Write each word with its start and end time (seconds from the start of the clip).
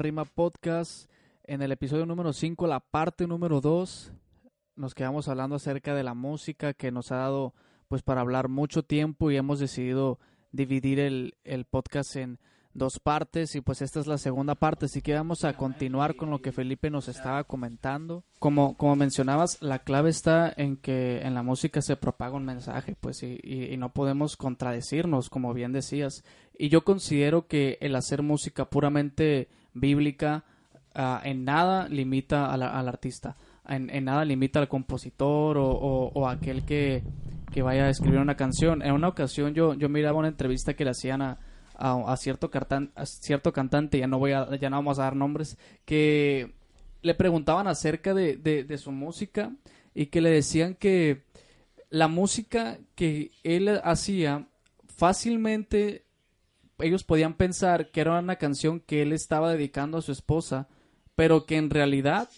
Rima 0.00 0.24
Podcast. 0.24 1.10
En 1.44 1.62
el 1.62 1.72
episodio 1.72 2.06
número 2.06 2.32
5, 2.32 2.66
la 2.66 2.80
parte 2.80 3.26
número 3.26 3.60
2, 3.60 4.12
nos 4.76 4.94
quedamos 4.94 5.28
hablando 5.28 5.56
acerca 5.56 5.94
de 5.94 6.02
la 6.02 6.14
música 6.14 6.72
que 6.72 6.90
nos 6.90 7.12
ha 7.12 7.16
dado 7.16 7.54
pues 7.86 8.02
para 8.02 8.22
hablar 8.22 8.48
mucho 8.48 8.82
tiempo 8.82 9.30
y 9.30 9.36
hemos 9.36 9.58
decidido 9.58 10.18
dividir 10.52 11.00
el, 11.00 11.34
el 11.44 11.66
podcast 11.66 12.16
en 12.16 12.38
dos 12.72 13.00
partes 13.00 13.54
y 13.56 13.60
pues 13.60 13.82
esta 13.82 14.00
es 14.00 14.06
la 14.06 14.18
segunda 14.18 14.54
parte, 14.54 14.86
así 14.86 15.02
que 15.02 15.14
vamos 15.14 15.44
a 15.44 15.54
continuar 15.54 16.14
con 16.16 16.30
lo 16.30 16.40
que 16.40 16.52
Felipe 16.52 16.90
nos 16.90 17.08
estaba 17.08 17.44
comentando. 17.44 18.24
Como, 18.38 18.76
como 18.76 18.96
mencionabas, 18.96 19.60
la 19.60 19.80
clave 19.80 20.10
está 20.10 20.52
en 20.56 20.76
que 20.76 21.20
en 21.22 21.34
la 21.34 21.42
música 21.42 21.82
se 21.82 21.96
propaga 21.96 22.36
un 22.36 22.44
mensaje, 22.44 22.96
pues 22.98 23.22
y, 23.22 23.76
no 23.76 23.92
podemos 23.92 24.36
contradecirnos, 24.36 25.30
como 25.30 25.52
bien 25.52 25.72
decías. 25.72 26.24
Y 26.56 26.68
yo 26.68 26.84
considero 26.84 27.46
que 27.46 27.78
el 27.80 27.96
hacer 27.96 28.22
música 28.22 28.66
puramente 28.66 29.48
bíblica 29.74 30.44
uh, 30.94 31.24
en 31.24 31.44
nada 31.44 31.88
limita 31.88 32.52
al 32.52 32.62
artista, 32.88 33.36
en, 33.68 33.90
en, 33.90 34.04
nada 34.04 34.24
limita 34.24 34.58
al 34.58 34.68
compositor 34.68 35.58
o, 35.58 35.68
o, 35.68 36.28
aquel 36.28 36.64
que, 36.64 37.02
que, 37.52 37.62
vaya 37.62 37.84
a 37.84 37.90
escribir 37.90 38.20
una 38.20 38.36
canción. 38.36 38.82
En 38.82 38.92
una 38.92 39.08
ocasión 39.08 39.54
yo, 39.54 39.74
yo 39.74 39.88
miraba 39.88 40.18
una 40.18 40.28
entrevista 40.28 40.74
que 40.74 40.84
le 40.84 40.90
hacían 40.90 41.22
a, 41.22 41.38
a, 41.74 42.12
a 42.12 42.16
cierto, 42.16 42.50
cierto 43.04 43.52
cantante, 43.52 43.98
ya 43.98 44.06
no, 44.06 44.18
voy 44.18 44.32
a, 44.32 44.56
ya 44.56 44.70
no 44.70 44.76
vamos 44.76 44.98
a 44.98 45.04
dar 45.04 45.16
nombres, 45.16 45.58
que 45.84 46.54
le 47.02 47.14
preguntaban 47.14 47.66
acerca 47.66 48.12
de, 48.12 48.36
de 48.36 48.78
su 48.78 48.92
música 48.92 49.52
y 49.94 50.06
que 50.06 50.20
le 50.20 50.30
decían 50.30 50.74
que 50.74 51.24
la 51.90 52.08
música 52.08 52.78
que 52.94 53.32
él 53.42 53.80
hacía 53.82 54.46
fácilmente 54.86 56.04
ellos 56.82 57.04
podían 57.04 57.34
pensar 57.34 57.90
que 57.90 58.00
era 58.00 58.18
una 58.18 58.36
canción 58.36 58.80
que 58.80 59.02
él 59.02 59.12
estaba 59.12 59.52
dedicando 59.52 59.98
a 59.98 60.02
su 60.02 60.12
esposa, 60.12 60.68
pero 61.14 61.46
que 61.46 61.56
en 61.56 61.70
realidad 61.70 62.28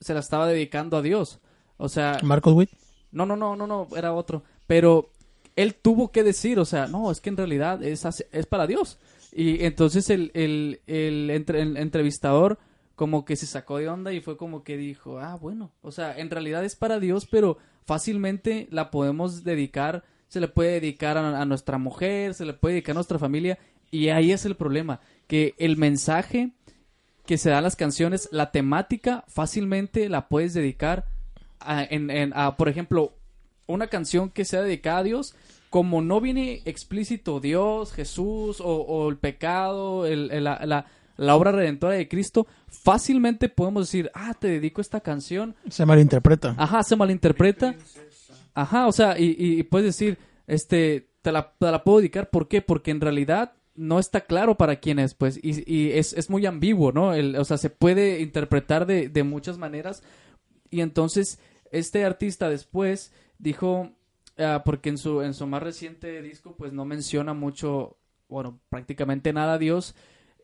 se 0.00 0.14
la 0.14 0.20
estaba 0.20 0.46
dedicando 0.46 0.96
a 0.96 1.02
Dios. 1.02 1.40
O 1.76 1.88
sea, 1.88 2.18
Marcos 2.22 2.54
Witt. 2.54 2.70
No, 3.10 3.26
no, 3.26 3.36
no, 3.36 3.56
no, 3.56 3.66
no, 3.66 3.88
era 3.96 4.12
otro. 4.12 4.42
Pero 4.66 5.10
él 5.56 5.74
tuvo 5.74 6.10
que 6.10 6.22
decir, 6.22 6.58
o 6.58 6.64
sea, 6.64 6.86
no, 6.86 7.10
es 7.10 7.20
que 7.20 7.30
en 7.30 7.36
realidad 7.36 7.82
es, 7.82 8.04
es 8.04 8.46
para 8.46 8.66
Dios. 8.66 8.98
Y 9.32 9.64
entonces 9.64 10.10
el, 10.10 10.30
el, 10.34 10.80
el, 10.86 11.30
entre, 11.30 11.62
el, 11.62 11.76
entrevistador 11.76 12.58
como 12.94 13.24
que 13.24 13.36
se 13.36 13.46
sacó 13.46 13.78
de 13.78 13.88
onda 13.88 14.12
y 14.12 14.20
fue 14.20 14.36
como 14.36 14.62
que 14.62 14.76
dijo, 14.76 15.18
ah, 15.18 15.36
bueno, 15.36 15.72
o 15.80 15.90
sea, 15.90 16.16
en 16.18 16.30
realidad 16.30 16.64
es 16.64 16.76
para 16.76 17.00
Dios, 17.00 17.26
pero 17.30 17.56
fácilmente 17.84 18.68
la 18.70 18.90
podemos 18.90 19.44
dedicar, 19.44 20.04
se 20.28 20.40
le 20.40 20.48
puede 20.48 20.72
dedicar 20.72 21.16
a, 21.16 21.40
a 21.40 21.44
nuestra 21.46 21.78
mujer, 21.78 22.34
se 22.34 22.44
le 22.44 22.52
puede 22.52 22.74
dedicar 22.74 22.92
a 22.92 22.94
nuestra 22.94 23.18
familia, 23.18 23.58
y 23.92 24.08
ahí 24.08 24.32
es 24.32 24.44
el 24.46 24.56
problema, 24.56 25.00
que 25.28 25.54
el 25.58 25.76
mensaje 25.76 26.50
que 27.26 27.38
se 27.38 27.50
da 27.50 27.58
en 27.58 27.64
las 27.64 27.76
canciones, 27.76 28.28
la 28.32 28.50
temática, 28.50 29.24
fácilmente 29.28 30.08
la 30.08 30.28
puedes 30.28 30.54
dedicar 30.54 31.06
a, 31.60 31.84
en, 31.84 32.10
en, 32.10 32.32
a, 32.34 32.56
por 32.56 32.68
ejemplo, 32.68 33.14
una 33.66 33.86
canción 33.86 34.30
que 34.30 34.44
sea 34.44 34.62
dedicada 34.62 34.98
a 34.98 35.02
Dios, 35.04 35.34
como 35.70 36.02
no 36.02 36.20
viene 36.20 36.62
explícito 36.64 37.38
Dios, 37.38 37.92
Jesús 37.92 38.60
o, 38.60 38.66
o 38.66 39.08
el 39.08 39.18
pecado, 39.18 40.06
el, 40.06 40.30
el, 40.32 40.44
la, 40.44 40.60
la, 40.64 40.86
la, 41.16 41.36
obra 41.36 41.52
redentora 41.52 41.94
de 41.94 42.08
Cristo, 42.08 42.46
fácilmente 42.68 43.48
podemos 43.48 43.86
decir, 43.86 44.10
ah, 44.14 44.34
te 44.34 44.48
dedico 44.48 44.80
esta 44.80 45.00
canción. 45.00 45.54
Se 45.68 45.86
malinterpreta. 45.86 46.54
Ajá, 46.58 46.82
se 46.82 46.96
malinterpreta. 46.96 47.74
Ajá, 48.54 48.86
o 48.86 48.92
sea, 48.92 49.18
y, 49.18 49.36
y 49.38 49.62
puedes 49.62 49.86
decir, 49.86 50.18
este, 50.46 51.08
te 51.20 51.30
la, 51.30 51.52
te 51.58 51.70
la 51.70 51.84
puedo 51.84 51.98
dedicar, 51.98 52.30
¿por 52.30 52.48
qué? 52.48 52.62
Porque 52.62 52.90
en 52.90 53.00
realidad 53.00 53.52
no 53.74 53.98
está 53.98 54.22
claro 54.22 54.56
para 54.56 54.76
quién 54.76 54.98
es, 54.98 55.14
pues, 55.14 55.38
y, 55.42 55.62
y 55.72 55.92
es, 55.92 56.12
es, 56.12 56.28
muy 56.28 56.44
ambiguo, 56.46 56.92
¿no? 56.92 57.14
El, 57.14 57.36
o 57.36 57.44
sea, 57.44 57.56
se 57.56 57.70
puede 57.70 58.20
interpretar 58.20 58.86
de, 58.86 59.08
de, 59.08 59.22
muchas 59.22 59.58
maneras. 59.58 60.02
Y 60.70 60.80
entonces, 60.80 61.38
este 61.70 62.04
artista 62.04 62.50
después 62.50 63.12
dijo, 63.38 63.90
uh, 64.38 64.62
porque 64.64 64.90
en 64.90 64.98
su, 64.98 65.22
en 65.22 65.34
su 65.34 65.46
más 65.46 65.62
reciente 65.62 66.20
disco, 66.22 66.54
pues 66.56 66.72
no 66.72 66.84
menciona 66.84 67.32
mucho, 67.32 67.96
bueno, 68.28 68.60
prácticamente 68.68 69.32
nada 69.32 69.54
a 69.54 69.58
Dios. 69.58 69.94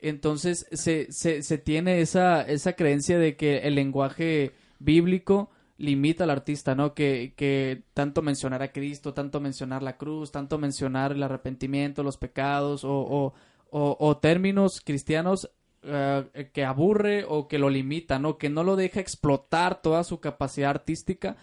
Entonces, 0.01 0.67
se, 0.73 1.13
se, 1.13 1.43
se 1.43 1.59
tiene 1.59 2.01
esa, 2.01 2.43
esa 2.43 2.75
creencia 2.75 3.19
de 3.19 3.37
que 3.37 3.59
el 3.59 3.75
lenguaje 3.75 4.53
bíblico 4.79 5.51
limita 5.79 6.25
al 6.25 6.31
artista, 6.31 6.75
¿no? 6.75 6.93
Que, 6.93 7.35
que 7.37 7.85
tanto 7.95 8.21
mencionar 8.21 8.63
a 8.63 8.73
Cristo, 8.73 9.15
tanto 9.15 9.41
mencionar 9.41 9.83
la 9.83 9.97
cruz, 9.97 10.33
tanto 10.33 10.59
mencionar 10.59 11.13
el 11.13 11.23
arrepentimiento, 11.23 12.03
los 12.03 12.19
pecados 12.19 12.85
o, 12.85 12.91
o, 12.91 13.33
o, 13.71 13.97
o 13.99 14.17
términos 14.17 14.81
cristianos 14.85 15.49
uh, 15.85 16.29
que 16.53 16.65
aburre 16.65 17.25
o 17.29 17.47
que 17.47 17.59
lo 17.59 17.71
limita, 17.71 18.19
¿no? 18.19 18.39
Que 18.39 18.51
no 18.51 18.65
lo 18.65 18.75
deja 18.75 19.01
explotar 19.01 19.81
toda 19.81 20.03
su 20.03 20.19
capacidad 20.19 20.71
artística, 20.71 21.37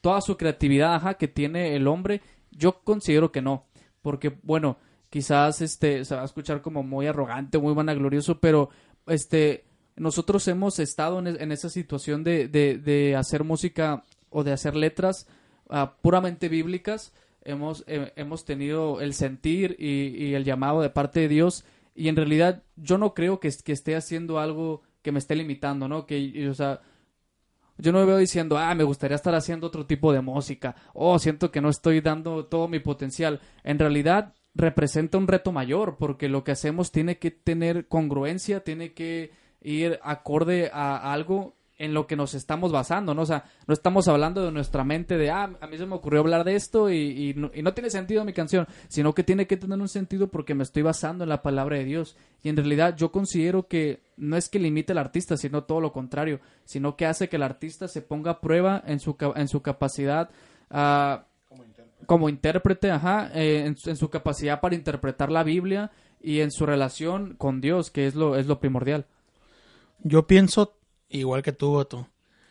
toda 0.00 0.20
su 0.20 0.36
creatividad 0.36 0.94
ajá, 0.94 1.14
que 1.14 1.28
tiene 1.28 1.74
el 1.74 1.88
hombre. 1.88 2.20
Yo 2.52 2.80
considero 2.84 3.32
que 3.32 3.42
no, 3.42 3.66
porque 4.02 4.38
bueno, 4.44 4.76
quizás 5.10 5.60
este 5.60 6.04
se 6.04 6.14
va 6.14 6.22
a 6.22 6.26
escuchar 6.26 6.62
como 6.62 6.84
muy 6.84 7.08
arrogante, 7.08 7.58
muy 7.58 7.74
vanaglorioso, 7.74 8.38
pero 8.38 8.70
este 9.06 9.64
nosotros 9.96 10.46
hemos 10.48 10.78
estado 10.78 11.18
en, 11.20 11.52
esa 11.52 11.68
situación 11.68 12.24
de, 12.24 13.14
hacer 13.16 13.44
música 13.44 14.04
o 14.30 14.42
de 14.42 14.52
hacer 14.52 14.74
letras 14.74 15.26
uh, 15.68 15.86
puramente 16.02 16.48
bíblicas. 16.48 17.12
Hemos, 17.42 17.84
eh, 17.86 18.12
hemos 18.16 18.44
tenido 18.44 19.00
el 19.00 19.14
sentir 19.14 19.76
y, 19.78 20.34
el 20.34 20.44
llamado 20.44 20.80
de 20.80 20.90
parte 20.90 21.20
de 21.20 21.28
Dios 21.28 21.64
y 21.94 22.08
en 22.08 22.16
realidad 22.16 22.62
yo 22.76 22.98
no 22.98 23.14
creo 23.14 23.38
que, 23.38 23.48
esté 23.48 23.94
haciendo 23.94 24.38
algo 24.38 24.82
que 25.02 25.12
me 25.12 25.18
esté 25.18 25.36
limitando, 25.36 25.86
¿no? 25.86 26.06
Que, 26.06 26.52
yo 27.76 27.92
no 27.92 27.98
me 27.98 28.04
veo 28.06 28.16
diciendo, 28.18 28.56
ah, 28.56 28.74
me 28.74 28.84
gustaría 28.84 29.16
estar 29.16 29.34
haciendo 29.34 29.66
otro 29.66 29.84
tipo 29.84 30.12
de 30.12 30.20
música, 30.20 30.76
oh, 30.92 31.18
siento 31.18 31.50
que 31.50 31.60
no 31.60 31.68
estoy 31.68 32.00
dando 32.00 32.46
todo 32.46 32.68
mi 32.68 32.78
potencial. 32.78 33.40
En 33.62 33.78
realidad 33.78 34.32
representa 34.54 35.18
un 35.18 35.26
reto 35.26 35.52
mayor 35.52 35.96
porque 35.98 36.28
lo 36.28 36.44
que 36.44 36.52
hacemos 36.52 36.92
tiene 36.92 37.18
que 37.18 37.30
tener 37.30 37.88
congruencia, 37.88 38.60
tiene 38.60 38.92
que 38.92 39.32
ir 39.64 39.98
acorde 40.02 40.70
a 40.72 41.12
algo 41.12 41.54
en 41.76 41.92
lo 41.92 42.06
que 42.06 42.16
nos 42.16 42.34
estamos 42.34 42.70
basando, 42.70 43.14
¿no? 43.14 43.26
Sea, 43.26 43.44
no 43.66 43.74
estamos 43.74 44.06
hablando 44.06 44.44
de 44.44 44.52
nuestra 44.52 44.84
mente 44.84 45.16
de, 45.16 45.30
ah, 45.30 45.50
a 45.60 45.66
mí 45.66 45.76
se 45.76 45.86
me 45.86 45.96
ocurrió 45.96 46.20
hablar 46.20 46.44
de 46.44 46.54
esto 46.54 46.90
y, 46.90 47.34
no, 47.34 47.74
tiene 47.74 47.90
sentido 47.90 48.24
mi 48.24 48.32
canción, 48.32 48.66
sino 48.88 49.12
que 49.12 49.24
tiene 49.24 49.46
que 49.46 49.56
tener 49.56 49.78
un 49.78 49.88
sentido 49.88 50.28
porque 50.28 50.54
me 50.54 50.62
estoy 50.62 50.82
basando 50.82 51.24
en 51.24 51.30
la 51.30 51.42
palabra 51.42 51.76
de 51.76 51.84
Dios. 51.84 52.16
Y 52.42 52.48
en 52.48 52.56
realidad 52.56 52.94
yo 52.96 53.10
considero 53.10 53.66
que 53.66 54.00
no 54.16 54.36
es 54.36 54.48
que 54.48 54.60
limite 54.60 54.92
al 54.92 54.98
artista, 54.98 55.36
sino 55.36 55.64
todo 55.64 55.80
lo 55.80 55.92
contrario, 55.92 56.40
sino 56.64 56.96
que 56.96 57.06
hace 57.06 57.28
que 57.28 57.36
el 57.36 57.42
artista 57.42 57.88
se 57.88 58.02
ponga 58.02 58.32
a 58.32 58.40
prueba 58.40 58.82
en 58.86 59.00
su, 59.00 59.16
en 59.34 59.48
su 59.48 59.60
capacidad 59.60 60.30
uh, 60.70 61.24
como 61.48 61.64
intérprete, 61.64 62.06
como 62.06 62.28
intérprete 62.28 62.90
ajá, 62.92 63.30
eh, 63.34 63.64
en, 63.66 63.76
en 63.84 63.96
su 63.96 64.10
capacidad 64.10 64.60
para 64.60 64.76
interpretar 64.76 65.32
la 65.32 65.42
Biblia 65.42 65.90
y 66.20 66.40
en 66.40 66.52
su 66.52 66.66
relación 66.66 67.34
con 67.34 67.60
Dios, 67.60 67.90
que 67.90 68.06
es 68.06 68.14
lo, 68.14 68.36
es 68.36 68.46
lo 68.46 68.60
primordial. 68.60 69.06
Yo 70.04 70.26
pienso 70.26 70.78
igual 71.08 71.42
que 71.42 71.52
tú, 71.52 71.74
Otto. 71.74 72.08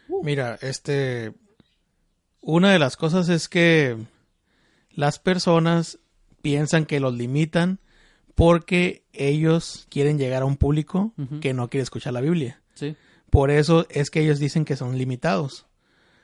Uh. 0.10 0.24
Mira, 0.24 0.58
este. 0.62 1.34
Una 2.42 2.74
de 2.74 2.80
las 2.80 2.98
cosas 2.98 3.30
es 3.30 3.48
que 3.48 3.98
las 4.90 5.18
personas 5.18 6.00
piensan 6.42 6.86
que 6.86 7.00
los 7.00 7.14
limitan 7.14 7.80
porque 8.36 9.06
ellos 9.14 9.88
quieren 9.90 10.18
llegar 10.18 10.42
a 10.42 10.46
un 10.46 10.58
público 10.58 11.14
uh 11.18 11.22
-huh. 11.22 11.40
que 11.40 11.54
no 11.54 11.70
quiere 11.70 11.84
escuchar 11.84 12.12
la 12.12 12.20
Biblia. 12.20 12.62
Sí. 12.74 12.98
Por 13.30 13.50
eso 13.50 13.86
es 13.90 14.10
que 14.10 14.22
ellos 14.22 14.40
dicen 14.40 14.66
que 14.66 14.76
son 14.76 14.98
limitados. 14.98 15.68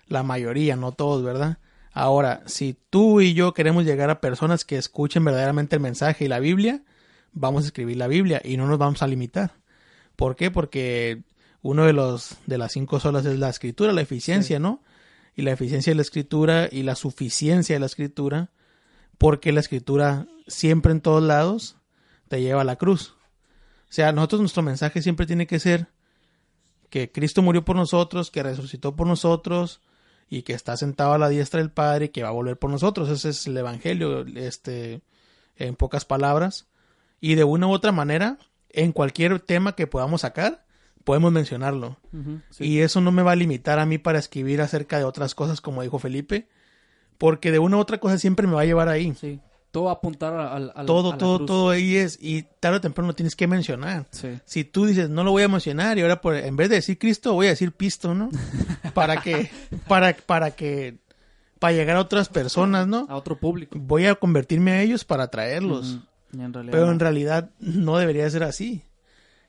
La 0.07 0.23
mayoría, 0.23 0.75
no 0.75 0.91
todos, 0.91 1.23
¿verdad? 1.23 1.59
Ahora, 1.91 2.43
si 2.45 2.77
tú 2.89 3.21
y 3.21 3.33
yo 3.33 3.53
queremos 3.53 3.85
llegar 3.85 4.09
a 4.09 4.21
personas 4.21 4.65
que 4.65 4.77
escuchen 4.77 5.23
verdaderamente 5.23 5.75
el 5.75 5.81
mensaje 5.81 6.25
y 6.25 6.27
la 6.27 6.39
Biblia, 6.39 6.83
vamos 7.31 7.63
a 7.63 7.67
escribir 7.67 7.97
la 7.97 8.07
Biblia 8.07 8.41
y 8.43 8.57
no 8.57 8.67
nos 8.67 8.77
vamos 8.77 9.01
a 9.01 9.07
limitar. 9.07 9.58
¿Por 10.19 10.35
qué? 10.35 10.51
Porque 10.51 11.23
uno 11.61 11.85
de 11.85 11.93
los 11.93 12.35
de 12.45 12.57
las 12.57 12.73
cinco 12.73 12.99
solas 12.99 13.25
es 13.25 13.39
la 13.39 13.47
escritura, 13.47 13.93
la 13.93 14.01
eficiencia, 14.01 14.57
sí. 14.57 14.61
¿no? 14.61 14.83
Y 15.33 15.43
la 15.43 15.53
eficiencia 15.53 15.91
de 15.91 15.95
la 15.95 16.01
escritura 16.01 16.67
y 16.69 16.83
la 16.83 16.95
suficiencia 16.95 17.77
de 17.77 17.79
la 17.79 17.85
escritura, 17.85 18.51
porque 19.17 19.53
la 19.53 19.61
escritura 19.61 20.27
siempre 20.45 20.91
en 20.91 20.99
todos 20.99 21.23
lados 21.23 21.77
te 22.27 22.41
lleva 22.41 22.63
a 22.63 22.65
la 22.65 22.75
cruz. 22.75 23.15
O 23.83 23.93
sea, 23.93 24.11
nosotros 24.11 24.41
nuestro 24.41 24.61
mensaje 24.61 25.01
siempre 25.01 25.25
tiene 25.25 25.47
que 25.47 25.57
ser 25.57 25.87
que 26.89 27.13
Cristo 27.13 27.41
murió 27.41 27.63
por 27.63 27.77
nosotros, 27.77 28.29
que 28.29 28.43
resucitó 28.43 28.97
por 28.97 29.07
nosotros 29.07 29.79
y 30.29 30.41
que 30.41 30.51
está 30.51 30.75
sentado 30.75 31.13
a 31.13 31.17
la 31.17 31.29
diestra 31.29 31.61
del 31.61 31.71
Padre 31.71 32.07
y 32.07 32.09
que 32.09 32.23
va 32.23 32.29
a 32.29 32.33
volver 32.33 32.59
por 32.59 32.69
nosotros. 32.69 33.07
Ese 33.07 33.29
es 33.29 33.47
el 33.47 33.55
evangelio, 33.55 34.25
este 34.35 34.99
en 35.55 35.77
pocas 35.77 36.03
palabras. 36.03 36.67
Y 37.21 37.35
de 37.35 37.45
una 37.45 37.67
u 37.67 37.71
otra 37.71 37.93
manera, 37.93 38.37
en 38.69 38.91
cualquier 38.91 39.39
tema 39.39 39.75
que 39.75 39.87
podamos 39.87 40.21
sacar, 40.21 40.65
podemos 41.03 41.31
mencionarlo. 41.31 41.97
Uh 42.13 42.17
-huh, 42.17 42.41
sí. 42.51 42.65
Y 42.65 42.79
eso 42.81 43.01
no 43.01 43.11
me 43.11 43.23
va 43.23 43.31
a 43.31 43.35
limitar 43.35 43.79
a 43.79 43.85
mí 43.85 43.97
para 43.97 44.19
escribir 44.19 44.61
acerca 44.61 44.97
de 44.97 45.03
otras 45.05 45.33
cosas, 45.35 45.61
como 45.61 45.81
dijo 45.81 45.97
Felipe, 45.99 46.47
porque 47.17 47.51
de 47.51 47.59
una 47.59 47.77
u 47.77 47.79
otra 47.79 47.97
cosa 47.99 48.17
siempre 48.17 48.47
me 48.47 48.53
va 48.53 48.61
a 48.61 48.65
llevar 48.65 48.89
ahí. 48.89 49.13
Sí. 49.19 49.39
Todo 49.71 49.83
va 49.85 49.91
a 49.91 49.93
apuntar 49.95 50.33
al... 50.33 50.71
al- 50.75 50.85
todo, 50.87 51.09
a 51.09 51.11
la 51.13 51.17
todo, 51.19 51.37
cruz. 51.37 51.47
todo 51.47 51.69
ahí 51.69 51.95
es. 51.95 52.17
Y 52.21 52.43
tarde 52.59 52.77
o 52.77 52.81
temprano 52.81 53.09
lo 53.09 53.13
tienes 53.15 53.35
que 53.35 53.45
mencionar. 53.45 54.07
Sí. 54.09 54.39
Si 54.45 54.63
tú 54.63 54.85
dices, 54.87 55.09
no 55.11 55.23
lo 55.23 55.29
voy 55.31 55.43
a 55.43 55.47
mencionar 55.47 55.97
y 55.97 56.01
ahora 56.01 56.21
por, 56.21 56.35
en 56.35 56.55
vez 56.55 56.69
de 56.69 56.75
decir 56.77 56.97
Cristo 56.97 57.33
voy 57.33 57.47
a 57.47 57.49
decir 57.51 57.71
pisto, 57.71 58.15
¿no? 58.15 58.29
Para 58.95 59.21
que, 59.21 59.51
para, 59.87 60.13
para 60.25 60.51
que, 60.51 60.97
para 61.59 61.73
llegar 61.73 61.97
a 61.97 62.01
otras 62.01 62.29
personas, 62.29 62.87
¿no? 62.87 63.05
A 63.09 63.15
otro 63.15 63.37
público. 63.37 63.77
Voy 63.79 64.05
a 64.07 64.15
convertirme 64.15 64.71
a 64.71 64.81
ellos 64.81 65.05
para. 65.05 65.25
Y 65.25 66.01
en 66.33 66.53
realidad 66.53 66.71
Pero 66.71 66.91
en 66.91 66.99
realidad 66.99 67.49
no 67.59 67.97
debería 67.97 68.29
ser 68.29 68.43
así. 68.43 68.83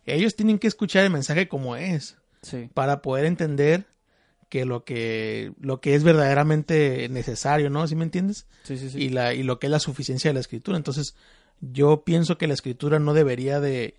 Ellos 0.07 0.35
tienen 0.37 0.59
que 0.59 0.67
escuchar 0.67 1.05
el 1.05 1.11
mensaje 1.11 1.49
como 1.49 1.77
es 1.77 2.17
Sí. 2.43 2.71
para 2.75 3.03
poder 3.03 3.27
entender 3.27 3.85
que 4.49 4.65
lo 4.65 4.85
que 4.85 5.53
lo 5.61 5.81
que 5.81 5.95
es 5.95 6.03
verdaderamente 6.03 7.09
necesario, 7.11 7.71
¿no? 7.71 7.87
¿Sí 7.87 7.95
me 7.97 8.05
entiendes? 8.05 8.47
Sí, 8.65 8.77
sí, 8.79 8.91
sí. 8.91 8.99
Y 9.01 9.09
la 9.11 9.35
y 9.35 9.43
lo 9.43 9.59
que 9.59 9.67
es 9.67 9.71
la 9.71 9.79
suficiencia 9.79 10.31
de 10.31 10.35
la 10.35 10.41
escritura. 10.41 10.77
Entonces, 10.77 11.15
yo 11.61 12.03
pienso 12.03 12.37
que 12.39 12.47
la 12.49 12.55
escritura 12.55 12.99
no 12.99 13.13
debería 13.15 13.61
de 13.61 13.95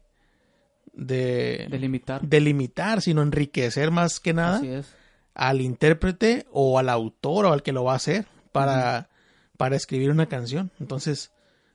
de 0.93 1.67
Delimitar. 1.69 2.21
delimitar, 2.21 3.01
sino 3.01 3.21
enriquecer 3.21 3.91
más 3.91 4.19
que 4.19 4.33
nada 4.33 4.57
Así 4.57 4.67
es. 4.67 4.93
al 5.33 5.61
intérprete 5.61 6.45
o 6.51 6.79
al 6.79 6.89
autor 6.89 7.45
o 7.45 7.53
al 7.53 7.63
que 7.63 7.71
lo 7.71 7.83
va 7.85 7.93
a 7.93 7.97
hacer 7.97 8.25
para, 8.51 9.07
para 9.55 9.77
escribir 9.77 10.09
una 10.11 10.25
canción. 10.25 10.69
Entonces, 10.81 11.31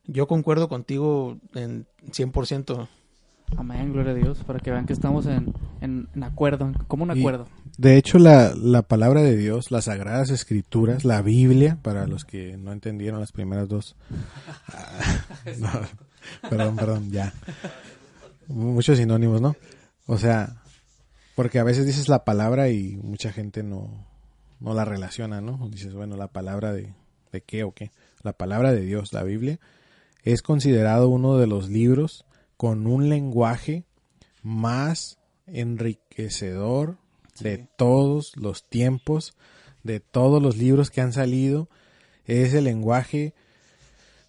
yo 0.06 0.26
concuerdo 0.26 0.68
contigo 0.68 1.38
en 1.54 1.86
100%. 2.10 2.88
Amén, 3.56 3.92
gloria 3.92 4.10
a 4.12 4.14
Dios, 4.16 4.42
para 4.44 4.58
que 4.58 4.72
vean 4.72 4.86
que 4.86 4.92
estamos 4.92 5.24
en, 5.26 5.54
en, 5.80 6.08
en 6.14 6.22
acuerdo, 6.24 6.72
como 6.88 7.04
un 7.04 7.16
Y- 7.16 7.20
acuerdo. 7.20 7.46
De 7.78 7.96
hecho, 7.96 8.18
la, 8.18 8.54
la 8.56 8.82
palabra 8.82 9.22
de 9.22 9.36
Dios, 9.36 9.70
las 9.70 9.84
sagradas 9.84 10.30
escrituras, 10.30 11.04
la 11.04 11.20
Biblia, 11.22 11.78
para 11.82 12.06
los 12.06 12.24
que 12.24 12.56
no 12.56 12.72
entendieron 12.72 13.20
las 13.20 13.32
primeras 13.32 13.68
dos. 13.68 13.94
Ah, 14.68 15.24
no, 15.60 15.68
perdón, 16.48 16.76
perdón, 16.76 17.10
ya. 17.10 17.32
Muchos 18.48 18.98
sinónimos, 18.98 19.40
¿no? 19.40 19.56
O 20.06 20.18
sea, 20.18 20.56
porque 21.34 21.58
a 21.58 21.64
veces 21.64 21.86
dices 21.86 22.08
la 22.08 22.24
palabra 22.24 22.70
y 22.70 22.96
mucha 22.96 23.30
gente 23.32 23.62
no, 23.62 24.06
no 24.58 24.72
la 24.74 24.84
relaciona, 24.84 25.40
¿no? 25.40 25.68
Dices, 25.70 25.94
bueno, 25.94 26.16
la 26.16 26.28
palabra 26.28 26.72
de, 26.72 26.94
de 27.30 27.40
qué 27.42 27.62
o 27.64 27.72
qué. 27.72 27.90
La 28.22 28.32
palabra 28.32 28.72
de 28.72 28.80
Dios, 28.80 29.12
la 29.12 29.22
Biblia, 29.22 29.60
es 30.26 30.42
considerado 30.42 31.08
uno 31.08 31.38
de 31.38 31.46
los 31.46 31.70
libros 31.70 32.24
con 32.56 32.88
un 32.88 33.08
lenguaje 33.08 33.84
más 34.42 35.18
enriquecedor 35.46 36.98
de 37.38 37.58
todos 37.76 38.36
los 38.36 38.68
tiempos, 38.68 39.34
de 39.84 40.00
todos 40.00 40.42
los 40.42 40.56
libros 40.56 40.90
que 40.90 41.00
han 41.00 41.12
salido. 41.12 41.68
Es 42.24 42.54
el 42.54 42.64
lenguaje 42.64 43.34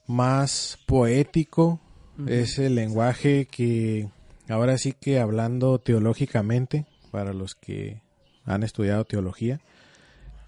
más 0.06 0.78
poético, 0.86 1.82
es 2.28 2.60
el 2.60 2.76
lenguaje 2.76 3.48
que, 3.48 4.08
ahora 4.50 4.78
sí 4.78 4.94
que 4.94 5.20
hablando 5.20 5.80
teológicamente, 5.80 6.86
para 7.10 7.34
los 7.34 7.56
que 7.56 8.04
han 8.46 8.62
estudiado 8.62 9.04
teología, 9.06 9.62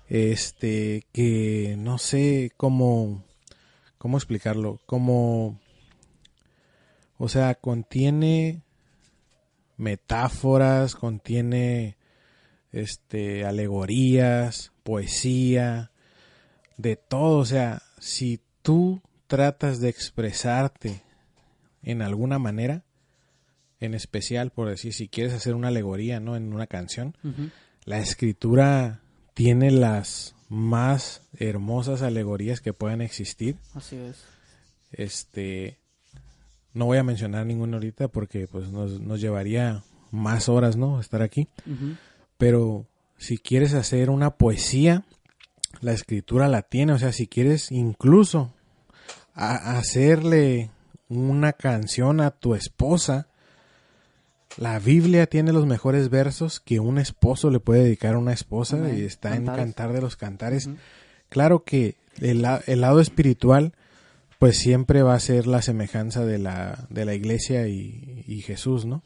este, 0.09 1.07
que 1.11 1.75
no 1.75 1.97
sé 1.97 2.51
cómo, 2.55 3.23
cómo 3.99 4.17
explicarlo, 4.17 4.79
como, 4.87 5.59
o 7.19 7.29
sea, 7.29 7.53
contiene 7.53 8.63
metáforas, 9.77 10.95
contiene, 10.95 11.97
este, 12.71 13.45
alegorías, 13.45 14.71
poesía, 14.83 15.91
de 16.77 16.95
todo, 16.95 17.37
o 17.37 17.45
sea, 17.45 17.83
si 17.99 18.41
tú 18.61 19.01
tratas 19.27 19.79
de 19.79 19.89
expresarte 19.89 21.03
en 21.83 22.01
alguna 22.01 22.39
manera, 22.39 22.83
en 23.79 23.93
especial, 23.93 24.51
por 24.51 24.69
decir, 24.69 24.93
si 24.93 25.07
quieres 25.07 25.33
hacer 25.33 25.55
una 25.55 25.69
alegoría, 25.69 26.19
¿no? 26.19 26.35
En 26.35 26.53
una 26.53 26.67
canción, 26.67 27.15
la 27.85 27.99
escritura 27.99 29.01
tiene 29.33 29.71
las 29.71 30.35
más 30.49 31.21
hermosas 31.37 32.01
alegorías 32.01 32.59
que 32.59 32.73
puedan 32.73 33.01
existir. 33.01 33.55
Así 33.75 33.95
es. 33.95 34.17
Este, 34.91 35.77
no 36.73 36.85
voy 36.85 36.97
a 36.97 37.03
mencionar 37.03 37.45
ninguna 37.45 37.77
ahorita 37.77 38.07
porque 38.07 38.47
pues 38.47 38.69
nos, 38.71 38.99
nos 38.99 39.21
llevaría 39.21 39.83
más 40.11 40.49
horas, 40.49 40.75
¿no? 40.75 40.99
Estar 40.99 41.21
aquí. 41.21 41.47
Pero 42.37 42.85
si 43.17 43.37
quieres 43.37 43.73
hacer 43.73 44.09
una 44.09 44.31
poesía, 44.31 45.03
la 45.81 45.91
escritura 45.93 46.47
la 46.47 46.63
tiene. 46.63 46.93
O 46.93 46.99
sea, 46.99 47.11
si 47.11 47.27
quieres 47.27 47.71
incluso 47.71 48.51
a- 49.35 49.77
hacerle 49.77 50.71
una 51.09 51.53
canción 51.53 52.21
a 52.21 52.31
tu 52.31 52.55
esposa, 52.55 53.27
la 54.59 54.77
Biblia 54.79 55.25
tiene 55.27 55.53
los 55.53 55.65
mejores 55.65 56.09
versos 56.09 56.59
que 56.59 56.79
un 56.79 56.97
esposo 56.99 57.49
le 57.49 57.59
puede 57.59 57.83
dedicar 57.83 58.15
a 58.15 58.17
una 58.19 58.33
esposa 58.33 58.77
y 58.93 59.01
está 59.03 59.29
en. 59.35 59.45
Cantar 59.57 59.93
de 59.93 60.01
los 60.01 60.15
Cantares. 60.17 60.69
Claro 61.29 61.63
que 61.63 61.95
el, 62.19 62.41
la- 62.41 62.61
el 62.67 62.81
lado 62.81 62.99
espiritual 62.99 63.73
pues 64.37 64.57
siempre 64.57 65.01
va 65.03 65.15
a 65.15 65.19
ser 65.19 65.47
la 65.47 65.61
semejanza 65.61 66.25
de 66.25 66.39
la, 66.39 66.85
de 66.89 67.05
la 67.05 67.13
iglesia 67.13 67.67
y, 67.67 68.23
y 68.27 68.41
Jesús, 68.41 68.85
¿no? 68.85 69.01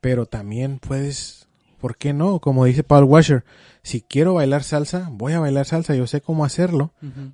Pero 0.00 0.26
también 0.26 0.78
puedes, 0.78 1.46
¿por 1.80 1.96
qué 1.96 2.12
no? 2.12 2.38
Como 2.40 2.64
dice 2.64 2.82
Paul 2.84 3.04
Washer, 3.04 3.44
si 3.82 4.00
quiero 4.00 4.34
bailar 4.34 4.62
salsa, 4.62 5.08
voy 5.10 5.32
a 5.32 5.40
bailar 5.40 5.66
salsa, 5.66 5.94
yo 5.94 6.06
sé 6.06 6.20
cómo 6.20 6.44
hacerlo, 6.44 6.92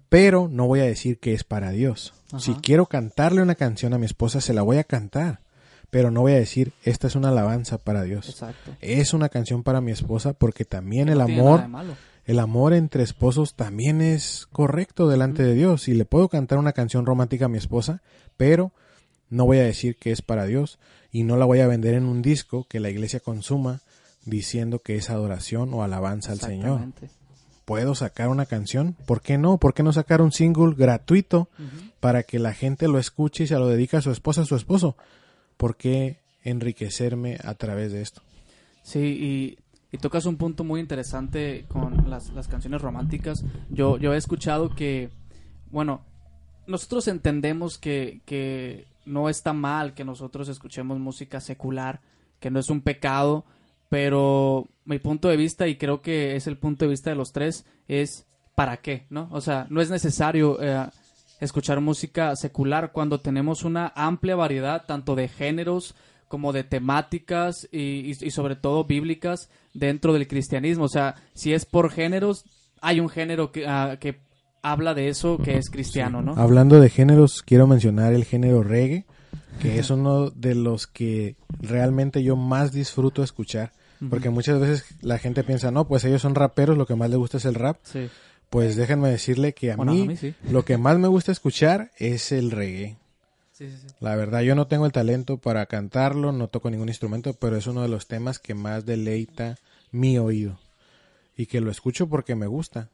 pero 0.08 0.48
no 0.50 0.66
voy 0.66 0.80
a 0.80 0.84
decir 0.84 1.18
que 1.18 1.34
es 1.34 1.44
para 1.44 1.70
Dios. 1.72 2.14
Si 2.38 2.54
quiero 2.54 2.86
cantarle 2.86 3.42
una 3.42 3.54
canción 3.54 3.92
a 3.92 3.98
mi 3.98 4.06
esposa, 4.06 4.40
se 4.40 4.54
la 4.54 4.62
voy 4.62 4.78
a 4.78 4.84
cantar, 4.84 5.40
pero 5.90 6.10
no 6.10 6.22
voy 6.22 6.32
a 6.32 6.36
decir, 6.36 6.72
esta 6.84 7.06
es 7.06 7.16
una 7.16 7.28
alabanza 7.28 7.78
para 7.78 8.02
Dios. 8.02 8.28
Exacto. 8.28 8.72
Es 8.80 9.12
una 9.12 9.28
canción 9.28 9.62
para 9.62 9.80
mi 9.80 9.92
esposa 9.92 10.32
porque 10.32 10.64
también 10.64 11.08
el 11.08 11.18
No 11.18 11.24
amor 11.24 11.64
el 12.30 12.38
amor 12.38 12.74
entre 12.74 13.02
esposos 13.02 13.54
también 13.54 14.00
es 14.00 14.46
correcto 14.52 15.08
delante 15.08 15.42
de 15.42 15.54
Dios. 15.54 15.88
Y 15.88 15.94
le 15.94 16.04
puedo 16.04 16.28
cantar 16.28 16.58
una 16.58 16.72
canción 16.72 17.04
romántica 17.04 17.46
a 17.46 17.48
mi 17.48 17.58
esposa, 17.58 18.02
pero 18.36 18.70
no 19.30 19.46
voy 19.46 19.58
a 19.58 19.64
decir 19.64 19.96
que 19.96 20.12
es 20.12 20.22
para 20.22 20.46
Dios 20.46 20.78
y 21.10 21.24
no 21.24 21.36
la 21.36 21.44
voy 21.44 21.58
a 21.58 21.66
vender 21.66 21.94
en 21.94 22.04
un 22.04 22.22
disco 22.22 22.66
que 22.68 22.78
la 22.78 22.88
iglesia 22.88 23.18
consuma 23.18 23.80
diciendo 24.24 24.80
que 24.80 24.94
es 24.96 25.10
adoración 25.10 25.74
o 25.74 25.82
alabanza 25.82 26.30
al 26.30 26.40
Señor. 26.40 26.82
Puedo 27.64 27.96
sacar 27.96 28.28
una 28.28 28.46
canción, 28.46 28.96
¿por 29.06 29.22
qué 29.22 29.36
no? 29.36 29.58
¿Por 29.58 29.74
qué 29.74 29.82
no 29.82 29.92
sacar 29.92 30.22
un 30.22 30.30
single 30.30 30.74
gratuito 30.76 31.48
para 31.98 32.22
que 32.22 32.38
la 32.38 32.52
gente 32.52 32.86
lo 32.86 32.98
escuche 32.98 33.42
y 33.42 33.46
se 33.46 33.56
lo 33.56 33.66
dedique 33.66 33.96
a 33.96 34.02
su 34.02 34.10
esposa, 34.10 34.42
a 34.42 34.46
su 34.46 34.54
esposo? 34.54 34.96
¿Por 35.60 35.76
qué 35.76 36.16
enriquecerme 36.42 37.36
a 37.44 37.52
través 37.52 37.92
de 37.92 38.00
esto? 38.00 38.22
Sí, 38.82 38.98
y, 38.98 39.58
y 39.94 39.98
tocas 39.98 40.24
un 40.24 40.38
punto 40.38 40.64
muy 40.64 40.80
interesante 40.80 41.66
con 41.68 42.08
las, 42.08 42.30
las 42.30 42.48
canciones 42.48 42.80
románticas. 42.80 43.44
Yo, 43.68 43.98
yo 43.98 44.14
he 44.14 44.16
escuchado 44.16 44.74
que, 44.74 45.10
bueno, 45.70 46.00
nosotros 46.66 47.08
entendemos 47.08 47.76
que, 47.76 48.22
que 48.24 48.86
no 49.04 49.28
está 49.28 49.52
mal 49.52 49.92
que 49.92 50.02
nosotros 50.02 50.48
escuchemos 50.48 50.98
música 50.98 51.40
secular, 51.40 52.00
que 52.38 52.50
no 52.50 52.58
es 52.58 52.70
un 52.70 52.80
pecado, 52.80 53.44
pero 53.90 54.66
mi 54.86 54.98
punto 54.98 55.28
de 55.28 55.36
vista, 55.36 55.68
y 55.68 55.76
creo 55.76 56.00
que 56.00 56.36
es 56.36 56.46
el 56.46 56.56
punto 56.56 56.86
de 56.86 56.90
vista 56.92 57.10
de 57.10 57.16
los 57.16 57.32
tres, 57.32 57.66
es 57.86 58.24
¿para 58.54 58.78
qué? 58.78 59.04
¿No? 59.10 59.28
O 59.30 59.42
sea, 59.42 59.66
no 59.68 59.82
es 59.82 59.90
necesario 59.90 60.58
eh, 60.62 60.88
escuchar 61.40 61.80
música 61.80 62.34
secular 62.36 62.92
cuando 62.92 63.20
tenemos 63.20 63.64
una 63.64 63.92
amplia 63.96 64.36
variedad 64.36 64.84
tanto 64.86 65.14
de 65.14 65.28
géneros 65.28 65.94
como 66.28 66.52
de 66.52 66.62
temáticas 66.64 67.68
y, 67.72 68.10
y- 68.12 68.16
y 68.20 68.30
sobre 68.30 68.54
todo 68.56 68.84
bíblicas 68.84 69.48
dentro 69.74 70.12
del 70.12 70.28
cristianismo. 70.28 70.84
O 70.84 70.88
sea, 70.88 71.16
si 71.34 71.52
es 71.54 71.64
por 71.64 71.90
géneros, 71.90 72.44
hay 72.80 73.00
un 73.00 73.08
género 73.08 73.50
que, 73.52 73.66
ah, 73.66 73.96
que 73.98 74.20
habla 74.62 74.94
de 74.94 75.08
eso 75.08 75.38
que 75.38 75.56
es 75.56 75.70
cristiano, 75.70 76.22
¿no? 76.22 76.34
Hablando 76.36 76.78
de 76.80 76.88
géneros, 76.90 77.42
quiero 77.44 77.66
mencionar 77.66 78.12
el 78.12 78.24
género 78.24 78.62
reggae, 78.62 79.06
que 79.60 79.78
es 79.78 79.90
uno 79.90 80.30
de 80.30 80.54
los 80.54 80.86
que 80.86 81.36
realmente 81.60 82.22
yo 82.22 82.36
más 82.36 82.70
disfruto 82.72 83.22
escuchar. 83.22 83.72
Porque 84.08 84.30
muchas 84.30 84.58
veces 84.58 84.84
la 85.02 85.18
gente 85.18 85.44
piensa, 85.44 85.70
no, 85.70 85.86
pues 85.86 86.04
ellos 86.06 86.22
son 86.22 86.34
raperos, 86.34 86.78
lo 86.78 86.86
que 86.86 86.94
más 86.94 87.10
les 87.10 87.18
gusta 87.18 87.36
es 87.36 87.44
el 87.44 87.54
rap. 87.54 87.76
Sí. 87.82 88.08
Pues 88.50 88.74
déjenme 88.76 89.08
decirle 89.10 89.54
que 89.54 89.72
a, 89.72 89.76
Bueno, 89.76 89.92
mí, 89.94 90.02
a 90.02 90.06
mí 90.06 90.16
sí. 90.16 90.34
lo 90.50 90.64
que 90.64 90.76
más 90.76 90.98
me 90.98 91.08
gusta 91.08 91.30
escuchar 91.32 91.92
es 91.96 92.32
el 92.32 92.50
reggae. 92.50 92.96
Sí, 93.52 93.70
sí, 93.70 93.76
sí. 93.80 93.94
La 94.00 94.16
verdad, 94.16 94.40
yo 94.40 94.54
no 94.54 94.66
tengo 94.66 94.86
el 94.86 94.92
talento 94.92 95.36
para 95.38 95.66
cantarlo, 95.66 96.32
no 96.32 96.48
toco 96.48 96.70
ningún 96.70 96.88
instrumento, 96.88 97.32
pero 97.34 97.56
es 97.56 97.66
uno 97.66 97.82
de 97.82 97.88
los 97.88 98.08
temas 98.08 98.38
que 98.38 98.54
más 98.54 98.84
deleita 98.86 99.56
mi 99.92 100.18
oído. 100.18 100.58
Y 101.36 101.46
que 101.46 101.60
lo 101.60 101.70
escucho 101.70 102.08
porque 102.08 102.34
me 102.34 102.46
gusta. 102.46 102.88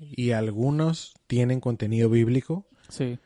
Y 0.00 0.30
algunos 0.30 1.12
tienen 1.26 1.60
contenido 1.60 2.08
bíblico 2.08 2.64
Sí. 2.88 3.18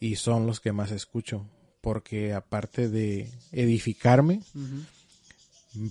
y 0.00 0.16
son 0.16 0.46
los 0.46 0.60
que 0.60 0.70
más 0.72 0.92
escucho. 0.92 1.46
Porque 1.80 2.32
aparte 2.32 2.88
de 2.88 3.28
edificarme, 3.50 4.40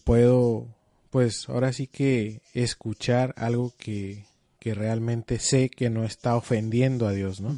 puedo, 0.03 0.67
pues 1.09 1.49
ahora 1.49 1.73
sí 1.73 1.87
que 1.87 2.41
escuchar 2.53 3.33
algo 3.37 3.73
que, 3.77 4.23
que 4.61 4.75
realmente 4.75 5.39
sé 5.39 5.69
que 5.69 5.89
no 5.89 6.03
está 6.03 6.35
ofendiendo 6.35 7.07
a 7.07 7.13
Dios, 7.13 7.41
¿no? 7.41 7.57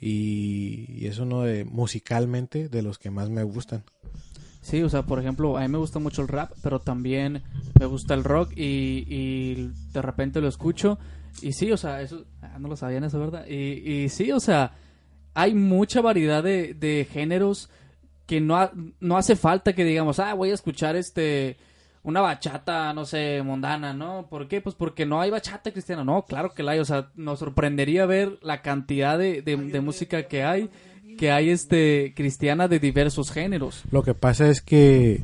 Y, 0.00 0.86
y 0.88 1.06
es 1.08 1.18
uno 1.18 1.42
de 1.42 1.64
musicalmente 1.64 2.68
de 2.68 2.82
los 2.82 2.96
que 2.98 3.10
más 3.10 3.28
me 3.28 3.42
gustan. 3.42 3.82
Sí, 4.62 4.82
o 4.82 4.88
sea, 4.88 5.02
por 5.02 5.18
ejemplo, 5.18 5.56
a 5.56 5.62
mí 5.62 5.68
me 5.68 5.78
gusta 5.78 5.98
mucho 5.98 6.22
el 6.22 6.28
rap, 6.28 6.52
pero 6.62 6.78
también 6.78 7.42
me 7.78 7.86
gusta 7.86 8.14
el 8.14 8.22
rock 8.22 8.52
y, 8.56 9.04
y 9.08 9.70
de 9.92 10.00
repente 10.00 10.40
lo 10.40 10.46
escucho. 10.48 10.98
Y 11.42 11.52
sí, 11.54 11.72
o 11.72 11.76
sea, 11.76 12.02
eso, 12.02 12.24
ah, 12.40 12.58
no 12.60 12.68
lo 12.68 12.76
sabían 12.76 13.02
eso, 13.02 13.18
¿verdad? 13.18 13.46
Y, 13.48 13.54
y 14.04 14.08
sí, 14.10 14.30
o 14.30 14.38
sea, 14.38 14.72
hay 15.34 15.54
mucha 15.54 16.00
variedad 16.00 16.42
de, 16.44 16.72
de 16.74 17.06
géneros 17.10 17.68
que 18.26 18.40
no, 18.40 18.56
ha- 18.56 18.72
no 19.00 19.16
hace 19.18 19.34
falta 19.34 19.72
que 19.72 19.84
digamos, 19.84 20.20
ah, 20.20 20.34
voy 20.34 20.50
a 20.50 20.54
escuchar 20.54 20.94
este 20.94 21.56
una 22.02 22.20
bachata, 22.20 22.92
no 22.94 23.04
sé, 23.04 23.42
mundana, 23.42 23.92
¿no? 23.92 24.26
¿Por 24.28 24.48
qué? 24.48 24.60
Pues 24.60 24.74
porque 24.74 25.04
no 25.06 25.20
hay 25.20 25.30
bachata 25.30 25.70
cristiana. 25.70 26.04
No, 26.04 26.22
claro 26.22 26.54
que 26.54 26.62
la 26.62 26.72
hay. 26.72 26.78
O 26.78 26.84
sea, 26.84 27.10
nos 27.14 27.40
sorprendería 27.40 28.06
ver 28.06 28.38
la 28.42 28.62
cantidad 28.62 29.18
de, 29.18 29.42
de, 29.42 29.56
de 29.56 29.80
música 29.80 30.26
que 30.26 30.42
hay, 30.42 30.70
que 31.18 31.30
hay 31.30 31.50
este 31.50 32.14
cristiana 32.16 32.68
de 32.68 32.78
diversos 32.78 33.30
géneros. 33.30 33.82
Lo 33.90 34.02
que 34.02 34.14
pasa 34.14 34.48
es 34.48 34.62
que 34.62 35.22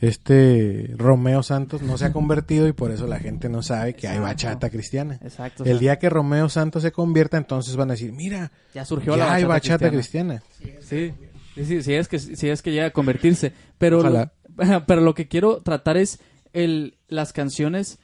este 0.00 0.94
Romeo 0.96 1.42
Santos 1.42 1.82
no 1.82 1.98
se 1.98 2.06
ha 2.06 2.12
convertido 2.12 2.66
y 2.66 2.72
por 2.72 2.90
eso 2.90 3.06
la 3.06 3.18
gente 3.18 3.48
no 3.48 3.62
sabe 3.62 3.94
que 3.94 4.08
hay 4.08 4.18
bachata 4.18 4.70
cristiana. 4.70 5.18
Exacto. 5.22 5.64
El 5.64 5.78
día 5.78 5.98
que 5.98 6.08
Romeo 6.08 6.48
Santos 6.48 6.82
se 6.82 6.90
convierta, 6.90 7.36
entonces 7.36 7.76
van 7.76 7.90
a 7.90 7.94
decir, 7.94 8.12
mira, 8.12 8.50
ya 8.74 8.84
surgió 8.84 9.16
ya 9.16 9.26
la 9.26 9.34
hay 9.34 9.44
bachata, 9.44 9.84
bachata 9.84 9.90
cristiana. 9.90 10.42
cristiana. 10.58 10.80
Sí, 10.80 11.12
sí, 11.54 11.64
sí, 11.64 11.82
sí 11.82 11.94
es 11.94 12.08
que, 12.08 12.18
sí 12.18 12.48
es 12.48 12.62
que 12.62 12.72
llega 12.72 12.86
a 12.86 12.90
convertirse. 12.90 13.52
Pero 13.78 13.98
Ojalá. 13.98 14.32
pero 14.86 15.00
lo 15.00 15.14
que 15.14 15.28
quiero 15.28 15.60
tratar 15.62 15.96
es 15.96 16.20
el, 16.52 16.96
las 17.08 17.32
canciones 17.32 17.98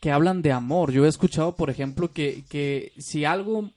que 0.00 0.10
hablan 0.10 0.42
de 0.42 0.52
amor. 0.52 0.92
Yo 0.92 1.04
he 1.04 1.08
escuchado, 1.08 1.54
por 1.56 1.70
ejemplo, 1.70 2.12
que, 2.12 2.44
que 2.48 2.92
si 2.98 3.24
algo, 3.24 3.70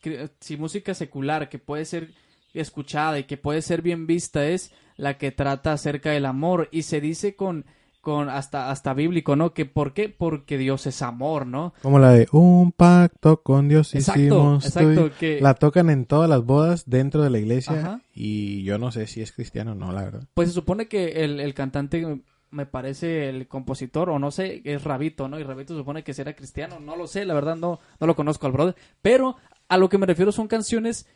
que- 0.00 0.30
si 0.40 0.56
música 0.56 0.94
secular 0.94 1.48
que 1.48 1.58
puede 1.58 1.84
ser 1.84 2.12
escuchada 2.54 3.18
y 3.18 3.24
que 3.24 3.36
puede 3.36 3.62
ser 3.62 3.82
bien 3.82 4.06
vista 4.06 4.46
es 4.46 4.72
la 4.96 5.18
que 5.18 5.30
trata 5.30 5.72
acerca 5.72 6.10
del 6.10 6.26
amor 6.26 6.68
y 6.72 6.82
se 6.82 7.00
dice 7.00 7.36
con 7.36 7.64
con 8.08 8.30
hasta 8.30 8.70
hasta 8.70 8.94
bíblico, 8.94 9.36
¿no? 9.36 9.52
Que 9.52 9.66
por 9.66 9.92
qué? 9.92 10.08
Porque 10.08 10.56
Dios 10.56 10.86
es 10.86 11.02
amor, 11.02 11.46
¿no? 11.46 11.74
Como 11.82 11.98
la 11.98 12.12
de 12.12 12.26
un 12.32 12.72
pacto 12.72 13.42
con 13.42 13.68
Dios 13.68 13.94
Exacto, 13.94 14.20
hicimos. 14.22 14.64
exacto, 14.64 14.94
tú 14.94 15.06
y-". 15.08 15.10
que- 15.10 15.40
La 15.42 15.52
tocan 15.52 15.90
en 15.90 16.06
todas 16.06 16.30
las 16.30 16.42
bodas 16.44 16.84
dentro 16.88 17.22
de 17.22 17.28
la 17.30 17.38
iglesia 17.38 17.74
Ajá. 17.74 18.00
y 18.14 18.62
yo 18.64 18.78
no 18.78 18.90
sé 18.92 19.06
si 19.06 19.20
es 19.20 19.32
cristiano 19.32 19.72
o 19.72 19.74
no, 19.74 19.92
la 19.92 20.04
verdad. 20.04 20.22
Pues 20.32 20.48
se 20.48 20.54
supone 20.54 20.88
que 20.88 21.24
el, 21.24 21.38
el 21.40 21.52
cantante, 21.52 22.22
me 22.50 22.64
parece 22.64 23.28
el 23.28 23.46
compositor, 23.46 24.08
o 24.08 24.18
no 24.18 24.30
sé, 24.30 24.62
es 24.64 24.82
Rabito, 24.84 25.28
¿no? 25.28 25.38
Y 25.38 25.42
Rabito 25.42 25.76
supone 25.76 26.02
que 26.02 26.14
será 26.14 26.34
cristiano, 26.34 26.80
no 26.80 26.96
lo 26.96 27.06
sé, 27.06 27.26
la 27.26 27.34
verdad 27.34 27.56
no, 27.56 27.78
no 28.00 28.06
lo 28.06 28.16
conozco 28.16 28.46
al 28.46 28.52
brother. 28.52 28.74
Pero 29.02 29.36
a 29.68 29.76
lo 29.76 29.90
que 29.90 29.98
me 29.98 30.06
refiero 30.06 30.32
son 30.32 30.48
canciones 30.48 31.06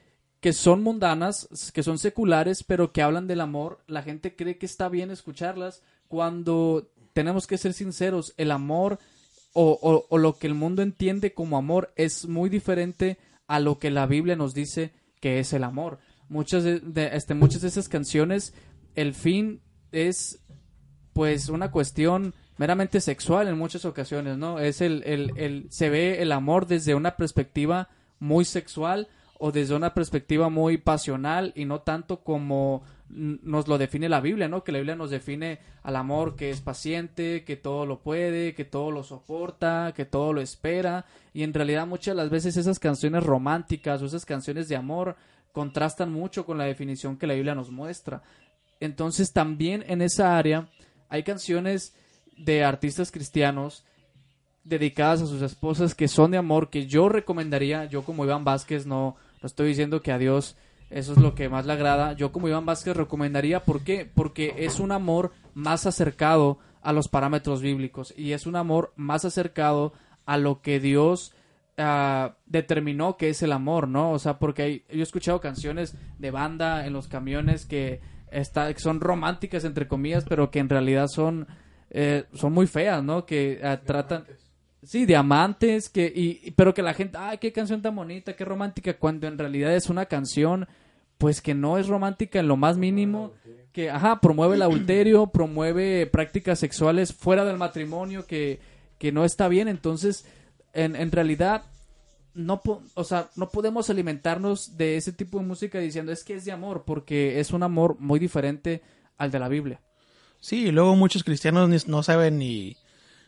que 0.40 0.52
son 0.52 0.82
mundanas, 0.82 1.70
que 1.72 1.82
son 1.84 1.98
seculares, 1.98 2.64
pero 2.64 2.92
que 2.92 3.00
hablan 3.00 3.28
del 3.28 3.40
amor. 3.40 3.78
La 3.86 4.02
gente 4.02 4.34
cree 4.36 4.58
que 4.58 4.66
está 4.66 4.88
bien 4.88 5.10
escucharlas 5.12 5.82
cuando 6.12 6.90
tenemos 7.14 7.46
que 7.46 7.56
ser 7.56 7.72
sinceros, 7.72 8.34
el 8.36 8.50
amor 8.50 8.98
o, 9.54 10.06
o- 10.10 10.18
lo 10.18 10.36
que 10.36 10.46
el 10.46 10.52
mundo 10.52 10.82
entiende 10.82 11.32
como 11.32 11.56
amor 11.56 11.90
es 11.96 12.28
muy 12.28 12.50
diferente 12.50 13.16
a 13.46 13.60
lo 13.60 13.78
que 13.78 13.90
la 13.90 14.04
Biblia 14.04 14.36
nos 14.36 14.52
dice 14.52 14.92
que 15.22 15.38
es 15.38 15.54
el 15.54 15.64
amor. 15.64 16.00
Muchas 16.28 16.64
de, 16.64 16.80
de- 16.80 17.16
este, 17.16 17.32
muchas 17.32 17.62
de 17.62 17.68
esas 17.68 17.88
canciones, 17.88 18.52
el 18.94 19.14
fin 19.14 19.62
es 19.90 20.40
pues 21.14 21.48
una 21.48 21.70
cuestión 21.70 22.34
meramente 22.58 23.00
sexual 23.00 23.48
en 23.48 23.56
muchas 23.56 23.86
ocasiones, 23.86 24.36
¿no? 24.36 24.58
Es 24.58 24.82
el, 24.82 25.02
el, 25.04 25.32
el, 25.36 25.66
se 25.70 25.88
ve 25.88 26.20
el 26.20 26.32
amor 26.32 26.66
desde 26.66 26.94
una 26.94 27.16
perspectiva 27.16 27.88
muy 28.18 28.44
sexual 28.44 29.08
o 29.44 29.50
desde 29.50 29.74
una 29.74 29.92
perspectiva 29.92 30.50
muy 30.50 30.78
pasional 30.78 31.52
y 31.56 31.64
no 31.64 31.80
tanto 31.80 32.22
como 32.22 32.84
nos 33.08 33.66
lo 33.66 33.76
define 33.76 34.08
la 34.08 34.20
Biblia, 34.20 34.46
¿no? 34.46 34.62
Que 34.62 34.70
la 34.70 34.78
Biblia 34.78 34.94
nos 34.94 35.10
define 35.10 35.58
al 35.82 35.96
amor 35.96 36.36
que 36.36 36.50
es 36.50 36.60
paciente, 36.60 37.42
que 37.42 37.56
todo 37.56 37.84
lo 37.84 37.98
puede, 37.98 38.54
que 38.54 38.64
todo 38.64 38.92
lo 38.92 39.02
soporta, 39.02 39.94
que 39.96 40.04
todo 40.04 40.32
lo 40.32 40.40
espera 40.40 41.06
y 41.34 41.42
en 41.42 41.52
realidad 41.52 41.88
muchas 41.88 42.14
de 42.14 42.22
las 42.22 42.30
veces 42.30 42.56
esas 42.56 42.78
canciones 42.78 43.24
románticas 43.24 44.00
o 44.00 44.06
esas 44.06 44.24
canciones 44.24 44.68
de 44.68 44.76
amor 44.76 45.16
contrastan 45.50 46.12
mucho 46.12 46.46
con 46.46 46.56
la 46.56 46.66
definición 46.66 47.16
que 47.16 47.26
la 47.26 47.34
Biblia 47.34 47.56
nos 47.56 47.72
muestra. 47.72 48.22
Entonces 48.78 49.32
también 49.32 49.84
en 49.88 50.02
esa 50.02 50.38
área 50.38 50.68
hay 51.08 51.24
canciones 51.24 51.96
de 52.36 52.62
artistas 52.62 53.10
cristianos 53.10 53.82
dedicadas 54.62 55.20
a 55.22 55.26
sus 55.26 55.42
esposas 55.42 55.96
que 55.96 56.06
son 56.06 56.30
de 56.30 56.38
amor 56.38 56.70
que 56.70 56.86
yo 56.86 57.08
recomendaría, 57.08 57.86
yo 57.86 58.04
como 58.04 58.24
Iván 58.24 58.44
Vázquez 58.44 58.86
no, 58.86 59.16
no 59.42 59.46
estoy 59.46 59.68
diciendo 59.68 60.00
que 60.02 60.12
a 60.12 60.18
Dios 60.18 60.56
eso 60.90 61.12
es 61.12 61.18
lo 61.18 61.34
que 61.34 61.48
más 61.48 61.64
le 61.66 61.72
agrada, 61.72 62.12
yo 62.12 62.32
como 62.32 62.48
Iván 62.48 62.66
Vázquez 62.66 62.94
recomendaría, 62.96 63.60
¿por 63.64 63.80
qué? 63.82 64.08
Porque 64.14 64.54
es 64.58 64.78
un 64.78 64.92
amor 64.92 65.32
más 65.54 65.86
acercado 65.86 66.58
a 66.82 66.92
los 66.92 67.08
parámetros 67.08 67.62
bíblicos 67.62 68.12
y 68.16 68.32
es 68.32 68.46
un 68.46 68.56
amor 68.56 68.92
más 68.96 69.24
acercado 69.24 69.94
a 70.26 70.36
lo 70.36 70.60
que 70.60 70.80
Dios 70.80 71.32
ah, 71.78 72.36
determinó 72.46 73.16
que 73.16 73.30
es 73.30 73.42
el 73.42 73.52
amor, 73.52 73.88
¿no? 73.88 74.12
O 74.12 74.18
sea, 74.18 74.38
porque 74.38 74.62
hay- 74.62 74.84
yo 74.90 75.00
he 75.00 75.02
escuchado 75.02 75.40
canciones 75.40 75.96
de 76.18 76.30
banda 76.30 76.86
en 76.86 76.92
los 76.92 77.08
camiones 77.08 77.64
que 77.64 78.00
está, 78.30 78.70
son 78.78 79.00
románticas 79.00 79.64
entre 79.64 79.88
comillas, 79.88 80.24
pero 80.28 80.50
que 80.50 80.58
en 80.58 80.68
realidad 80.68 81.06
son 81.08 81.46
eh, 81.94 82.24
son 82.34 82.52
muy 82.54 82.66
feas, 82.66 83.02
¿no? 83.02 83.24
Que 83.26 83.60
ah, 83.64 83.80
tratan 83.84 84.24
sí, 84.82 85.06
diamantes, 85.06 85.88
que 85.88 86.12
y, 86.14 86.50
pero 86.52 86.74
que 86.74 86.82
la 86.82 86.94
gente, 86.94 87.18
ay, 87.18 87.38
qué 87.38 87.52
canción 87.52 87.82
tan 87.82 87.94
bonita, 87.96 88.34
qué 88.34 88.44
romántica, 88.44 88.94
cuando 88.98 89.26
en 89.26 89.38
realidad 89.38 89.74
es 89.74 89.88
una 89.88 90.06
canción 90.06 90.66
pues 91.18 91.40
que 91.40 91.54
no 91.54 91.78
es 91.78 91.86
romántica 91.86 92.40
en 92.40 92.48
lo 92.48 92.56
más 92.56 92.76
mínimo, 92.76 93.32
que 93.72 93.90
ajá, 93.90 94.20
promueve 94.20 94.56
el 94.56 94.62
adulterio, 94.62 95.26
promueve 95.32 96.06
prácticas 96.06 96.58
sexuales 96.58 97.12
fuera 97.12 97.44
del 97.44 97.58
matrimonio 97.58 98.26
que 98.26 98.60
que 98.98 99.10
no 99.12 99.24
está 99.24 99.48
bien, 99.48 99.66
entonces 99.68 100.24
en, 100.74 100.94
en 100.96 101.10
realidad 101.10 101.62
no, 102.34 102.60
po- 102.62 102.82
o 102.94 103.04
sea, 103.04 103.28
no 103.36 103.50
podemos 103.50 103.90
alimentarnos 103.90 104.76
de 104.78 104.96
ese 104.96 105.12
tipo 105.12 105.38
de 105.38 105.44
música 105.44 105.78
diciendo 105.80 106.12
es 106.12 106.24
que 106.24 106.34
es 106.34 106.44
de 106.44 106.52
amor, 106.52 106.84
porque 106.86 107.40
es 107.40 107.50
un 107.52 107.62
amor 107.62 107.96
muy 107.98 108.18
diferente 108.20 108.80
al 109.18 109.30
de 109.32 109.38
la 109.38 109.48
Biblia. 109.48 109.80
Sí, 110.40 110.66
y 110.66 110.70
luego 110.70 110.94
muchos 110.96 111.24
cristianos 111.24 111.86
no 111.88 112.02
saben 112.02 112.38
ni, 112.38 112.76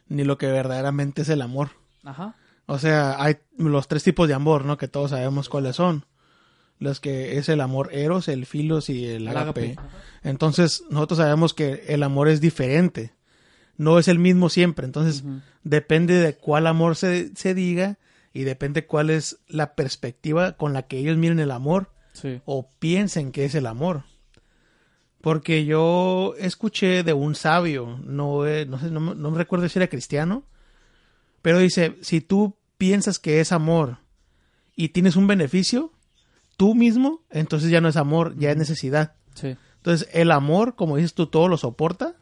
ni 0.09 0.25
lo 0.25 0.39
que 0.39 0.47
verdaderamente 0.47 1.23
es 1.23 1.29
el 1.29 1.43
amor. 1.43 1.71
Ajá. 2.05 2.37
O 2.67 2.79
sea, 2.79 3.23
hay 3.23 3.37
los 3.59 3.89
tres 3.89 4.03
tipos 4.05 4.27
de 4.29 4.35
amor, 4.35 4.65
¿no? 4.65 4.79
Que 4.79 4.89
todos 4.89 5.11
sabemos 5.11 5.49
cuáles 5.49 5.77
son. 5.77 6.07
Los 6.79 6.99
que 7.01 7.39
es 7.39 7.49
el 7.49 7.61
amor 7.61 7.91
eros, 7.93 8.29
el 8.29 8.47
filos 8.47 8.89
y 8.91 9.07
el 9.07 9.29
El 9.29 9.37
agape. 9.37 9.77
Entonces, 10.23 10.83
nosotros 10.91 11.19
sabemos 11.19 11.55
que 11.55 11.85
el 11.89 12.03
amor 12.03 12.29
es 12.29 12.41
diferente. 12.41 13.13
No 13.77 13.99
es 13.99 14.09
el 14.09 14.19
mismo 14.19 14.49
siempre. 14.49 14.87
Entonces, 14.87 15.25
depende 15.63 16.15
de 16.15 16.35
cuál 16.37 16.67
amor 16.67 16.97
se, 16.97 17.35
se 17.37 17.55
diga 17.55 17.99
y 18.33 18.43
depende 18.45 18.87
cuál 18.87 19.11
es 19.11 19.39
la 19.47 19.75
perspectiva 19.75 20.53
con 20.53 20.73
la 20.73 20.83
que 20.83 20.99
ellos 20.99 21.17
miren 21.17 21.39
el 21.41 21.51
amor 21.51 21.91
Sí. 22.13 22.41
o 22.45 22.69
piensen 22.79 23.33
que 23.33 23.45
es 23.45 23.55
el 23.57 23.67
amor. 23.67 24.05
Porque 25.25 25.65
yo 25.65 26.35
escuché 26.39 27.03
de 27.03 27.13
un 27.15 27.35
sabio, 27.35 27.99
no, 28.05 28.47
eh, 28.47 28.67
no 28.67 28.79
sé, 28.79 28.91
no, 28.91 29.01
me- 29.01 29.15
no 29.15 29.31
me 29.33 29.39
recuerdo 29.39 29.69
si 29.69 29.79
era 29.79 29.89
cristiano, 29.89 30.45
pero 31.43 31.59
dice, 31.59 31.97
si 32.03 32.21
tú 32.21 32.57
piensas 32.79 33.19
que 33.19 33.41
es 33.41 33.51
amor 33.51 33.99
y 34.77 34.91
tienes 34.91 35.17
un 35.17 35.27
beneficio, 35.27 35.93
tú 36.57 36.75
mismo, 36.75 37.23
entonces 37.31 37.71
ya 37.71 37.81
no 37.81 37.89
es 37.89 37.97
amor, 37.97 38.35
ya 38.39 38.51
es 38.51 38.57
necesidad. 38.57 39.15
Sí. 39.35 39.57
Entonces 39.77 40.09
el 40.13 40.31
amor, 40.31 40.75
como 40.77 40.97
dices 40.97 41.15
tú, 41.15 41.27
todo 41.27 41.49
lo 41.49 41.57
soporta 41.57 42.15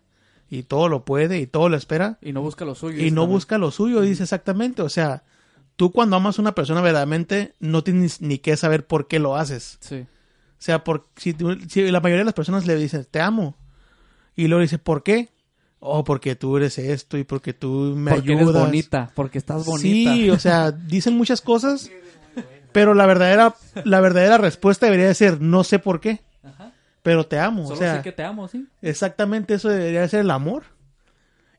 y 0.48 0.62
todo 0.64 0.88
lo 0.88 1.04
puede 1.04 1.38
y 1.38 1.46
todo 1.46 1.68
lo 1.68 1.76
espera 1.76 2.18
Y 2.22 2.32
no 2.32 2.40
busca 2.42 2.64
lo 2.64 2.74
suyo. 2.74 3.02
y 3.04 3.10
no 3.10 3.26
busca 3.26 3.58
lo 3.58 3.70
suyo, 3.70 4.00
dice 4.00 4.22
exactamente. 4.22 4.82
O 4.82 4.88
sea, 4.88 5.22
tú 5.76 5.92
cuando 5.92 6.16
amas 6.16 6.38
a 6.38 6.42
una 6.42 6.54
persona 6.54 6.80
verdaderamente 6.80 7.54
no 7.60 7.82
tienes 7.82 8.20
ni 8.20 8.38
que 8.38 8.56
saber 8.56 8.86
por 8.86 9.06
qué 9.08 9.18
lo 9.18 9.36
haces. 9.36 9.78
Sí. 9.80 10.04
O 10.62 10.64
sea, 10.64 10.84
por, 10.84 11.08
si, 11.16 11.34
tú- 11.34 11.58
si 11.68 11.90
la 11.90 11.98
mayoría 11.98 12.20
de 12.20 12.26
las 12.26 12.34
personas 12.34 12.68
le 12.68 12.76
dicen, 12.76 13.04
te 13.10 13.20
amo. 13.20 13.56
Y 14.36 14.46
luego 14.46 14.62
dice, 14.62 14.78
¿por 14.78 15.02
qué? 15.02 15.30
Oh, 15.80 16.04
porque 16.04 16.36
tú 16.36 16.56
eres 16.56 16.78
esto 16.78 17.18
y 17.18 17.24
porque 17.24 17.52
tú 17.52 17.94
me 17.96 18.12
porque 18.12 18.30
ayudas. 18.34 18.50
eres 18.50 18.62
bonita, 18.62 19.10
porque 19.16 19.38
estás 19.38 19.64
bonita. 19.66 20.12
Sí, 20.14 20.30
o 20.30 20.38
sea, 20.38 20.70
dicen 20.70 21.16
muchas 21.16 21.40
cosas, 21.40 21.90
pero 22.70 22.94
la 22.94 23.06
verdadera, 23.06 23.56
la 23.84 24.00
verdadera 24.00 24.38
respuesta 24.38 24.86
debería 24.86 25.08
de 25.08 25.14
ser, 25.14 25.40
no 25.40 25.64
sé 25.64 25.80
por 25.80 25.98
qué, 26.00 26.20
Ajá. 26.44 26.70
pero 27.02 27.26
te 27.26 27.40
amo. 27.40 27.64
Solo 27.64 27.74
o 27.74 27.78
sea, 27.78 27.96
sé 27.96 28.02
que 28.02 28.12
te 28.12 28.22
amo, 28.22 28.46
sí. 28.46 28.68
exactamente 28.82 29.54
eso 29.54 29.68
debería 29.68 30.02
de 30.02 30.08
ser 30.08 30.20
el 30.20 30.30
amor. 30.30 30.62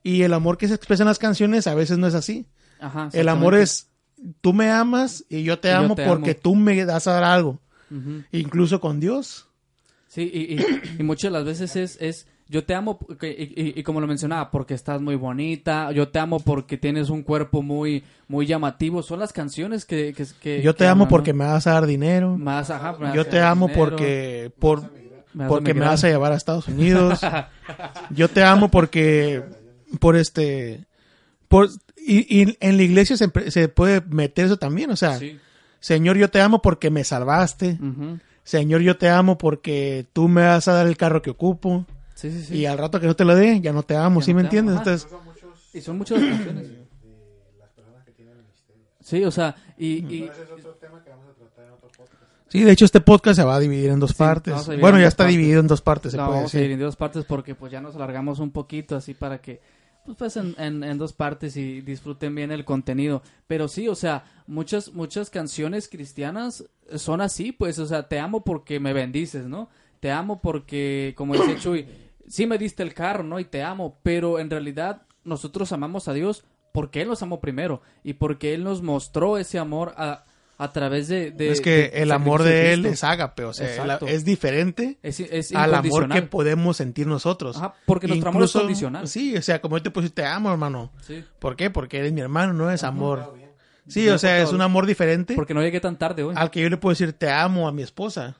Y 0.01 0.21
el 0.21 0.33
amor 0.33 0.57
que 0.57 0.69
se 0.69 0.75
expresa 0.75 1.03
en 1.03 1.07
las 1.09 1.19
canciones 1.19 1.67
a 1.67 1.75
veces 1.75 1.97
no 1.97 2.07
es 2.07 2.13
así. 2.15 2.45
Ajá. 2.79 3.09
El 3.11 3.27
amor 3.27 3.55
es, 3.55 3.89
tú 4.39 4.53
me 4.53 4.71
amas 4.71 5.25
y 5.27 5.43
yo 5.43 5.59
te 5.59 5.67
Y 5.67 5.71
yo 5.71 5.77
amo 5.79 5.95
te 5.95 6.05
porque 6.07 6.31
amo. 6.31 6.39
tú 6.41 6.55
me 6.55 6.85
das 6.85 7.07
a 7.07 7.13
dar 7.13 7.25
algo. 7.25 7.59
Incluso 8.31 8.79
con 8.79 8.99
Dios. 8.99 9.47
Sí, 10.07 10.29
y, 10.33 10.55
y, 10.55 10.99
y 10.99 11.03
muchas 11.03 11.31
de 11.31 11.37
las 11.39 11.45
veces 11.45 11.75
es, 11.75 11.97
es 11.99 12.27
yo 12.47 12.63
te 12.65 12.75
amo, 12.75 12.99
y, 13.21 13.79
y- 13.79 13.83
como 13.83 13.99
lo 14.01 14.05
mencionaba, 14.05 14.51
porque 14.51 14.73
estás 14.75 15.01
muy 15.01 15.15
bonita, 15.15 15.91
yo 15.91 16.09
te 16.09 16.19
amo 16.19 16.39
porque 16.39 16.77
tienes 16.77 17.09
un 17.09 17.23
cuerpo 17.23 17.61
muy, 17.63 18.03
muy 18.27 18.45
llamativo, 18.45 19.01
son 19.01 19.19
las 19.19 19.33
canciones 19.33 19.85
que... 19.85 20.13
que, 20.13 20.25
que- 20.39 20.61
Yo 20.61 20.73
te 20.73 20.79
que 20.83 20.87
amo 20.87 21.03
aman, 21.05 21.09
porque 21.09 21.33
¿no? 21.33 21.39
me 21.39 21.45
vas 21.45 21.65
a 21.65 21.73
dar 21.73 21.87
dinero. 21.87 22.37
Más, 22.37 22.69
ajá, 22.69 22.95
me 22.99 23.15
Yo 23.15 23.25
te 23.25 23.39
amo 23.39 23.67
dinero, 23.67 23.89
porque 23.89 24.51
por 24.59 24.81
me 24.81 24.87
vas 24.89 25.45
a 25.45 25.47
porque 25.47 25.73
me 25.73 25.79
vas 25.85 26.03
a 26.03 26.09
llevar 26.09 26.31
a 26.31 26.35
Estados 26.35 26.67
Unidos. 26.67 27.21
Yo 28.11 28.27
te 28.29 28.43
amo 28.43 28.69
porque 28.69 29.41
por 29.99 30.15
este 30.15 30.85
por 31.47 31.69
y, 31.97 32.41
y 32.41 32.57
en 32.59 32.77
la 32.77 32.83
iglesia 32.83 33.15
se, 33.17 33.29
se 33.51 33.67
puede 33.69 34.01
meter 34.01 34.45
eso 34.45 34.57
también, 34.57 34.91
o 34.91 34.95
sea, 34.95 35.17
Sí. 35.17 35.39
Señor, 35.83 36.15
yo 36.15 36.29
te 36.29 36.39
amo 36.39 36.61
porque 36.61 36.89
me 36.89 37.03
salvaste. 37.03 37.77
Señor, 38.45 38.79
yo 38.79 38.95
te 38.97 39.09
amo 39.09 39.37
porque 39.37 40.07
tú 40.13 40.29
me 40.29 40.41
vas 40.41 40.69
a 40.69 40.73
dar 40.75 40.87
el 40.87 40.95
carro 40.95 41.21
que 41.21 41.31
ocupo. 41.31 41.85
Sí, 42.15 42.31
sí, 42.31 42.41
sí. 42.41 42.57
Y 42.59 42.65
al 42.65 42.77
rato 42.77 43.01
que 43.01 43.07
no 43.07 43.17
te 43.17 43.25
lo 43.25 43.35
dé, 43.35 43.59
ya 43.59 43.73
no 43.73 43.83
te 43.83 43.97
amo, 43.97 44.21
Ya 44.21 44.25
¿sí 44.27 44.31
no 44.31 44.37
me 44.37 44.43
entiendes? 44.43 44.77
Entonces, 44.77 45.09
Y 45.73 45.81
son 45.81 45.97
muchas 45.97 46.21
las 46.21 46.29
canciones. 46.37 46.67
Sí, 49.01 49.21
o 49.25 49.31
sea, 49.31 49.53
y... 49.77 49.87
y 50.15 50.31
sí, 52.47 52.63
de 52.63 52.71
hecho 52.71 52.85
este 52.85 53.01
podcast 53.01 53.35
se 53.37 53.43
va 53.43 53.55
a 53.55 53.59
dividir 53.59 53.89
en 53.89 53.99
dos 53.99 54.11
Sí, 54.11 54.15
partes. 54.17 54.53
vamos 54.53 54.69
a 54.69 54.75
Bueno, 54.77 54.97
en 54.97 55.01
ya 55.03 55.07
está 55.09 55.23
partes. 55.25 55.35
dividido 55.37 55.59
en 55.59 55.67
dos 55.67 55.81
partes, 55.81 56.11
se 56.13 56.17
lo 56.17 56.25
puede 56.25 56.37
vamos 56.37 56.55
a 56.55 56.57
dividir 56.57 56.73
en 56.75 56.79
dos 56.85 56.95
partes 56.95 57.25
porque 57.25 57.53
pues 57.53 57.71
ya 57.71 57.81
nos 57.81 57.95
alargamos 57.97 58.39
un 58.39 58.51
poquito 58.51 58.95
así 58.95 59.13
para 59.13 59.41
que 59.41 59.59
pues, 60.05 60.17
pues 60.17 60.37
en, 60.37 60.55
en, 60.57 60.83
en 60.83 60.97
dos 60.97 61.13
partes 61.13 61.57
y 61.57 61.81
disfruten 61.81 62.35
bien 62.35 62.51
el 62.51 62.65
contenido. 62.65 63.21
Pero 63.47 63.67
sí, 63.67 63.87
o 63.87 63.95
sea, 63.95 64.25
muchas, 64.47 64.93
muchas 64.93 65.29
canciones 65.29 65.87
cristianas 65.87 66.65
son 66.95 67.21
así, 67.21 67.51
pues, 67.51 67.79
o 67.79 67.85
sea, 67.85 68.07
te 68.07 68.19
amo 68.19 68.43
porque 68.43 68.79
me 68.79 68.93
bendices, 68.93 69.45
¿no? 69.45 69.69
Te 69.99 70.11
amo 70.11 70.41
porque, 70.41 71.13
como 71.17 71.33
dice 71.33 71.57
Chuy, 71.59 71.87
sí 72.27 72.45
me 72.45 72.57
diste 72.57 72.83
el 72.83 72.93
carro, 72.93 73.23
¿no? 73.23 73.39
Y 73.39 73.45
te 73.45 73.63
amo, 73.63 73.99
pero 74.03 74.39
en 74.39 74.49
realidad 74.49 75.03
nosotros 75.23 75.71
amamos 75.71 76.07
a 76.07 76.13
Dios 76.13 76.43
porque 76.73 77.01
Él 77.01 77.07
nos 77.07 77.21
amó 77.21 77.39
primero 77.39 77.81
y 78.03 78.13
porque 78.13 78.53
Él 78.53 78.63
nos 78.63 78.81
mostró 78.81 79.37
ese 79.37 79.59
amor 79.59 79.93
a, 79.95 80.25
a 80.57 80.71
través 80.71 81.07
de, 81.07 81.31
de- 81.31 81.51
es 81.51 81.61
que 81.61 81.89
de- 81.89 82.01
el 82.03 82.11
amor 82.11 82.43
de 82.43 82.73
él 82.73 82.85
es 82.85 83.03
ágape, 83.03 83.43
o 83.43 83.53
sea, 83.53 83.97
es 84.07 84.23
diferente 84.23 84.97
es, 85.01 85.19
es 85.19 85.53
al 85.55 85.73
amor 85.73 86.07
que 86.09 86.21
podemos 86.21 86.77
sentir 86.77 87.07
nosotros. 87.07 87.57
Ajá, 87.57 87.73
porque 87.85 88.07
nuestro 88.07 88.29
amor 88.29 88.43
es 88.43 88.51
condicional. 88.53 89.07
Sí, 89.07 89.35
o 89.35 89.41
sea, 89.41 89.59
como 89.61 89.77
yo 89.77 89.83
te 89.83 89.91
puse, 89.91 90.09
te 90.09 90.25
amo, 90.25 90.51
hermano. 90.51 90.91
Sí. 91.01 91.23
¿Por 91.39 91.55
qué? 91.55 91.69
Porque 91.69 91.97
eres 91.99 92.13
mi 92.13 92.21
hermano, 92.21 92.53
no 92.53 92.69
es 92.71 92.83
amor. 92.83 93.33
Sí, 93.87 94.05
No, 94.07 94.13
o 94.15 94.17
sea, 94.17 94.41
es 94.41 94.53
un 94.53 94.61
amor 94.61 94.85
diferente 94.85 95.35
Porque 95.35 95.53
no 95.53 95.61
llegué 95.61 95.81
tan 95.81 95.97
tarde 95.97 96.23
hoy. 96.23 96.33
al 96.37 96.49
que 96.51 96.61
yo 96.61 96.69
le 96.69 96.77
puedo 96.77 96.91
decir 96.93 97.11
te 97.11 97.29
amo 97.29 97.67
a 97.67 97.73
mi 97.73 97.81
esposa 97.81 98.37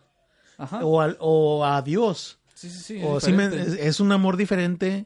Ajá. 0.58 0.80
o, 0.86 1.02
al- 1.02 1.18
o 1.20 1.66
a 1.66 1.82
Dios. 1.82 2.40
Sí, 2.54 2.70
sí, 2.70 2.80
sí. 2.80 3.02
O 3.04 3.18
es 3.18 3.26
sí 3.26 3.34
me- 3.34 3.50
diferente. 3.50 3.82
es, 3.82 3.88
es 3.88 4.00
un 4.00 4.14
amor 4.14 4.38
diferente 4.38 5.06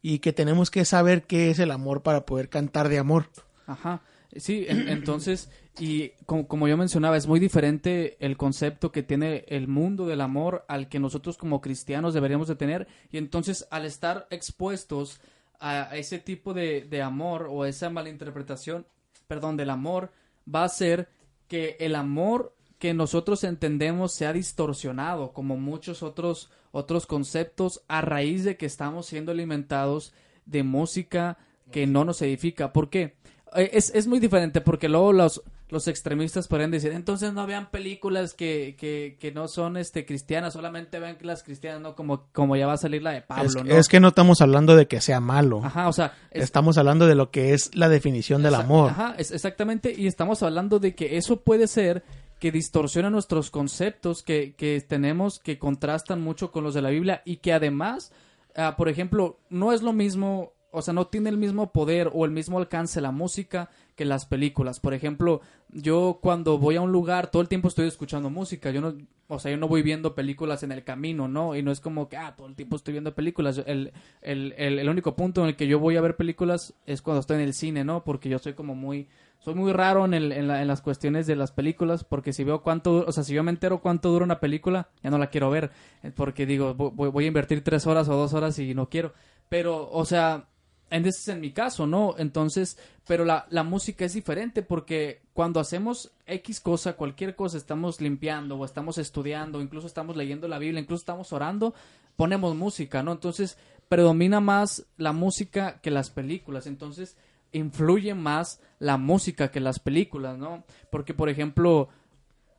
y 0.00 0.20
que 0.20 0.32
tenemos 0.32 0.70
que 0.70 0.84
saber 0.84 1.24
qué 1.24 1.50
es 1.50 1.58
el 1.58 1.72
amor 1.72 2.02
para 2.02 2.24
poder 2.26 2.48
cantar 2.48 2.88
de 2.90 2.98
amor. 3.00 3.26
Ajá. 3.66 4.02
Sí, 4.36 4.64
en- 4.68 4.88
entonces, 4.88 5.50
y 5.78 6.10
como, 6.26 6.68
yo 6.68 6.76
mencionaba, 6.76 7.16
es 7.16 7.26
muy 7.26 7.40
diferente 7.40 8.16
el 8.20 8.36
concepto 8.36 8.92
que 8.92 9.02
tiene 9.02 9.44
el 9.48 9.68
mundo 9.68 10.06
del 10.06 10.20
amor 10.20 10.64
al 10.68 10.88
que 10.88 10.98
nosotros 10.98 11.36
como 11.36 11.60
cristianos 11.60 12.14
deberíamos 12.14 12.48
de 12.48 12.56
tener. 12.56 12.86
Y 13.10 13.18
entonces, 13.18 13.66
al 13.70 13.84
estar 13.84 14.26
expuestos 14.30 15.20
a 15.60 15.96
ese 15.96 16.18
tipo 16.18 16.54
de, 16.54 16.82
de 16.82 17.02
amor 17.02 17.46
o 17.50 17.64
esa 17.64 17.88
malinterpretación, 17.88 18.86
perdón, 19.28 19.56
del 19.56 19.70
amor, 19.70 20.10
va 20.52 20.62
a 20.62 20.66
hacer 20.66 21.08
que 21.48 21.76
el 21.78 21.94
amor 21.94 22.54
que 22.78 22.94
nosotros 22.94 23.44
entendemos 23.44 24.12
sea 24.12 24.32
distorsionado, 24.32 25.32
como 25.32 25.56
muchos 25.56 26.02
otros, 26.02 26.50
otros 26.72 27.06
conceptos, 27.06 27.82
a 27.86 28.00
raíz 28.00 28.42
de 28.42 28.56
que 28.56 28.66
estamos 28.66 29.06
siendo 29.06 29.30
alimentados 29.30 30.12
de 30.46 30.64
música 30.64 31.38
que 31.70 31.86
no 31.86 32.04
nos 32.04 32.20
edifica. 32.22 32.72
¿Por 32.72 32.90
qué? 32.90 33.14
Eh, 33.54 33.70
Es, 33.72 33.90
es 33.94 34.06
muy 34.06 34.18
diferente 34.20 34.60
porque 34.60 34.88
luego 34.88 35.12
los, 35.12 35.42
los 35.68 35.88
extremistas 35.88 36.48
podrían 36.48 36.70
decir, 36.70 36.92
entonces 36.92 37.32
no 37.32 37.46
vean 37.46 37.70
películas 37.70 38.34
que, 38.34 38.76
que, 38.78 39.16
que 39.20 39.32
no 39.32 39.48
son 39.48 39.76
este 39.76 40.04
cristianas, 40.06 40.52
solamente 40.54 40.98
vean 40.98 41.16
las 41.22 41.42
cristianas, 41.42 41.80
¿no? 41.80 41.94
Como, 41.94 42.26
como 42.32 42.56
ya 42.56 42.66
va 42.66 42.74
a 42.74 42.78
salir 42.78 43.02
la 43.02 43.10
de 43.12 43.22
Pablo, 43.22 43.44
es, 43.44 43.54
¿no? 43.64 43.74
es 43.76 43.88
que 43.88 44.00
no 44.00 44.08
estamos 44.08 44.40
hablando 44.40 44.76
de 44.76 44.86
que 44.86 45.00
sea 45.00 45.20
malo. 45.20 45.60
Ajá, 45.64 45.88
o 45.88 45.92
sea, 45.92 46.14
es- 46.30 46.44
Estamos 46.44 46.78
hablando 46.78 47.06
de 47.06 47.14
lo 47.14 47.30
que 47.30 47.52
es 47.54 47.74
la 47.74 47.88
definición 47.88 48.42
del 48.42 48.54
amor. 48.54 48.90
Ajá, 48.90 49.14
es- 49.18 49.30
exactamente. 49.32 49.94
Y 49.96 50.06
estamos 50.06 50.42
hablando 50.42 50.78
de 50.78 50.94
que 50.94 51.16
eso 51.16 51.40
puede 51.40 51.66
ser 51.66 52.02
que 52.38 52.50
distorsiona 52.50 53.08
nuestros 53.08 53.50
conceptos 53.50 54.22
que, 54.22 54.54
que 54.56 54.80
tenemos 54.80 55.38
que 55.38 55.58
contrastan 55.58 56.20
mucho 56.20 56.50
con 56.50 56.64
los 56.64 56.74
de 56.74 56.82
la 56.82 56.90
Biblia 56.90 57.22
y 57.24 57.36
que 57.36 57.52
además, 57.52 58.12
ah, 58.56 58.74
por 58.76 58.88
ejemplo, 58.88 59.38
no 59.48 59.72
es 59.72 59.80
lo 59.82 59.92
mismo, 59.92 60.52
o 60.72 60.82
sea, 60.82 60.92
no 60.94 61.06
tiene 61.06 61.28
el 61.30 61.36
mismo 61.36 61.70
poder 61.70 62.10
o 62.12 62.24
el 62.24 62.30
mismo 62.32 62.58
alcance 62.58 63.00
la 63.00 63.12
música 63.12 63.70
que 63.94 64.04
las 64.04 64.26
películas. 64.26 64.80
Por 64.80 64.94
ejemplo, 64.94 65.40
yo 65.68 66.18
cuando 66.20 66.58
voy 66.58 66.76
a 66.76 66.80
un 66.80 66.90
lugar 66.90 67.30
todo 67.30 67.42
el 67.42 67.48
tiempo 67.48 67.68
estoy 67.68 67.86
escuchando 67.86 68.30
música. 68.30 68.70
Yo 68.70 68.80
no, 68.80 68.94
o 69.28 69.38
sea, 69.38 69.50
yo 69.50 69.58
no 69.58 69.68
voy 69.68 69.82
viendo 69.82 70.14
películas 70.14 70.62
en 70.62 70.72
el 70.72 70.82
camino, 70.82 71.28
¿no? 71.28 71.54
Y 71.54 71.62
no 71.62 71.70
es 71.70 71.80
como 71.80 72.08
que, 72.08 72.16
ah, 72.16 72.34
todo 72.36 72.46
el 72.48 72.56
tiempo 72.56 72.76
estoy 72.76 72.92
viendo 72.92 73.14
películas. 73.14 73.62
El, 73.66 73.92
el, 74.22 74.54
el, 74.56 74.88
único 74.88 75.14
punto 75.14 75.42
en 75.42 75.48
el 75.48 75.56
que 75.56 75.66
yo 75.66 75.78
voy 75.78 75.96
a 75.96 76.00
ver 76.00 76.16
películas 76.16 76.74
es 76.86 77.02
cuando 77.02 77.20
estoy 77.20 77.36
en 77.36 77.42
el 77.42 77.54
cine, 77.54 77.84
¿no? 77.84 78.02
Porque 78.02 78.28
yo 78.30 78.38
soy 78.38 78.54
como 78.54 78.74
muy, 78.74 79.08
soy 79.40 79.54
muy 79.54 79.72
raro 79.72 80.06
en, 80.06 80.14
el, 80.14 80.32
en, 80.32 80.48
la- 80.48 80.62
en 80.62 80.68
las 80.68 80.80
cuestiones 80.80 81.26
de 81.26 81.36
las 81.36 81.52
películas, 81.52 82.02
porque 82.04 82.32
si 82.32 82.44
veo 82.44 82.62
cuánto, 82.62 83.04
o 83.06 83.12
sea, 83.12 83.24
si 83.24 83.34
yo 83.34 83.42
me 83.42 83.50
entero 83.50 83.80
cuánto 83.82 84.08
dura 84.10 84.24
una 84.24 84.40
película, 84.40 84.88
ya 85.02 85.10
no 85.10 85.18
la 85.18 85.26
quiero 85.28 85.50
ver, 85.50 85.70
eh, 86.02 86.12
porque 86.14 86.46
digo, 86.46 86.74
voy, 86.74 87.10
voy 87.10 87.24
a 87.24 87.28
invertir 87.28 87.62
tres 87.62 87.86
horas 87.86 88.08
o 88.08 88.16
dos 88.16 88.32
horas 88.34 88.58
y 88.58 88.74
no 88.74 88.88
quiero. 88.88 89.12
Pero, 89.48 89.90
o 89.90 90.04
sea, 90.06 90.48
en 90.92 91.06
ese 91.06 91.18
es 91.20 91.28
en 91.28 91.40
mi 91.40 91.52
caso, 91.52 91.86
¿no? 91.86 92.14
Entonces, 92.18 92.78
pero 93.06 93.24
la, 93.24 93.46
la 93.50 93.62
música 93.62 94.04
es 94.04 94.12
diferente 94.12 94.62
porque 94.62 95.22
cuando 95.32 95.58
hacemos 95.58 96.12
X 96.26 96.60
cosa, 96.60 96.92
cualquier 96.94 97.34
cosa, 97.34 97.56
estamos 97.56 98.00
limpiando 98.00 98.58
o 98.58 98.64
estamos 98.64 98.98
estudiando, 98.98 99.62
incluso 99.62 99.86
estamos 99.86 100.16
leyendo 100.16 100.48
la 100.48 100.58
Biblia, 100.58 100.80
incluso 100.80 101.00
estamos 101.00 101.32
orando, 101.32 101.74
ponemos 102.16 102.54
música, 102.54 103.02
¿no? 103.02 103.12
Entonces, 103.12 103.56
predomina 103.88 104.40
más 104.40 104.86
la 104.98 105.12
música 105.12 105.80
que 105.80 105.90
las 105.90 106.10
películas. 106.10 106.66
Entonces, 106.66 107.16
influye 107.52 108.14
más 108.14 108.60
la 108.78 108.98
música 108.98 109.50
que 109.50 109.60
las 109.60 109.78
películas, 109.78 110.38
¿no? 110.38 110.64
Porque, 110.90 111.14
por 111.14 111.30
ejemplo, 111.30 111.88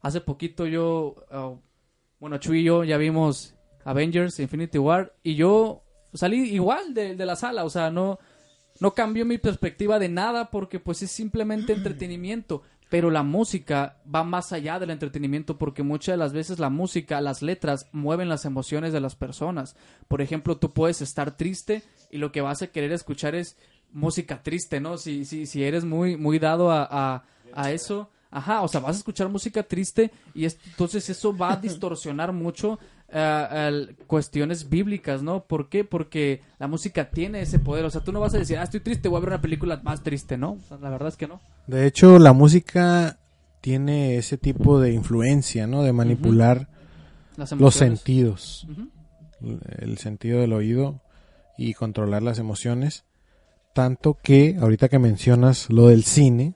hace 0.02 0.22
poquito 0.22 0.66
yo, 0.66 1.16
uh, 1.32 1.58
bueno, 2.20 2.38
Chuy 2.40 2.62
y 2.62 2.64
yo 2.64 2.84
ya 2.84 2.98
vimos 2.98 3.56
Avengers 3.86 4.40
Infinity 4.40 4.78
War 4.80 5.14
y 5.24 5.36
yo 5.36 5.84
salí 6.14 6.54
igual 6.54 6.94
de, 6.94 7.16
de 7.16 7.26
la 7.26 7.36
sala, 7.36 7.64
o 7.64 7.70
sea, 7.70 7.90
no, 7.92 8.20
no 8.80 8.94
cambió 8.94 9.26
mi 9.26 9.38
perspectiva 9.38 10.00
de 10.00 10.10
nada 10.10 10.50
porque 10.52 10.80
pues 10.80 11.02
es 11.04 11.12
simplemente 11.12 11.74
entretenimiento. 11.74 12.64
Pero 12.90 13.10
la 13.10 13.24
música 13.24 13.98
va 14.14 14.24
más 14.24 14.54
allá 14.54 14.78
del 14.78 14.92
entretenimiento 14.92 15.58
porque 15.58 15.82
muchas 15.82 16.14
de 16.14 16.18
las 16.18 16.32
veces 16.32 16.60
la 16.60 16.70
música, 16.70 17.22
las 17.22 17.42
letras 17.42 17.88
mueven 17.92 18.30
las 18.30 18.46
emociones 18.46 18.94
de 18.94 19.00
las 19.00 19.16
personas. 19.16 19.76
Por 20.08 20.22
ejemplo, 20.22 20.58
tú 20.58 20.74
puedes 20.74 21.02
estar 21.02 21.36
triste 21.36 21.82
y 22.12 22.18
lo 22.20 22.32
que 22.32 22.42
vas 22.42 22.62
a 22.62 22.68
querer 22.68 22.92
escuchar 22.92 23.34
es 23.34 23.58
música 23.92 24.44
triste, 24.44 24.80
¿no? 24.80 24.98
Si, 25.00 25.26
si, 25.26 25.48
si 25.48 25.64
eres 25.64 25.86
muy, 25.86 26.18
muy 26.18 26.38
dado 26.38 26.70
a, 26.72 26.88
a, 26.90 27.24
a 27.54 27.72
eso, 27.72 28.12
ajá, 28.30 28.62
o 28.62 28.68
sea, 28.68 28.80
vas 28.82 28.96
a 28.96 29.00
escuchar 29.00 29.28
música 29.28 29.64
triste 29.64 30.12
y 30.36 30.46
es- 30.46 30.60
entonces 30.68 31.10
eso 31.10 31.36
va 31.36 31.54
a 31.54 31.58
distorsionar 31.62 32.32
mucho 32.32 32.78
el- 33.14 33.96
cuestiones 34.08 34.70
bíblicas, 34.70 35.22
¿no? 35.22 35.44
¿Por 35.46 35.70
qué? 35.70 35.84
Porque 35.84 36.42
la 36.60 36.68
música 36.68 37.10
tiene 37.10 37.42
ese 37.42 37.60
poder, 37.60 37.86
o 37.86 37.90
sea, 37.90 38.02
tú 38.02 38.12
no 38.12 38.20
vas 38.20 38.34
a 38.34 38.40
decir, 38.40 38.58
ah, 38.58 38.64
estoy 38.64 38.80
triste, 38.80 39.08
voy 39.10 39.18
a 39.18 39.22
ver 39.22 39.30
una 39.30 39.42
película 39.42 39.80
más 39.84 40.02
triste, 40.04 40.38
¿no? 40.38 40.54
O 40.54 40.60
sea, 40.68 40.78
la 40.82 40.90
verdad 40.90 41.10
es 41.10 41.18
que 41.18 41.28
no. 41.28 41.40
De 41.68 41.86
hecho, 41.86 42.18
la 42.20 42.34
música 42.34 43.20
tiene 43.62 44.18
ese 44.18 44.38
tipo 44.38 44.80
de 44.80 44.92
influencia, 44.94 45.68
¿no? 45.68 45.84
De 45.84 45.94
manipular 45.94 46.68
los 47.58 47.76
sentidos, 47.76 48.68
el 49.80 49.98
sentido 49.98 50.40
del 50.42 50.54
oído 50.54 51.02
y 51.58 51.74
controlar 51.74 52.24
las 52.24 52.40
emociones. 52.40 53.04
Tanto 53.74 54.18
que, 54.22 54.58
ahorita 54.60 54.90
que 54.90 55.00
mencionas 55.00 55.70
lo 55.70 55.88
del 55.88 56.04
cine, 56.04 56.54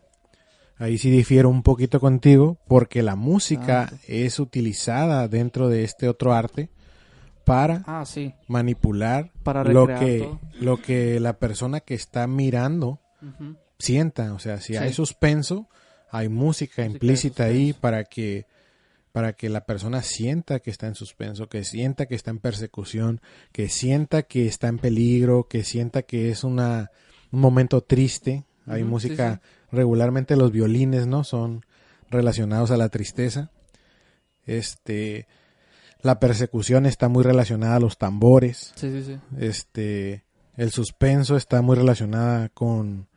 ahí 0.79 0.97
sí 0.97 1.09
difiero 1.09 1.49
un 1.49 1.63
poquito 1.63 1.99
contigo, 1.99 2.57
porque 2.67 3.03
la 3.03 3.15
música 3.15 3.89
Ah. 3.91 3.97
es 4.07 4.39
utilizada 4.39 5.27
dentro 5.27 5.69
de 5.69 5.83
este 5.83 6.07
otro 6.07 6.33
arte 6.33 6.69
para 7.45 7.83
Ah, 7.87 8.05
sí. 8.05 8.33
manipular 8.47 9.31
Para 9.43 9.63
lo 9.63 9.87
que, 9.87 10.19
todo. 10.19 10.39
lo 10.59 10.81
que 10.81 11.19
la 11.19 11.37
persona 11.39 11.79
que 11.79 11.93
está 11.93 12.27
mirando 12.27 12.99
sienta. 13.79 14.33
O 14.33 14.39
sea, 14.39 14.59
si 14.59 14.73
Sí. 14.73 14.77
hay 14.77 14.93
suspenso, 14.93 15.67
hay 16.11 16.29
música, 16.29 16.85
implícita 16.85 17.45
ahí 17.45 17.73
para 17.73 18.03
que 18.03 18.45
para 19.13 19.33
que 19.33 19.49
la 19.49 19.65
persona 19.65 20.03
sienta 20.03 20.59
que 20.59 20.69
está 20.69 20.85
en 20.85 20.93
suspenso, 20.93 21.49
que 21.49 21.63
sienta 21.63 22.05
que 22.05 22.13
está 22.13 22.29
en 22.29 22.37
persecución, 22.37 23.19
que 23.51 23.67
sienta 23.67 24.21
que 24.21 24.45
está 24.45 24.67
en 24.67 24.77
peligro, 24.77 25.47
que 25.47 25.63
sienta 25.63 26.03
que 26.03 26.29
es 26.29 26.43
una 26.43 26.91
un 27.31 27.39
momento 27.39 27.81
triste. 27.81 28.43
Hay 28.67 28.83
música 28.83 29.41
regularmente 29.71 30.35
los 30.35 30.51
violines, 30.51 31.07
¿no? 31.07 31.23
Son 31.23 31.65
relacionados 32.09 32.71
a 32.71 32.77
la 32.77 32.89
tristeza. 32.89 33.51
Este 34.45 35.27
La 36.01 36.19
persecución 36.19 36.85
está 36.85 37.09
muy 37.09 37.23
relacionada 37.23 37.75
a 37.75 37.79
los 37.79 37.97
tambores. 37.97 38.73
Sí, 38.75 38.91
sí, 38.91 39.03
sí. 39.03 39.19
Este, 39.37 40.23
el 40.55 40.71
suspenso 40.71 41.35
está 41.35 41.61
muy 41.61 41.75
relacionada 41.75 42.49
con, 42.49 43.07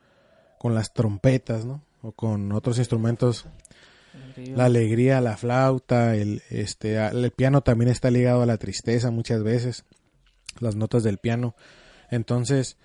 con 0.58 0.74
las 0.74 0.92
trompetas, 0.92 1.64
¿no? 1.64 1.82
O 2.02 2.12
con 2.12 2.52
otros 2.52 2.78
instrumentos. 2.78 3.46
La 4.36 4.64
alegría, 4.64 5.20
la 5.20 5.36
flauta, 5.36 6.16
el, 6.16 6.42
este, 6.48 6.96
el 6.96 7.30
piano 7.30 7.60
también 7.60 7.90
está 7.90 8.10
ligado 8.10 8.42
a 8.42 8.46
la 8.46 8.56
tristeza 8.56 9.10
muchas 9.10 9.42
veces. 9.42 9.84
Las 10.58 10.76
notas 10.76 11.02
del 11.02 11.18
piano. 11.18 11.54
Entonces, 12.10 12.78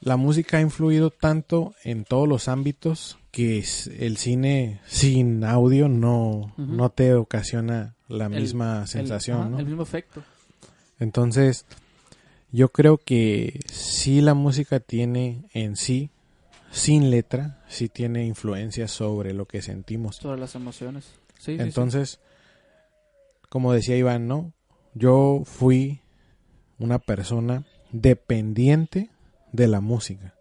la 0.00 0.16
música 0.16 0.58
ha 0.58 0.60
influido 0.60 1.10
tanto 1.10 1.74
en 1.84 2.04
todos 2.04 2.28
los 2.28 2.48
ámbitos 2.48 3.18
que 3.30 3.64
el 3.98 4.16
cine 4.16 4.80
sin 4.86 5.44
audio 5.44 5.88
no, 5.88 6.52
no 6.56 6.90
te 6.90 7.14
ocasiona 7.14 7.94
la 8.08 8.26
El- 8.26 8.40
misma 8.40 8.82
El- 8.82 8.88
sensación, 8.88 9.40
ajá, 9.40 9.48
¿no? 9.50 9.58
El 9.58 9.66
mismo 9.66 9.82
efecto. 9.82 10.22
Entonces, 10.98 11.66
yo 12.52 12.68
creo 12.70 12.98
que 12.98 13.60
sí 13.66 14.20
la 14.20 14.34
música 14.34 14.80
tiene 14.80 15.44
en 15.52 15.76
sí, 15.76 16.10
sin 16.70 17.10
letra, 17.10 17.62
sí 17.68 17.88
tiene 17.88 18.24
influencia 18.26 18.88
sobre 18.88 19.34
lo 19.34 19.46
que 19.46 19.60
sentimos. 19.62 20.16
Sobre 20.16 20.40
las 20.40 20.54
emociones. 20.54 21.04
Sí, 21.38 21.52
sí, 21.52 21.56
sí. 21.56 21.62
Entonces, 21.62 22.20
como 23.48 23.72
decía 23.72 23.96
Iván, 23.96 24.26
¿no? 24.26 24.52
Yo 24.94 25.42
fui 25.44 26.00
una 26.78 26.98
persona 26.98 27.64
dependiente 27.92 29.10
de 29.52 29.68
la 29.68 29.80
música. 29.80 30.34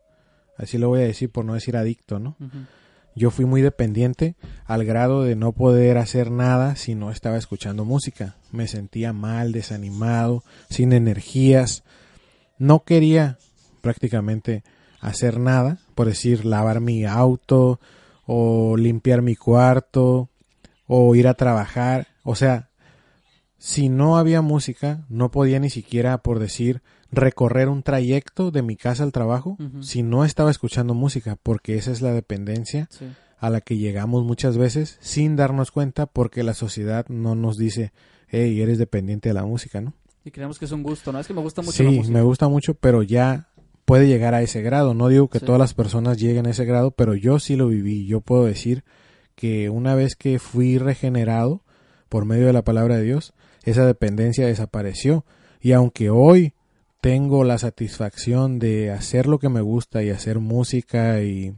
Así 0.58 0.78
lo 0.78 0.90
voy 0.90 1.02
a 1.02 1.06
decir 1.06 1.30
por 1.30 1.46
no 1.46 1.54
decir 1.54 1.76
adicto, 1.78 2.20
¿no? 2.20 2.36
Yo 3.16 3.32
fui 3.32 3.46
muy 3.46 3.62
dependiente 3.62 4.36
al 4.66 4.84
grado 4.84 5.24
de 5.24 5.36
no 5.36 5.54
poder 5.54 5.98
hacer 5.98 6.32
nada 6.32 6.76
si 6.76 6.96
no 6.96 7.12
estaba 7.12 7.38
escuchando 7.38 7.86
música. 7.86 8.36
Me 8.52 8.68
sentía 8.68 9.14
mal, 9.14 9.54
desanimado, 9.54 10.44
sin 10.70 10.92
energías. 10.92 11.84
No 12.58 12.84
quería 12.84 13.38
prácticamente 13.82 14.64
hacer 15.00 15.40
nada, 15.40 15.78
por 15.94 16.08
decir, 16.08 16.46
lavar 16.46 16.82
mi 16.82 17.06
auto 17.06 17.80
o 18.26 18.76
limpiar 18.76 19.22
mi 19.22 19.36
cuarto 19.36 20.30
o 20.88 21.16
ir 21.16 21.28
a 21.28 21.36
trabajar. 21.36 22.08
O 22.24 22.36
sea, 22.36 22.70
si 23.58 23.88
no 23.88 24.18
había 24.18 24.42
música, 24.42 25.06
no 25.10 25.32
podía 25.32 25.60
ni 25.60 25.70
siquiera, 25.70 26.18
por 26.18 26.40
decir, 26.40 26.82
recorrer 27.12 27.70
un 27.70 27.84
trayecto 27.84 28.52
de 28.52 28.62
mi 28.62 28.76
casa 28.76 29.04
al 29.04 29.12
trabajo 29.12 29.58
si 29.82 30.04
no 30.04 30.26
estaba 30.26 30.52
escuchando 30.52 30.94
música, 30.94 31.38
porque 31.42 31.76
esa 31.78 31.92
es 31.92 32.02
la 32.02 32.14
dependencia 32.14 32.88
Sí. 32.92 33.06
a 33.40 33.50
la 33.50 33.62
que 33.62 33.78
llegamos 33.78 34.24
muchas 34.24 34.58
veces 34.58 34.98
sin 35.02 35.36
darnos 35.36 35.72
cuenta 35.72 36.06
porque 36.08 36.44
la 36.44 36.54
sociedad 36.54 37.06
no 37.10 37.36
nos 37.36 37.58
dice, 37.58 37.92
hey, 38.28 38.60
eres 38.62 38.78
dependiente 38.78 39.30
de 39.30 39.34
la 39.34 39.46
música, 39.46 39.82
¿no? 39.82 39.94
Y 40.24 40.32
creemos 40.32 40.58
que 40.58 40.66
es 40.66 40.72
un 40.72 40.82
gusto, 40.82 41.12
¿no? 41.12 41.20
Es 41.20 41.28
que 41.28 41.34
me 41.36 41.42
gusta 41.42 41.62
mucho 41.62 41.84
la 41.84 41.90
Sí, 41.92 41.96
música. 41.98 42.14
me 42.14 42.22
gusta 42.24 42.48
mucho, 42.48 42.74
pero 42.74 43.04
ya 43.04 43.50
puede 43.86 44.08
llegar 44.08 44.34
a 44.34 44.42
ese 44.42 44.64
grado. 44.64 44.96
No 44.96 45.08
digo 45.10 45.30
que 45.30 45.38
Sí. 45.40 45.46
todas 45.46 45.60
las 45.60 45.76
personas 45.76 46.18
lleguen 46.18 46.48
a 46.48 46.50
ese 46.50 46.66
grado, 46.66 46.90
pero 46.92 47.14
yo 47.14 47.38
sí 47.38 47.56
lo 47.56 47.68
viví. 47.68 48.08
Yo 48.08 48.22
puedo 48.22 48.46
decir 48.46 48.84
que 49.36 49.70
una 49.70 49.94
vez 49.94 50.16
que 50.16 50.40
fui 50.40 50.80
regenerado 50.80 51.62
por 52.10 52.26
medio 52.26 52.48
de 52.48 52.54
la 52.54 52.64
palabra 52.64 52.98
de 52.98 53.04
Dios, 53.04 53.34
esa 53.64 53.86
dependencia 53.86 54.48
desapareció. 54.48 55.24
Y 55.62 55.74
aunque 55.74 56.10
hoy 56.10 56.54
tengo 57.06 57.44
la 57.44 57.60
satisfacción 57.60 58.58
de 58.58 58.90
hacer 58.90 59.28
lo 59.28 59.38
que 59.38 59.48
me 59.48 59.62
gusta 59.62 60.02
y 60.02 60.10
hacer 60.10 60.40
música 60.40 61.22
y 61.22 61.54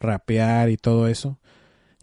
rapear 0.00 0.70
y 0.70 0.78
todo 0.78 1.06
eso, 1.06 1.38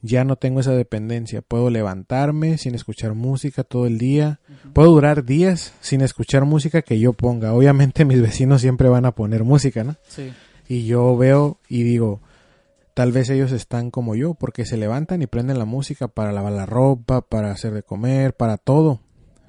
ya 0.04 0.24
no 0.24 0.36
tengo 0.36 0.60
esa 0.60 0.74
dependencia. 0.74 1.42
Puedo 1.42 1.72
levantarme 1.72 2.60
sin 2.60 2.76
escuchar 2.76 3.16
música 3.16 3.64
todo 3.64 3.88
el 3.88 3.98
día. 3.98 4.42
Puedo 4.74 4.92
durar 4.92 5.26
días 5.26 5.74
sin 5.82 6.02
escuchar 6.02 6.46
música 6.46 6.84
que 6.84 7.00
yo 7.00 7.14
ponga. 7.14 7.56
Obviamente 7.56 8.06
mis 8.06 8.22
vecinos 8.22 8.62
siempre 8.62 8.90
van 8.90 9.06
a 9.06 9.16
poner 9.16 9.44
música, 9.44 9.84
¿no? 9.84 9.96
Sí. 10.08 10.32
Y 10.68 10.86
yo 10.86 11.18
veo 11.18 11.58
y 11.68 11.82
digo, 11.82 12.22
tal 12.94 13.12
vez 13.12 13.28
ellos 13.32 13.52
están 13.54 13.90
como 13.90 14.14
yo, 14.14 14.36
porque 14.36 14.66
se 14.66 14.78
levantan 14.78 15.24
y 15.24 15.26
prenden 15.26 15.58
la 15.58 15.66
música 15.66 16.10
para 16.10 16.32
lavar 16.32 16.54
la 16.54 16.68
ropa, 16.68 17.22
para 17.22 17.50
hacer 17.50 17.74
de 17.74 17.82
comer, 17.82 18.36
para 18.36 18.58
todo. 18.58 19.00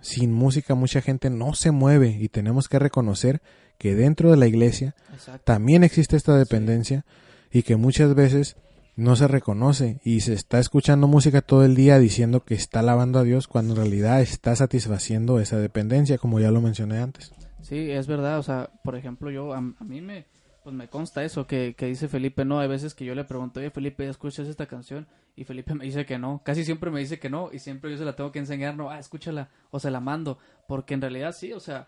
Sin 0.04 0.32
música 0.32 0.74
mucha 0.74 1.00
gente 1.00 1.30
no 1.30 1.54
se 1.54 1.70
mueve 1.70 2.18
y 2.20 2.28
tenemos 2.28 2.68
que 2.68 2.78
reconocer 2.78 3.40
que 3.78 3.94
dentro 3.94 4.30
de 4.30 4.36
la 4.36 4.46
iglesia 4.46 4.94
Exacto. 5.14 5.42
también 5.44 5.82
existe 5.82 6.14
esta 6.14 6.36
dependencia 6.36 7.06
y 7.50 7.62
que 7.62 7.76
muchas 7.76 8.14
veces 8.14 8.56
no 8.96 9.16
se 9.16 9.28
reconoce 9.28 10.00
y 10.04 10.20
se 10.20 10.34
está 10.34 10.58
escuchando 10.58 11.08
música 11.08 11.40
todo 11.40 11.64
el 11.64 11.74
día 11.74 11.98
diciendo 11.98 12.44
que 12.44 12.54
está 12.54 12.80
alabando 12.80 13.18
a 13.18 13.22
Dios 13.22 13.48
cuando 13.48 13.72
en 13.72 13.80
realidad 13.80 14.20
está 14.20 14.54
satisfaciendo 14.54 15.40
esa 15.40 15.56
dependencia, 15.56 16.18
como 16.18 16.38
ya 16.38 16.50
lo 16.50 16.60
mencioné 16.60 16.98
antes. 16.98 17.32
Sí, 17.62 17.90
es 17.90 18.06
verdad. 18.06 18.38
O 18.38 18.42
sea, 18.42 18.68
por 18.84 18.96
ejemplo, 18.96 19.30
yo, 19.30 19.54
a, 19.54 19.56
a 19.56 19.84
mí 19.84 20.02
me, 20.02 20.26
pues 20.64 20.74
me 20.74 20.88
consta 20.88 21.22
eso 21.22 21.46
que, 21.46 21.74
que 21.76 21.84
dice 21.84 22.08
Felipe, 22.08 22.46
no, 22.46 22.58
hay 22.58 22.68
veces 22.68 22.94
que 22.94 23.04
yo 23.04 23.14
le 23.14 23.24
pregunto, 23.24 23.60
oye 23.60 23.70
Felipe, 23.70 24.08
¿escuchas 24.08 24.48
esta 24.48 24.64
canción? 24.64 25.06
Y 25.36 25.44
Felipe 25.44 25.74
me 25.74 25.84
dice 25.84 26.06
que 26.06 26.18
no, 26.18 26.40
casi 26.42 26.64
siempre 26.64 26.90
me 26.90 27.00
dice 27.00 27.18
que 27.18 27.28
no, 27.28 27.50
y 27.52 27.58
siempre 27.58 27.90
yo 27.90 27.98
se 27.98 28.04
la 28.06 28.16
tengo 28.16 28.32
que 28.32 28.38
enseñar, 28.38 28.74
no, 28.74 28.90
ah, 28.90 28.98
escúchala, 28.98 29.50
o 29.70 29.78
se 29.78 29.90
la 29.90 30.00
mando, 30.00 30.38
porque 30.66 30.94
en 30.94 31.02
realidad 31.02 31.32
sí, 31.32 31.52
o 31.52 31.60
sea, 31.60 31.86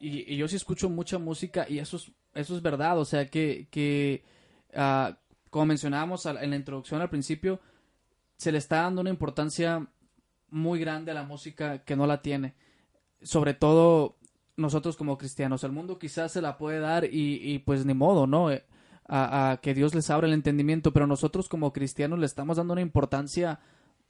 y, 0.00 0.36
yo 0.36 0.48
sí 0.48 0.56
escucho 0.56 0.88
mucha 0.88 1.18
música, 1.18 1.66
y 1.68 1.78
eso 1.78 1.98
es, 1.98 2.12
eso 2.32 2.56
es 2.56 2.62
verdad, 2.62 2.98
o 2.98 3.04
sea, 3.04 3.26
que, 3.26 3.68
que 3.70 4.24
ah, 4.74 5.18
como 5.50 5.66
mencionábamos 5.66 6.24
en 6.24 6.48
la 6.48 6.56
introducción 6.56 7.02
al 7.02 7.10
principio, 7.10 7.60
se 8.38 8.52
le 8.52 8.58
está 8.58 8.82
dando 8.82 9.02
una 9.02 9.10
importancia 9.10 9.86
muy 10.48 10.80
grande 10.80 11.10
a 11.10 11.14
la 11.14 11.24
música 11.24 11.84
que 11.84 11.94
no 11.94 12.06
la 12.06 12.22
tiene, 12.22 12.54
sobre 13.20 13.52
todo 13.52 14.16
nosotros 14.56 14.96
como 14.96 15.18
cristianos. 15.18 15.64
El 15.64 15.72
mundo 15.72 15.98
quizás 15.98 16.32
se 16.32 16.40
la 16.40 16.58
puede 16.58 16.80
dar 16.80 17.04
y, 17.04 17.40
y 17.42 17.58
pues 17.60 17.84
ni 17.84 17.94
modo, 17.94 18.26
¿no? 18.26 18.50
Eh, 18.50 18.64
A, 19.06 19.50
a 19.50 19.56
que 19.60 19.74
Dios 19.74 19.94
les 19.94 20.08
abra 20.08 20.26
el 20.26 20.32
entendimiento, 20.32 20.90
pero 20.92 21.06
nosotros 21.06 21.46
como 21.48 21.74
cristianos 21.74 22.18
le 22.18 22.24
estamos 22.24 22.56
dando 22.56 22.72
una 22.72 22.80
importancia 22.80 23.58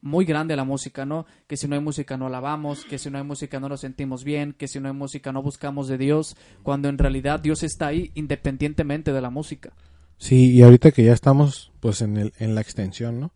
muy 0.03 0.25
grande 0.25 0.55
a 0.55 0.57
la 0.57 0.65
música, 0.65 1.05
¿no? 1.05 1.27
Que 1.49 1.57
si 1.57 1.67
no 1.67 1.75
hay 1.75 1.81
música 1.81 2.17
no 2.17 2.27
alabamos, 2.27 2.85
que 2.85 2.99
si 2.99 3.11
no 3.11 3.19
hay 3.19 3.25
música 3.25 3.59
no 3.59 3.69
nos 3.69 3.81
sentimos 3.81 4.23
bien, 4.23 4.53
que 4.53 4.69
si 4.69 4.79
no 4.79 4.87
hay 4.87 4.95
música 4.95 5.33
no 5.33 5.43
buscamos 5.43 5.89
de 5.89 5.99
Dios, 5.99 6.37
cuando 6.63 6.89
en 6.89 6.99
realidad 6.99 7.41
Dios 7.41 7.65
está 7.65 7.89
ahí 7.89 8.13
independientemente 8.15 9.13
de 9.13 9.21
la 9.21 9.31
música. 9.31 9.73
Sí, 10.17 10.53
y 10.53 10.63
ahorita 10.63 10.93
que 10.93 11.03
ya 11.03 11.13
estamos 11.13 11.73
pues 11.81 12.01
en, 12.01 12.17
el, 12.17 12.33
en 12.39 12.55
la 12.55 12.61
extensión, 12.61 13.19
¿no? 13.19 13.33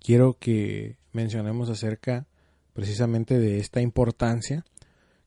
Quiero 0.00 0.36
que 0.38 0.98
mencionemos 1.12 1.70
acerca 1.70 2.26
precisamente 2.74 3.38
de 3.38 3.58
esta 3.58 3.80
importancia 3.80 4.64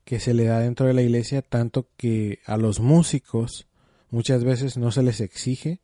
que 0.08 0.22
se 0.22 0.34
le 0.34 0.46
da 0.46 0.60
dentro 0.62 0.88
de 0.88 0.94
la 0.94 1.02
iglesia, 1.02 1.42
tanto 1.42 1.90
que 1.98 2.40
a 2.46 2.56
los 2.56 2.80
músicos 2.80 3.68
muchas 4.10 4.46
veces 4.46 4.78
no 4.78 4.90
se 4.90 5.04
les 5.04 5.20
exige 5.20 5.82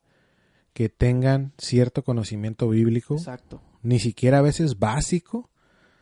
que 0.71 0.88
tengan 0.88 1.51
cierto 1.57 2.05
conocimiento 2.05 2.69
bíblico, 2.69 3.15
Exacto. 3.15 3.62
ni 3.81 3.99
siquiera 3.99 4.38
a 4.38 4.41
veces 4.41 4.79
básico, 4.79 5.49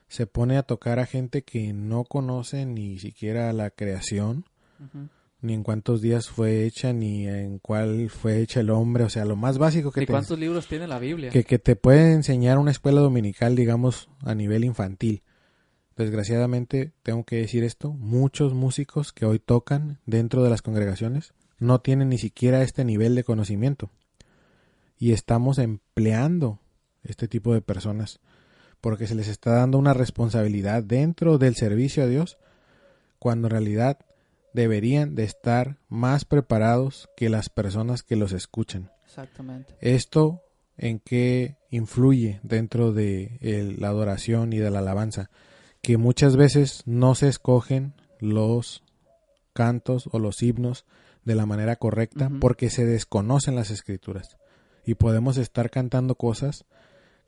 se 0.08 0.28
pone 0.28 0.58
a 0.58 0.62
tocar 0.62 1.00
a 1.00 1.08
gente 1.08 1.42
que 1.42 1.74
no 1.74 2.04
conoce 2.04 2.68
ni 2.68 3.00
siquiera 3.00 3.52
la 3.54 3.72
creación, 3.72 4.46
ni 5.42 5.56
en 5.56 5.64
cuántos 5.64 6.00
días 6.04 6.30
fue 6.30 6.66
hecha, 6.66 6.94
ni 6.94 7.28
en 7.28 7.58
cuál 7.58 8.12
fue 8.12 8.40
hecha 8.40 8.60
el 8.60 8.70
hombre, 8.70 9.04
o 9.04 9.10
sea, 9.10 9.26
lo 9.26 9.36
más 9.36 9.58
básico 9.58 9.92
que 9.92 10.04
¿Y 10.04 10.06
te, 10.06 10.14
cuántos 10.14 10.38
libros 10.38 10.68
tiene 10.68 10.88
la 10.88 11.00
Biblia? 11.00 11.32
que, 11.32 11.44
que 11.44 11.58
te 11.58 11.76
puede 11.76 12.14
enseñar 12.14 12.60
una 12.60 12.70
escuela 12.70 13.02
dominical, 13.02 13.56
digamos, 13.56 14.10
a 14.24 14.36
nivel 14.36 14.64
infantil. 14.64 15.24
Desgraciadamente, 15.98 16.94
tengo 17.04 17.24
que 17.26 17.38
decir 17.38 17.64
esto, 17.64 17.92
muchos 17.92 18.54
músicos 18.54 19.12
que 19.14 19.26
hoy 19.26 19.40
tocan 19.40 20.00
dentro 20.06 20.44
de 20.44 20.50
las 20.50 20.62
congregaciones 20.62 21.34
no 21.60 21.80
tienen 21.82 22.10
ni 22.10 22.18
siquiera 22.18 22.64
este 22.64 22.86
nivel 22.86 23.14
de 23.16 23.24
conocimiento. 23.24 23.90
Y 24.98 25.12
estamos 25.12 25.58
empleando 25.60 26.60
este 27.04 27.28
tipo 27.28 27.54
de 27.54 27.62
personas 27.62 28.20
porque 28.80 29.06
se 29.06 29.16
les 29.16 29.28
está 29.28 29.52
dando 29.52 29.78
una 29.78 29.94
responsabilidad 29.94 30.82
dentro 30.84 31.38
del 31.38 31.56
servicio 31.56 32.04
a 32.04 32.08
Dios 32.08 32.38
cuando 33.20 33.48
en 33.48 33.52
realidad 33.52 34.00
deberían 34.54 35.14
de 35.16 35.24
estar 35.24 35.78
más 35.88 36.26
preparados 36.26 37.10
que 37.16 37.30
las 37.30 37.50
personas 37.50 38.02
que 38.02 38.16
los 38.16 38.32
escuchan. 38.32 38.92
Exactamente. 39.06 39.76
¿Esto 39.82 40.42
en 40.78 41.00
qué 41.00 41.58
influye 41.70 42.40
dentro 42.44 42.92
de 42.92 43.38
el- 43.42 43.80
la 43.80 43.90
adoración 43.90 44.52
y 44.54 44.58
de 44.58 44.72
la 44.72 44.80
alabanza? 44.80 45.30
Que 45.82 45.98
muchas 45.98 46.36
veces 46.36 46.84
no 46.86 47.16
se 47.16 47.28
escogen 47.28 47.94
los 48.20 48.84
cantos 49.54 50.08
o 50.12 50.20
los 50.20 50.42
himnos 50.42 50.86
de 51.26 51.36
la 51.36 51.46
manera 51.46 51.76
correcta 51.76 52.32
porque 52.40 52.70
se 52.70 52.86
desconocen 52.86 53.56
las 53.56 53.72
escrituras. 53.72 54.38
Y 54.86 54.96
podemos 54.96 55.38
estar 55.38 55.70
cantando 55.70 56.16
cosas 56.16 56.66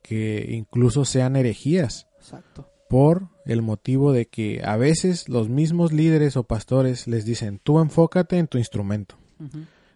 que 0.02 0.48
incluso 0.52 1.06
sean 1.06 1.36
herejías 1.36 2.08
Exacto. 2.20 2.70
por 2.90 3.30
el 3.46 3.62
motivo 3.62 4.12
de 4.12 4.28
que 4.28 4.62
a 4.64 4.78
veces 4.78 5.30
los 5.30 5.50
mismos 5.50 5.94
líderes 5.94 6.36
o 6.38 6.44
pastores 6.44 7.08
les 7.08 7.26
dicen 7.26 7.60
tú 7.64 7.80
enfócate 7.80 8.38
en 8.38 8.48
tu 8.48 8.58
instrumento. 8.58 9.16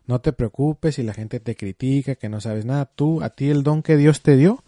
No 0.05 0.21
te 0.21 0.33
preocupes 0.33 0.95
si 0.95 1.03
la 1.03 1.13
gente 1.13 1.39
te 1.39 1.55
critica, 1.55 2.15
que 2.15 2.29
no 2.29 2.41
sabes 2.41 2.65
nada. 2.65 2.85
Tú, 2.85 3.21
a 3.21 3.29
ti 3.29 3.49
el 3.49 3.63
don 3.63 3.83
que 3.83 3.97
Dios 3.97 4.21
te 4.21 4.35
dio 4.35 4.63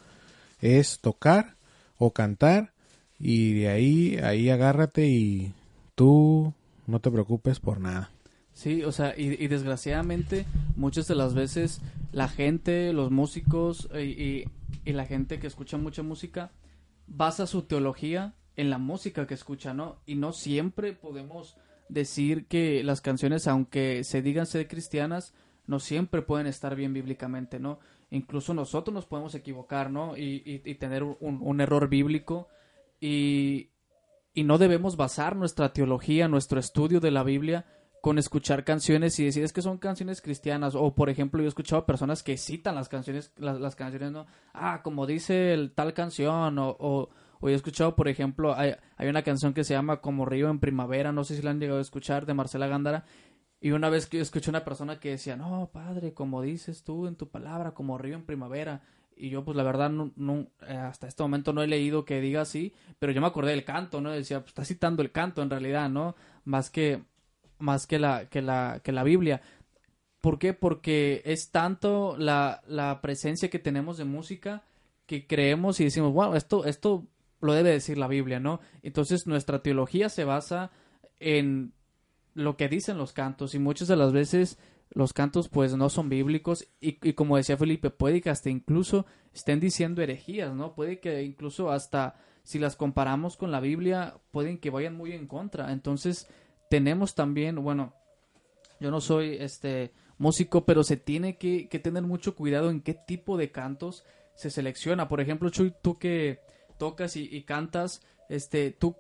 es 0.62 1.00
tocar 1.00 1.56
o 1.98 2.12
cantar 2.12 2.74
Y 3.20 3.54
de 3.54 3.70
ahí, 3.70 4.18
ahí 4.24 4.50
agárrate 4.50 5.08
y 5.08 5.54
tú 5.96 6.54
no 6.88 7.00
te 7.00 7.12
preocupes 7.12 7.60
por 7.60 7.80
nada. 7.80 8.12
Sí, 8.54 8.84
o 8.84 8.92
sea, 8.92 9.14
y, 9.18 9.48
desgraciadamente 9.48 10.46
muchas 10.76 11.08
de 11.08 11.16
las 11.16 11.34
veces 11.34 11.82
la 12.12 12.28
gente, 12.28 12.92
los 12.94 13.12
músicos 13.12 13.90
y, 13.94 14.46
y- 14.86 14.94
la 14.94 15.06
gente 15.06 15.40
que 15.40 15.48
escucha 15.48 15.78
mucha 15.78 16.02
música 16.02 16.52
basa 17.08 17.46
su 17.46 17.62
teología 17.62 18.34
en 18.56 18.70
la 18.70 18.78
música 18.80 19.28
que 19.28 19.36
escucha, 19.36 19.74
¿no? 19.74 19.98
Y 20.06 20.16
no 20.16 20.34
siempre 20.34 20.94
podemos 20.94 21.56
decir 21.90 22.48
que 22.48 22.84
las 22.84 23.00
canciones, 23.00 23.48
aunque 23.48 24.04
se 24.04 24.22
digan 24.22 24.46
ser 24.46 24.68
cristianas, 24.68 25.34
no 25.68 25.80
siempre 25.80 26.22
pueden 26.24 26.48
estar 26.48 26.76
bien 26.76 26.92
bíblicamente, 26.94 27.60
¿no? 27.60 27.80
Incluso 28.12 28.54
nosotros 28.54 28.94
nos 28.94 29.06
podemos 29.06 29.36
equivocar, 29.36 29.92
¿no? 29.92 30.18
Y 30.18 30.60
tener 30.80 31.04
un, 31.04 31.18
un 31.20 31.62
error 31.62 31.88
bíblico 31.88 32.48
y, 33.00 33.72
y 34.34 34.44
no 34.44 34.58
debemos 34.58 34.98
basar 34.98 35.36
nuestra 35.36 35.74
teología, 35.74 36.28
nuestro 36.28 36.60
estudio 36.60 37.00
de 37.00 37.12
la 37.12 37.24
Biblia 37.24 37.66
con 38.02 38.18
escuchar 38.18 38.64
canciones 38.64 39.20
y 39.20 39.26
decir 39.26 39.44
es 39.44 39.54
que 39.54 39.62
son 39.62 39.78
canciones 39.78 40.22
cristianas 40.22 40.76
o 40.76 40.96
por 40.96 41.10
ejemplo 41.10 41.42
yo 41.42 41.46
he 41.46 41.50
escuchado 41.50 41.86
personas 41.86 42.24
que 42.24 42.38
citan 42.38 42.76
las 42.76 42.90
canciones 42.90 43.34
las, 43.38 43.60
las 43.60 43.76
canciones 43.76 44.12
no 44.12 44.26
ah 44.54 44.82
como 44.84 45.06
dice 45.06 45.54
el 45.54 45.74
tal 45.74 45.94
canción 45.94 46.58
o, 46.60 46.78
o, 46.80 47.10
he 47.50 47.54
escuchado 47.54 47.96
por 47.96 48.08
ejemplo 48.08 48.56
hay, 48.56 48.76
hay 48.98 49.10
una 49.10 49.24
canción 49.24 49.54
que 49.54 49.64
se 49.64 49.74
llama 49.74 50.02
como 50.02 50.26
río 50.26 50.50
en 50.50 50.60
primavera 50.60 51.12
no 51.12 51.24
sé 51.24 51.36
si 51.36 51.42
la 51.42 51.52
han 51.52 51.60
llegado 51.60 51.80
a 51.80 51.82
escuchar 51.82 52.26
de 52.26 52.34
Marcela 52.34 52.68
Gándara 52.68 53.06
y 53.62 53.72
una 53.72 53.90
vez 53.90 54.08
que 54.08 54.22
escuché 54.22 54.50
una 54.50 54.64
persona 54.64 55.00
que 55.00 55.10
decía 55.10 55.36
no 55.36 55.70
padre 55.74 56.14
como 56.14 56.42
dices 56.42 56.84
tú 56.84 57.08
en 57.08 57.16
tu 57.16 57.30
palabra 57.30 57.74
como 57.74 57.98
río 57.98 58.16
en 58.16 58.26
primavera 58.26 58.82
y 59.20 59.30
yo 59.30 59.44
pues 59.44 59.56
la 59.58 59.64
verdad 59.64 59.92
eh, 59.92 60.74
hasta 60.74 61.08
este 61.08 61.22
momento 61.22 61.54
no 61.54 61.62
he 61.62 61.68
leído 61.68 62.06
que 62.06 62.22
diga 62.22 62.42
así 62.42 62.74
pero 62.98 63.12
yo 63.12 63.22
me 63.22 63.28
acordé 63.28 63.52
del 63.52 63.66
canto 63.66 64.02
no 64.02 64.12
decía 64.12 64.40
pues 64.40 64.50
está 64.50 64.66
citando 64.66 65.02
el 65.02 65.12
canto 65.12 65.42
en 65.42 65.50
realidad 65.50 65.90
no 65.90 66.16
más 66.46 66.70
que 66.70 67.04
más 67.60 67.86
que 67.86 68.00
la, 68.00 68.28
que 68.28 68.42
la, 68.42 68.82
que 68.84 68.92
la 68.92 69.04
Biblia. 69.04 69.42
¿Por 70.22 70.40
qué? 70.40 70.54
Porque 70.54 71.22
es 71.26 71.52
tanto 71.52 72.18
la, 72.18 72.62
la 72.68 73.00
presencia 73.02 73.50
que 73.50 73.60
tenemos 73.60 73.98
de 73.98 74.06
música 74.06 74.64
que 75.06 75.28
creemos 75.28 75.80
y 75.80 75.86
decimos, 75.86 76.14
bueno, 76.14 76.36
esto, 76.36 76.66
esto 76.66 77.06
lo 77.42 77.54
debe 77.54 77.72
decir 77.72 77.98
la 77.98 78.08
Biblia, 78.08 78.40
¿no? 78.40 78.60
Entonces 78.84 79.28
nuestra 79.28 79.62
teología 79.62 80.10
se 80.10 80.24
basa 80.24 80.72
en 81.20 81.74
lo 82.34 82.58
que 82.58 82.68
dicen 82.68 82.98
los 82.98 83.14
cantos 83.14 83.56
y 83.56 83.60
muchas 83.60 83.88
de 83.88 83.96
las 83.96 84.12
veces 84.12 84.58
los 84.92 85.14
cantos 85.14 85.50
pues 85.50 85.76
no 85.76 85.90
son 85.90 86.10
bíblicos 86.10 86.68
y, 86.82 86.98
y 87.08 87.14
como 87.14 87.38
decía 87.38 87.58
Felipe, 87.58 87.90
puede 87.90 88.22
que 88.22 88.30
hasta 88.30 88.50
incluso 88.50 89.06
estén 89.34 89.60
diciendo 89.60 90.02
herejías, 90.02 90.54
¿no? 90.54 90.74
Puede 90.74 91.00
que 91.00 91.24
incluso 91.24 91.72
hasta 91.72 92.16
si 92.44 92.58
las 92.58 92.76
comparamos 92.76 93.38
con 93.38 93.52
la 93.52 93.60
Biblia 93.60 94.16
pueden 94.32 94.58
que 94.58 94.72
vayan 94.72 94.96
muy 94.96 95.14
en 95.14 95.28
contra. 95.28 95.72
Entonces 95.72 96.28
tenemos 96.70 97.16
también, 97.16 97.62
bueno, 97.64 97.94
yo 98.80 98.92
no 98.92 99.02
soy 99.02 99.38
este 99.40 99.92
músico, 100.18 100.66
pero 100.66 100.84
se 100.84 100.98
tiene 100.98 101.38
que, 101.38 101.70
que 101.70 101.80
tener 101.80 102.04
mucho 102.04 102.36
cuidado 102.36 102.70
en 102.70 102.82
qué 102.82 102.94
tipo 102.94 103.38
de 103.38 103.52
cantos 103.52 104.04
se 104.36 104.50
selecciona. 104.50 105.08
Por 105.08 105.22
ejemplo, 105.22 105.50
Chuy, 105.50 105.74
tú 105.82 106.00
que 106.00 106.40
tocas 106.78 107.16
y, 107.16 107.30
y 107.32 107.44
cantas, 107.44 108.02
este, 108.30 108.72
tú 108.72 108.96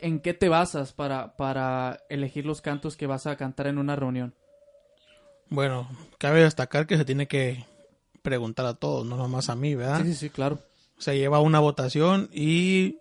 en 0.00 0.20
qué 0.20 0.34
te 0.34 0.48
basas 0.48 0.92
para, 0.92 1.36
para 1.36 2.00
elegir 2.08 2.46
los 2.46 2.60
cantos 2.60 2.96
que 2.96 3.06
vas 3.06 3.26
a 3.26 3.36
cantar 3.36 3.66
en 3.66 3.78
una 3.78 3.96
reunión. 3.96 4.34
Bueno, 5.50 5.88
cabe 6.18 6.42
destacar 6.42 6.86
que 6.86 6.96
se 6.96 7.04
tiene 7.04 7.26
que 7.28 7.64
preguntar 8.22 8.66
a 8.66 8.74
todos, 8.74 9.06
no 9.06 9.16
nomás 9.16 9.48
a 9.50 9.54
mí, 9.56 9.74
¿verdad? 9.74 10.02
Sí, 10.02 10.08
sí, 10.12 10.14
sí, 10.14 10.30
claro. 10.30 10.60
Se 10.98 11.16
lleva 11.16 11.40
una 11.40 11.60
votación 11.60 12.28
y 12.32 12.98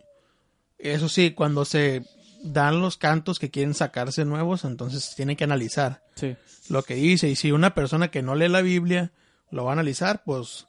eso 0.77 1.07
sí, 1.09 1.31
cuando 1.31 1.63
se 1.65 2.03
dan 2.43 2.81
los 2.81 2.97
cantos 2.97 3.39
que 3.39 3.49
quieren 3.49 3.73
sacarse 3.73 4.25
nuevos, 4.25 4.65
entonces 4.65 5.03
se 5.05 5.15
tiene 5.15 5.37
que 5.37 5.45
analizar 5.45 6.03
Sí, 6.15 6.35
lo 6.69 6.83
que 6.83 6.95
dice. 6.95 7.29
Y 7.29 7.35
si 7.35 7.51
una 7.51 7.73
persona 7.73 8.09
que 8.11 8.21
no 8.21 8.35
lee 8.35 8.49
la 8.49 8.61
Biblia 8.61 9.11
lo 9.49 9.63
va 9.65 9.71
a 9.71 9.73
analizar, 9.73 10.23
pues 10.25 10.67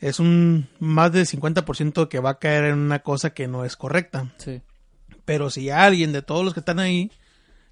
es 0.00 0.18
un 0.18 0.68
más 0.78 1.12
del 1.12 1.26
50% 1.26 2.08
que 2.08 2.20
va 2.20 2.30
a 2.30 2.38
caer 2.38 2.64
en 2.64 2.78
una 2.78 3.00
cosa 3.00 3.30
que 3.34 3.48
no 3.48 3.64
es 3.64 3.76
correcta. 3.76 4.32
sí, 4.38 4.62
Pero 5.24 5.50
si 5.50 5.70
alguien 5.70 6.12
de 6.12 6.22
todos 6.22 6.44
los 6.44 6.54
que 6.54 6.60
están 6.60 6.78
ahí 6.78 7.10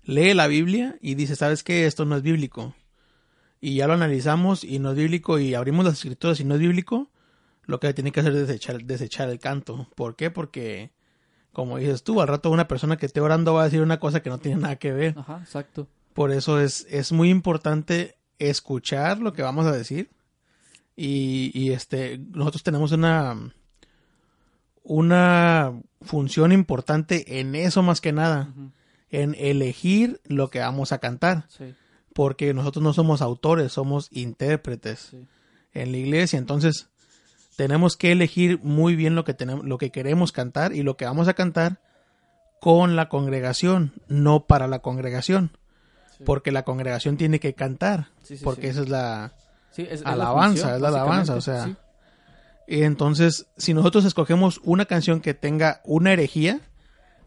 lee 0.05 0.35
la 0.35 0.47
Biblia 0.47 0.97
y 1.01 1.15
dice, 1.15 1.37
¿sabes 1.37 1.63
qué? 1.63 1.87
Esto 1.87 2.05
no 2.05 2.17
es 2.17 2.23
bíblico. 2.23 2.75
Y 3.61 3.77
ya 3.77 3.87
lo 3.87 3.95
analizamos 3.95 4.65
y 4.65 4.79
no 4.79 4.91
es 4.91 4.97
bíblico 4.97 5.39
y 5.39 5.55
abrimos 5.55 5.85
las 5.85 5.95
escrituras 5.95 6.39
y 6.41 6.45
no 6.45 6.55
es 6.55 6.61
bíblico, 6.61 7.11
lo 7.65 7.81
que 7.81 7.95
tiene 7.95 8.13
que 8.13 8.21
hacer 8.21 8.35
es 8.35 8.47
desechar, 8.47 8.85
desechar 8.85 9.31
el 9.31 9.39
canto. 9.39 9.89
¿Por 9.95 10.17
qué? 10.17 10.31
Porque, 10.31 10.93
como 11.53 11.79
dices 11.79 12.05
tú, 12.05 12.21
al 12.21 12.29
rato 12.29 12.51
una 12.51 12.69
persona 12.69 12.97
que 12.97 13.07
esté 13.07 13.21
orando 13.21 13.55
va 13.55 13.63
a 13.63 13.65
decir 13.65 13.81
una 13.81 13.99
cosa 13.99 14.21
que 14.21 14.31
no 14.31 14.39
tiene 14.39 14.61
nada 14.61 14.77
que 14.77 14.93
ver. 14.93 15.15
ajá, 15.19 15.39
exacto. 15.43 15.89
Por 16.13 16.31
eso 16.31 16.61
es, 16.61 16.87
es 16.91 17.11
muy 17.11 17.31
importante 17.31 18.17
escuchar 18.39 19.19
lo 19.19 19.33
que 19.33 19.43
vamos 19.43 19.67
a 19.67 19.73
decir. 19.73 20.11
Y, 20.97 21.51
y 21.55 21.73
este, 21.73 22.19
nosotros 22.19 22.63
tenemos 22.63 22.93
una, 22.93 23.53
una 24.85 25.73
función 26.03 26.53
importante 26.53 27.41
en 27.41 27.55
eso 27.57 27.83
más 27.83 28.01
que 28.01 28.13
nada, 28.13 28.53
en 29.23 29.35
elegir 29.39 30.21
lo 30.25 30.51
que 30.51 30.61
vamos 30.61 30.93
a 30.93 30.99
cantar, 30.99 31.47
Sí, 31.49 31.75
porque 32.15 32.55
nosotros 32.55 32.83
no 32.83 32.93
somos 32.93 33.23
autores, 33.23 33.73
somos 33.73 34.09
intérpretes 34.13 35.09
sí, 35.11 35.27
en 35.73 35.93
la 35.93 35.99
iglesia, 35.99 36.39
entonces 36.39 36.89
tenemos 37.57 37.97
que 37.97 38.13
elegir 38.13 38.61
muy 38.63 38.97
bien 38.97 39.15
lo 39.15 39.25
que 39.25 39.35
tenemos, 39.35 39.65
lo 39.65 39.79
que 39.79 39.91
queremos 39.91 40.33
cantar 40.33 40.73
y 40.73 40.83
lo 40.83 40.97
que 40.97 41.05
vamos 41.05 41.29
a 41.29 41.35
cantar 41.35 41.81
con 42.61 42.97
la 42.97 43.09
congregación, 43.09 43.93
no 44.09 44.47
para 44.47 44.69
la 44.69 44.79
congregación, 44.79 45.57
sí. 46.17 46.25
porque 46.25 46.53
la 46.53 46.65
congregación 46.65 47.17
tiene 47.17 47.41
que 47.41 47.55
cantar, 47.55 48.09
porque 48.43 48.69
esa 48.69 48.83
es 48.83 48.89
la 48.89 49.35
es 49.77 50.05
alabanza, 50.05 50.63
función, 50.63 50.75
es 50.77 50.81
la 50.81 50.89
alabanza, 50.89 51.35
o 51.35 51.41
sea, 51.41 51.77
y 52.67 52.83
entonces 52.83 53.47
si 53.57 53.75
nosotros 53.75 54.05
escogemos 54.05 54.61
una 54.65 54.87
canción 54.87 55.21
que 55.21 55.35
tenga 55.35 55.81
una 55.85 56.13
herejía, 56.13 56.61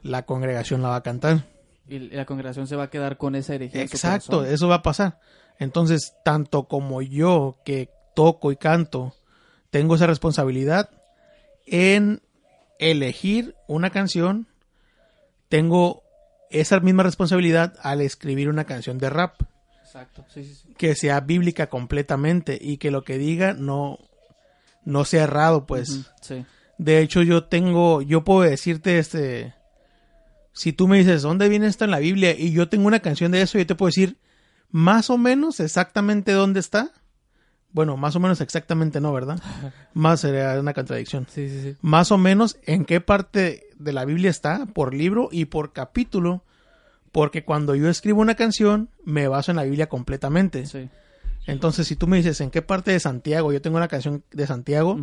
la 0.02 0.26
congregación 0.26 0.82
la 0.82 0.90
va 0.90 0.96
a 0.98 1.04
cantar. 1.04 1.46
Y 1.90 2.00
la 2.00 2.26
congregación 2.26 2.68
se 2.68 2.76
va 2.76 2.84
a 2.84 2.90
quedar 2.90 3.18
con 3.18 3.36
esa 3.36 3.56
herejía. 3.56 3.82
Exacto, 3.82 4.46
eso 4.46 4.68
va 4.68 4.76
a 4.76 4.82
pasar. 4.84 5.20
Entonces, 5.60 6.14
tanto 6.24 6.68
como 6.68 7.02
yo 7.02 7.58
que 7.64 7.90
toco 8.16 8.52
y 8.52 8.58
canto, 8.58 9.16
tengo 9.70 9.96
esa 9.96 10.08
responsabilidad 10.08 10.90
en 11.66 12.22
elegir 12.80 13.56
una 13.68 13.90
canción, 13.90 14.48
tengo 15.50 16.04
esa 16.50 16.80
misma 16.80 17.04
responsabilidad 17.04 17.76
al 17.82 18.02
escribir 18.02 18.50
una 18.50 18.66
canción 18.66 18.98
de 18.98 19.10
rap, 19.10 19.42
Exacto, 19.84 20.26
sí, 20.28 20.44
sí, 20.44 20.54
sí. 20.54 20.74
que 20.78 20.96
sea 20.96 21.22
bíblica 21.22 21.68
completamente 21.68 22.58
y 22.62 22.78
que 22.78 22.92
lo 22.92 23.04
que 23.04 23.18
diga 23.18 23.54
no, 23.54 24.00
no 24.84 25.06
sea 25.06 25.24
errado, 25.24 25.66
pues. 25.66 26.12
Sí, 26.22 26.46
De 26.78 27.00
hecho, 27.00 27.22
yo 27.24 27.46
tengo, 27.46 28.02
yo 28.02 28.24
puedo 28.24 28.42
decirte, 28.42 29.00
este, 29.00 29.54
si 30.58 30.74
tú 30.74 30.88
me 30.88 30.98
dices, 30.98 31.22
¿dónde 31.22 31.50
viene 31.50 31.68
esto 31.68 31.86
en 31.86 31.92
la 31.92 32.00
Biblia? 32.00 32.38
Y 32.38 32.52
yo 32.52 32.68
tengo 32.68 32.88
una 32.88 33.00
canción 33.00 33.32
de 33.32 33.42
eso, 33.42 33.58
yo 33.58 33.68
te 33.68 33.76
puedo 33.76 33.90
decir 33.90 34.18
más 34.72 35.10
o 35.10 35.18
menos 35.18 35.60
exactamente 35.60 36.32
dónde 36.32 36.60
está. 36.60 36.92
Bueno, 37.72 37.96
más 37.96 38.16
o 38.16 38.20
menos 38.20 38.42
exactamente 38.42 39.00
no, 39.00 39.14
¿verdad? 39.14 39.40
Más 39.94 40.22
sería 40.22 40.60
una 40.60 40.74
contradicción. 40.74 41.28
sí, 41.30 41.48
sí, 41.48 41.62
sí. 41.62 41.76
Más 41.82 42.12
o 42.12 42.18
menos 42.18 42.58
en 42.64 42.86
qué 42.86 43.02
parte 43.02 43.68
de 43.78 43.94
la 43.94 44.06
Biblia 44.06 44.32
está, 44.32 44.66
por 44.66 44.96
libro 44.96 45.30
y 45.32 45.46
por 45.46 45.74
capítulo, 45.74 46.44
porque 47.12 47.44
cuando 47.44 47.76
yo 47.76 47.88
escribo 47.90 48.22
una 48.22 48.36
canción, 48.36 48.90
me 49.04 49.28
baso 49.28 49.52
en 49.52 49.58
la 49.58 49.64
Biblia 49.64 49.88
completamente. 49.90 50.66
sí. 50.66 50.90
Entonces, 51.46 51.88
si 51.88 51.96
tú 51.96 52.08
me 52.08 52.18
dices, 52.18 52.42
¿en 52.42 52.52
qué 52.52 52.62
parte 52.62 52.92
de 52.92 53.00
Santiago? 53.00 53.54
Yo 53.54 53.62
tengo 53.62 53.78
una 53.78 53.88
canción 53.88 54.22
de 54.32 54.46
Santiago 54.46 55.00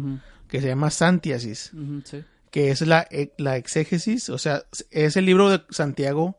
que 0.46 0.60
se 0.60 0.66
llama 0.66 0.90
Santiasis 0.90 1.72
sí. 2.04 2.22
Que 2.54 2.70
es 2.70 2.82
la, 2.82 3.04
e- 3.10 3.32
la 3.36 3.56
exégesis, 3.56 4.28
o 4.28 4.38
sea, 4.38 4.62
es 4.92 5.16
el 5.16 5.26
libro 5.26 5.50
de 5.50 5.62
Santiago 5.70 6.38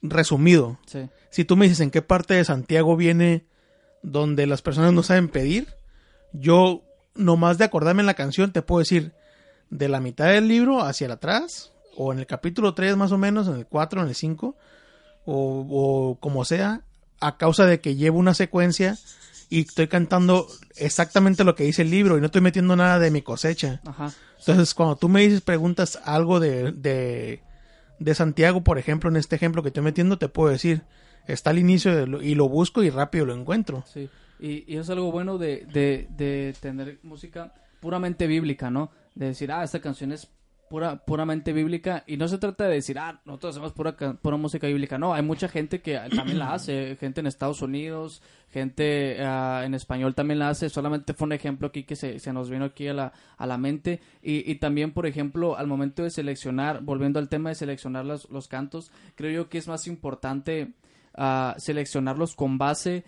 resumido. 0.00 0.78
Sí, 0.86 1.08
Si 1.30 1.44
tú 1.44 1.56
me 1.56 1.64
dices 1.64 1.80
en 1.80 1.90
qué 1.90 2.00
parte 2.00 2.34
de 2.34 2.44
Santiago 2.44 2.96
viene 2.96 3.44
donde 4.04 4.46
las 4.46 4.62
personas 4.62 4.92
no 4.92 5.02
saben 5.02 5.26
pedir, 5.28 5.66
yo 6.32 6.84
nomás 7.16 7.58
de 7.58 7.64
acordarme 7.64 8.02
en 8.02 8.06
la 8.06 8.14
canción 8.14 8.52
te 8.52 8.62
puedo 8.62 8.78
decir 8.78 9.14
de 9.68 9.88
la 9.88 9.98
mitad 10.00 10.26
del 10.28 10.46
libro 10.46 10.84
hacia 10.84 11.06
el 11.06 11.10
atrás, 11.10 11.72
o 11.96 12.12
en 12.12 12.20
el 12.20 12.26
capítulo 12.28 12.74
3 12.74 12.96
más 12.96 13.10
o 13.10 13.18
menos, 13.18 13.48
en 13.48 13.54
el 13.56 13.66
4, 13.66 14.02
en 14.02 14.08
el 14.10 14.14
5, 14.14 14.56
o, 15.24 15.66
o 16.14 16.20
como 16.20 16.44
sea, 16.44 16.82
a 17.18 17.36
causa 17.36 17.66
de 17.66 17.80
que 17.80 17.96
llevo 17.96 18.20
una 18.20 18.34
secuencia 18.34 18.96
y 19.56 19.60
estoy 19.60 19.86
cantando 19.88 20.46
exactamente 20.76 21.44
lo 21.44 21.54
que 21.54 21.64
dice 21.64 21.82
el 21.82 21.90
libro 21.90 22.16
y 22.16 22.20
no 22.20 22.26
estoy 22.26 22.40
metiendo 22.40 22.74
nada 22.76 22.98
de 22.98 23.10
mi 23.10 23.22
cosecha. 23.22 23.80
ajá. 23.84 24.12
Entonces, 24.38 24.74
cuando 24.74 24.96
tú 24.96 25.08
me 25.08 25.20
dices, 25.20 25.40
preguntas 25.40 26.00
algo 26.04 26.40
de, 26.40 26.72
de, 26.72 27.42
de 27.98 28.14
Santiago, 28.14 28.62
por 28.64 28.78
ejemplo, 28.78 29.08
en 29.10 29.16
este 29.16 29.36
ejemplo 29.36 29.62
que 29.62 29.68
estoy 29.68 29.84
metiendo, 29.84 30.18
te 30.18 30.28
puedo 30.28 30.50
decir, 30.50 30.82
está 31.26 31.50
al 31.50 31.58
inicio 31.58 31.94
de 31.94 32.06
lo- 32.06 32.22
y 32.22 32.34
lo 32.34 32.48
busco 32.48 32.82
y 32.82 32.90
rápido 32.90 33.26
lo 33.26 33.34
encuentro. 33.34 33.84
Sí, 33.92 34.08
y, 34.40 34.64
y 34.72 34.78
es 34.78 34.90
algo 34.90 35.12
bueno 35.12 35.38
de, 35.38 35.66
de, 35.72 36.08
de 36.16 36.54
tener 36.60 36.98
música 37.02 37.52
puramente 37.80 38.26
bíblica, 38.26 38.70
¿no? 38.70 38.90
De 39.14 39.26
decir, 39.26 39.52
ah, 39.52 39.62
esta 39.62 39.80
canción 39.80 40.10
es 40.12 40.28
pura, 40.72 40.96
puramente 41.04 41.52
bíblica 41.52 42.02
y 42.06 42.16
no 42.16 42.28
se 42.28 42.38
trata 42.38 42.64
de 42.66 42.72
decir, 42.76 42.98
ah, 42.98 43.20
nosotros 43.26 43.50
hacemos 43.56 43.72
pura, 43.74 43.94
pura 43.94 44.38
música 44.38 44.66
bíblica. 44.66 44.96
No, 44.96 45.12
hay 45.12 45.22
mucha 45.22 45.46
gente 45.46 45.82
que 45.82 46.00
también 46.16 46.38
la 46.38 46.54
hace, 46.54 46.96
gente 46.96 47.20
en 47.20 47.26
Estados 47.26 47.60
Unidos, 47.60 48.22
gente 48.50 49.18
ah, 49.22 49.64
en 49.66 49.74
español 49.74 50.14
también 50.14 50.38
la 50.38 50.48
hace. 50.48 50.70
Solamente 50.70 51.12
fue 51.12 51.26
un 51.26 51.32
ejemplo 51.34 51.68
aquí 51.68 51.84
que 51.84 51.94
se, 51.94 52.18
se 52.20 52.32
nos 52.32 52.48
vino 52.48 52.64
aquí 52.64 52.88
a 52.88 52.94
la, 52.94 53.12
a 53.36 53.46
la 53.46 53.58
mente. 53.58 54.00
Y, 54.22 54.50
y 54.50 54.54
también, 54.54 54.92
por 54.94 55.04
ejemplo, 55.04 55.58
al 55.58 55.66
momento 55.66 56.04
de 56.04 56.10
seleccionar, 56.10 56.80
volviendo 56.80 57.18
al 57.18 57.28
tema 57.28 57.50
de 57.50 57.54
seleccionar 57.54 58.06
los, 58.06 58.30
los 58.30 58.48
cantos, 58.48 58.90
creo 59.14 59.30
yo 59.30 59.48
que 59.50 59.58
es 59.58 59.68
más 59.68 59.86
importante 59.86 60.72
ah, 61.14 61.54
seleccionarlos 61.58 62.34
con 62.34 62.56
base 62.56 63.04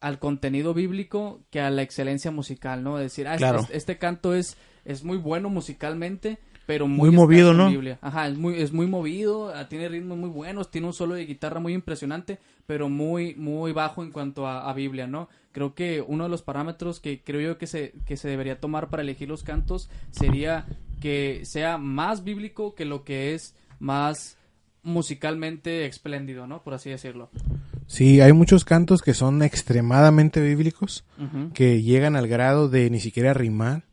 al 0.00 0.18
contenido 0.18 0.74
bíblico 0.74 1.40
que 1.50 1.60
a 1.62 1.70
la 1.70 1.80
excelencia 1.80 2.30
musical, 2.30 2.84
¿no? 2.84 2.98
Decir, 2.98 3.26
ah, 3.26 3.32
este- 3.36 3.38
Claro. 3.42 3.60
este, 3.60 3.76
este 3.78 3.96
canto 3.98 4.34
es, 4.34 4.58
es 4.84 5.02
muy 5.02 5.16
bueno 5.16 5.48
musicalmente, 5.48 6.38
pero 6.68 6.86
Muy 6.86 7.08
muy, 7.08 7.16
movido, 7.16 7.54
¿no? 7.54 7.70
Biblia. 7.70 7.98
Ajá, 8.02 8.28
es 8.28 8.36
muy, 8.36 8.60
es 8.60 8.74
muy 8.74 8.86
movido, 8.86 9.54
ah, 9.54 9.70
tiene 9.70 9.88
ritmos 9.88 10.18
muy 10.18 10.28
buenos, 10.28 10.70
tiene 10.70 10.86
un 10.86 10.92
solo 10.92 11.14
de 11.14 11.24
guitarra 11.24 11.60
muy 11.60 11.72
impresionante, 11.72 12.40
pero 12.66 12.90
muy, 12.90 13.34
muy 13.36 13.72
bajo 13.72 14.02
en 14.02 14.10
cuanto 14.10 14.46
a, 14.46 14.68
a 14.68 14.74
Biblia, 14.74 15.06
¿no? 15.06 15.30
Creo 15.52 15.74
que 15.74 16.04
uno 16.06 16.24
de 16.24 16.28
los 16.28 16.42
parámetros 16.42 17.00
que 17.00 17.22
creo 17.22 17.40
yo 17.40 17.56
que 17.56 17.66
se, 17.66 17.94
que 18.04 18.18
se 18.18 18.28
debería 18.28 18.60
tomar 18.60 18.90
para 18.90 19.02
elegir 19.02 19.30
los 19.30 19.44
cantos 19.44 19.88
sería 20.10 20.66
que 21.00 21.40
sea 21.46 21.78
más 21.78 22.22
bíblico 22.22 22.74
que 22.74 22.84
lo 22.84 23.02
que 23.02 23.32
es 23.32 23.54
más 23.78 24.36
musicalmente 24.82 25.86
espléndido, 25.86 26.46
¿no? 26.46 26.62
Por 26.62 26.74
así 26.74 26.90
decirlo. 26.90 27.30
Sí, 27.86 28.20
hay 28.20 28.34
muchos 28.34 28.66
cantos 28.66 29.00
que 29.00 29.14
son 29.14 29.42
extremadamente 29.42 30.42
bíblicos, 30.42 31.06
que 31.54 31.80
llegan 31.80 32.14
al 32.14 32.28
grado 32.28 32.68
de 32.68 32.90
ni 32.90 33.00
siquiera 33.00 33.32
rimar, 33.32 33.87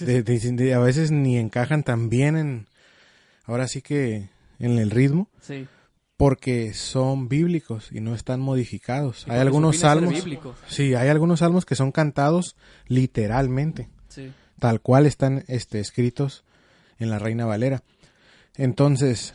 de- 0.00 0.74
a 0.74 0.78
veces 0.78 1.10
ni 1.10 1.38
encajan 1.38 1.82
tan 1.82 2.08
bien 2.08 2.36
en, 2.36 2.66
ahora 3.44 3.68
sí 3.68 3.82
que 3.82 4.28
en 4.58 4.78
el 4.78 4.90
ritmo, 4.90 5.28
Sí. 5.40 5.66
porque 6.16 6.72
son 6.74 7.28
bíblicos 7.28 7.90
y 7.92 8.00
no 8.00 8.14
están 8.14 8.40
modificados. 8.40 9.26
Hay 9.28 9.40
algunos 9.40 9.78
salmos, 9.78 10.24
sí, 10.68 10.94
hay 10.94 11.08
algunos 11.08 11.40
salmos 11.40 11.64
que 11.66 11.74
son 11.74 11.90
cantados 11.92 12.56
literalmente, 12.86 13.88
Sí. 14.08 14.32
tal 14.60 14.80
cual 14.80 15.06
están 15.06 15.44
este, 15.48 15.80
escritos 15.80 16.44
en 16.98 17.10
la 17.10 17.18
Reina 17.18 17.44
Valera. 17.46 17.82
Entonces, 18.56 19.34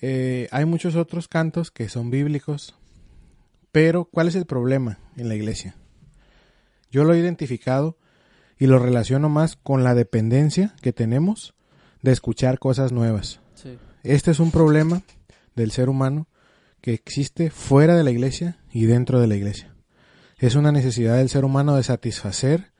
eh, 0.00 0.48
hay 0.52 0.64
muchos 0.64 0.94
otros 0.94 1.26
cantos 1.26 1.70
que 1.70 1.88
son 1.88 2.10
bíblicos, 2.10 2.76
pero 3.72 4.04
¿cuál 4.04 4.28
es 4.28 4.34
el 4.36 4.46
problema 4.46 4.98
en 5.16 5.28
la 5.28 5.34
iglesia? 5.34 5.74
Yo 6.90 7.04
lo 7.04 7.14
he 7.14 7.18
identificado 7.18 7.96
y 8.58 8.66
lo 8.66 8.78
relaciono 8.78 9.28
más 9.28 9.56
con 9.56 9.84
la 9.84 9.94
dependencia 9.94 10.74
que 10.82 10.92
tenemos 10.92 11.54
de 12.02 12.12
escuchar 12.12 12.58
cosas 12.58 12.92
nuevas. 12.92 13.40
Sí. 13.54 13.78
Este 14.02 14.30
es 14.30 14.40
un 14.40 14.50
problema 14.50 15.02
del 15.54 15.70
ser 15.70 15.88
humano 15.88 16.28
que 16.80 16.94
existe 16.94 17.50
fuera 17.50 17.96
de 17.96 18.04
la 18.04 18.10
iglesia 18.10 18.58
y 18.70 18.86
dentro 18.86 19.20
de 19.20 19.26
la 19.26 19.36
iglesia. 19.36 19.74
Es 20.38 20.54
una 20.54 20.70
necesidad 20.70 21.16
del 21.16 21.28
ser 21.28 21.44
humano 21.44 21.76
de 21.76 21.82
satisfacer 21.82 22.70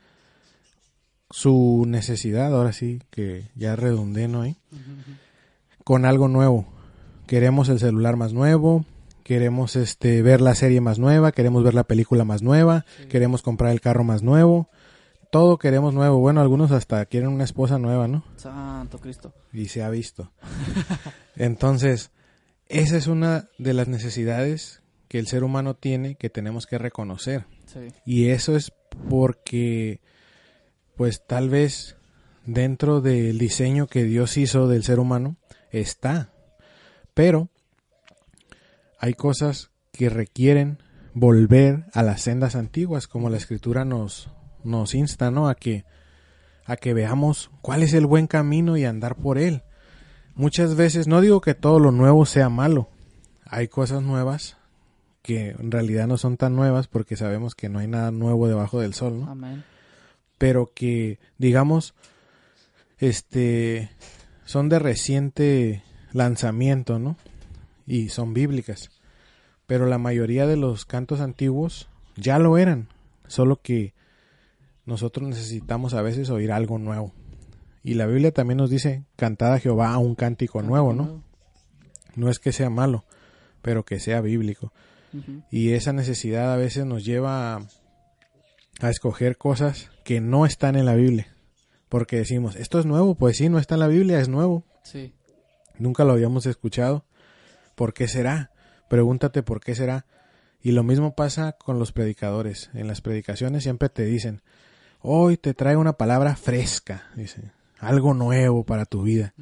su 1.31 1.85
necesidad, 1.87 2.55
ahora 2.55 2.73
sí 2.73 3.03
que 3.11 3.51
ya 3.55 3.77
redundé, 3.77 4.29
¿no? 4.29 4.43
Ahí, 4.43 4.57
con 5.85 6.05
algo 6.05 6.29
nuevo. 6.29 6.67
Queremos 7.27 7.69
el 7.69 7.79
celular 7.79 8.17
más 8.17 8.33
nuevo, 8.33 8.85
queremos 9.25 9.77
este 9.77 10.23
ver 10.23 10.41
la 10.41 10.55
serie 10.55 10.81
más 10.81 10.99
nueva, 10.99 11.33
queremos 11.33 11.62
ver 11.64 11.75
la 11.75 11.85
película 11.85 12.25
más 12.25 12.43
nueva, 12.43 12.87
queremos 13.11 13.43
comprar 13.43 13.73
el 13.73 13.81
carro 13.81 14.05
más 14.05 14.23
nuevo. 14.23 14.71
Todo 15.31 15.59
queremos 15.59 15.93
nuevo. 15.93 16.19
Bueno, 16.19 16.41
algunos 16.41 16.71
hasta 16.71 17.05
quieren 17.07 17.29
una 17.31 17.45
esposa 17.45 17.79
nueva, 17.79 18.09
¿no? 18.09 18.25
Santo 18.37 18.99
Cristo. 18.99 19.35
y 19.53 19.67
se 19.67 19.83
ha 19.83 19.91
visto. 19.91 20.33
Entonces, 21.37 22.11
esa 22.69 22.97
es 22.97 23.07
una 23.07 23.49
de 23.59 23.75
las 23.75 23.88
necesidades 23.88 24.83
que 25.09 25.19
el 25.19 25.27
ser 25.27 25.45
humano 25.45 25.75
tiene 25.75 26.14
que 26.17 26.31
tenemos 26.31 26.67
que 26.67 26.79
reconocer. 26.79 27.47
Sí. 27.67 27.88
Y 28.05 28.29
eso 28.29 28.57
es 28.57 28.73
porque, 29.09 30.01
pues 30.97 31.27
tal 31.27 31.49
vez 31.51 31.97
dentro 32.47 33.03
del 33.03 33.38
diseño 33.38 33.87
que 33.87 34.05
Dios 34.05 34.37
hizo 34.38 34.69
del 34.69 34.83
ser 34.83 34.99
humano 34.99 35.37
está. 35.71 36.33
Pero 37.12 37.51
hay 38.99 39.14
cosas 39.14 39.71
que 39.93 40.09
requieren 40.09 40.79
volver 41.12 41.87
a 41.93 42.03
las 42.03 42.23
sendas 42.23 42.55
antiguas, 42.55 43.07
como 43.07 43.29
la 43.29 43.37
escritura 43.37 43.85
nos, 43.85 44.31
nos 44.69 44.95
insta, 44.95 45.31
¿no? 45.31 45.49
A 45.49 45.55
que, 45.55 45.85
a 46.65 46.77
que 46.77 46.95
veamos 46.95 47.51
cuál 47.63 47.83
es 47.83 47.93
el 47.95 48.07
buen 48.07 48.27
camino 48.27 48.77
y 48.77 48.85
andar 48.85 49.17
por 49.17 49.39
él. 49.39 49.63
Muchas 50.35 50.77
veces, 50.77 51.09
no 51.09 51.21
digo 51.21 51.41
que 51.41 51.55
todo 51.55 51.81
lo 51.81 51.91
nuevo 51.91 52.25
sea 52.25 52.49
malo, 52.49 52.89
hay 53.45 53.69
cosas 53.69 54.03
nuevas 54.03 54.57
que 55.23 55.51
en 55.51 55.71
realidad 55.71 56.07
no 56.07 56.17
son 56.17 56.37
tan 56.37 56.55
nuevas 56.55 56.87
porque 56.87 57.17
sabemos 57.17 57.55
que 57.55 57.69
no 57.69 57.81
hay 57.81 57.89
nada 57.89 58.11
nuevo 58.11 58.49
debajo 58.49 58.81
del 58.81 58.95
sol, 58.95 59.21
¿no? 59.21 59.31
Amén. 59.31 59.65
Pero 60.39 60.71
que, 60.75 61.19
digamos, 61.39 61.95
este, 62.99 63.91
son 64.45 64.69
de 64.69 64.79
reciente 64.79 65.83
lanzamiento, 66.13 66.99
¿no? 66.99 67.17
Y 67.87 68.09
son 68.09 68.33
bíblicas. 68.33 68.91
Pero 69.67 69.87
la 69.87 69.99
mayoría 69.99 70.47
de 70.47 70.57
los 70.57 70.85
cantos 70.85 71.21
antiguos 71.21 71.89
ya 72.17 72.39
lo 72.39 72.57
eran, 72.57 72.89
solo 73.27 73.61
que 73.61 73.93
nosotros 74.88 75.29
necesitamos 75.29 75.92
a 75.92 76.01
veces 76.01 76.31
oír 76.31 76.51
algo 76.51 76.79
nuevo. 76.79 77.12
Y 77.83 77.94
la 77.94 78.07
Biblia 78.07 78.33
también 78.33 78.57
nos 78.57 78.70
dice, 78.70 79.05
cantad 79.16 79.53
a 79.53 79.61
Jehová 79.61 79.96
un 79.98 80.14
cántico 80.14 80.62
nuevo, 80.62 80.94
¿no? 80.94 81.22
No 82.16 82.31
es 82.31 82.38
que 82.38 82.53
sea 82.53 82.70
malo, 82.70 83.05
pero 83.61 83.85
que 83.85 84.01
sea 84.01 84.22
bíblico. 84.22 84.72
Y 85.51 85.72
esa 85.72 85.92
necesidad 85.92 86.55
a 86.55 86.57
veces 86.57 86.87
nos 86.87 87.05
lleva 87.05 87.57
a, 87.57 87.66
a 88.81 88.90
escoger 88.90 89.37
cosas 89.37 89.90
que 90.05 90.22
no 90.22 90.46
están 90.46 90.74
en 90.74 90.87
la 90.87 90.94
Biblia. 90.94 91.37
Porque 91.90 92.16
decimos, 92.16 92.57
esto 92.57 92.79
es 92.79 92.87
nuevo, 92.87 93.14
pues 93.14 93.37
sí, 93.37 93.51
no 93.51 93.59
está 93.59 93.74
en 93.74 93.81
la 93.81 93.88
Biblia, 93.88 94.20
es 94.20 94.29
nuevo. 94.31 94.64
Sí. 94.85 95.12
Nunca 95.79 96.05
lo 96.05 96.12
habíamos 96.12 96.46
escuchado. 96.46 97.05
¿Por 97.74 97.92
qué 97.92 98.09
será? 98.09 98.53
Pregúntate 98.88 99.42
por 99.42 99.61
qué 99.61 99.74
será. 99.74 100.07
Y 100.62 100.72
lo 100.72 100.83
mismo 100.83 101.14
pasa 101.14 101.53
con 101.53 101.79
los 101.79 101.92
predicadores. 101.92 102.70
En 102.72 102.88
las 102.88 103.03
predicaciones 103.03 103.64
siempre 103.64 103.90
te 103.90 104.05
dicen, 104.05 104.40
hoy 105.01 105.37
te 105.37 105.55
trae 105.55 105.77
una 105.77 105.95
palabra 105.95 106.37
fresca, 106.37 107.05
dice, 107.15 107.53
algo 107.79 108.15
nuevo 108.15 108.65
para 108.65 108.85
tu 108.85 109.03
vida. 109.03 109.35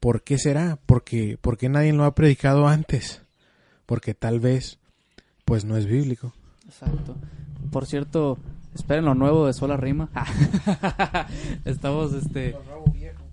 ¿Por 0.00 0.22
qué 0.22 0.38
será? 0.38 0.78
Porque, 0.86 1.38
porque 1.40 1.68
nadie 1.68 1.92
lo 1.92 2.04
ha 2.04 2.14
predicado 2.14 2.66
antes. 2.66 3.22
Porque 3.86 4.14
tal 4.14 4.40
vez, 4.40 4.78
pues 5.44 5.64
no 5.64 5.76
es 5.76 5.86
bíblico. 5.86 6.32
Exacto. 6.66 7.16
Por 7.70 7.86
cierto, 7.86 8.38
esperen 8.74 9.04
lo 9.04 9.14
nuevo 9.14 9.46
de 9.46 9.52
Sola 9.52 9.76
Rima. 9.76 10.10
Estamos, 11.64 12.12
este... 12.14 12.56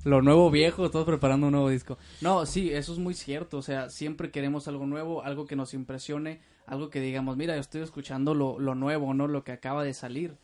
Lo 0.05 0.21
nuevo 0.21 0.49
viejo, 0.49 0.85
estamos 0.85 1.05
preparando 1.05 1.47
un 1.47 1.51
nuevo 1.51 1.69
disco. 1.69 1.97
No, 2.21 2.45
sí, 2.45 2.71
eso 2.71 2.93
es 2.93 2.99
muy 2.99 3.13
cierto. 3.13 3.57
O 3.57 3.61
sea, 3.61 3.89
siempre 3.89 4.31
queremos 4.31 4.69
algo 4.69 4.85
nuevo, 4.85 5.23
algo 5.23 5.45
que 5.45 5.57
nos 5.57 5.73
impresione, 5.73 6.39
algo 6.65 6.89
que 6.89 7.01
digamos, 7.01 7.35
mira, 7.35 7.55
yo 7.55 7.59
estoy 7.59 7.81
escuchando 7.81 8.33
lo, 8.33 8.59
lo 8.59 8.75
nuevo, 8.75 9.13
¿no? 9.13 9.27
Lo 9.27 9.43
que 9.43 9.51
acaba 9.51 9.83
de 9.83 9.93
salir. 9.93 10.37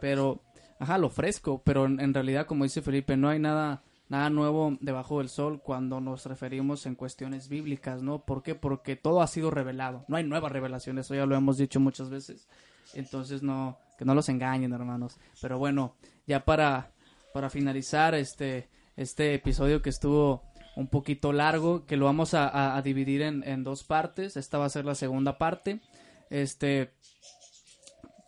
Pero, 0.00 0.40
ajá, 0.82 0.98
lo 0.98 1.08
fresco. 1.08 1.62
Pero 1.64 1.86
en, 1.86 2.12
realidad, 2.12 2.46
como 2.46 2.64
dice 2.64 2.82
Felipe, 2.82 3.16
no 3.16 3.28
hay 3.28 3.38
nada, 3.38 3.82
nada 4.08 4.30
nuevo 4.30 4.76
debajo 4.80 5.18
del 5.18 5.28
sol 5.28 5.60
cuando 5.62 6.00
nos 6.00 6.26
referimos 6.26 6.86
en 6.86 6.96
cuestiones 6.96 7.48
bíblicas, 7.48 8.02
¿no? 8.02 8.24
¿Por 8.24 8.42
qué? 8.42 8.54
Porque 8.54 8.96
todo 8.96 9.22
ha 9.22 9.26
sido 9.28 9.50
revelado. 9.50 10.04
No 10.08 10.16
hay 10.16 10.24
nuevas 10.24 10.50
revelaciones, 10.50 11.06
eso 11.06 11.14
ya 11.14 11.24
lo 11.24 11.36
hemos 11.36 11.56
dicho 11.56 11.78
muchas 11.78 12.10
veces. 12.10 12.48
Entonces, 12.94 13.42
no, 13.42 13.78
que 13.96 14.04
no 14.04 14.14
los 14.14 14.28
engañen, 14.28 14.72
hermanos. 14.72 15.18
Pero 15.40 15.56
bueno, 15.56 15.94
ya 16.26 16.44
para, 16.44 16.90
para 17.32 17.48
finalizar 17.48 18.14
este, 18.16 18.68
este 18.96 19.34
episodio 19.34 19.82
que 19.82 19.90
estuvo 19.90 20.42
un 20.74 20.88
poquito 20.88 21.32
largo, 21.32 21.86
que 21.86 21.96
lo 21.96 22.06
vamos 22.06 22.34
a, 22.34 22.80
dividir 22.82 23.22
en, 23.22 23.62
dos 23.62 23.84
partes. 23.84 24.36
Esta 24.36 24.58
va 24.58 24.64
a 24.64 24.70
ser 24.70 24.84
la 24.84 24.96
segunda 24.96 25.38
parte. 25.38 25.80
Este, 26.28 26.92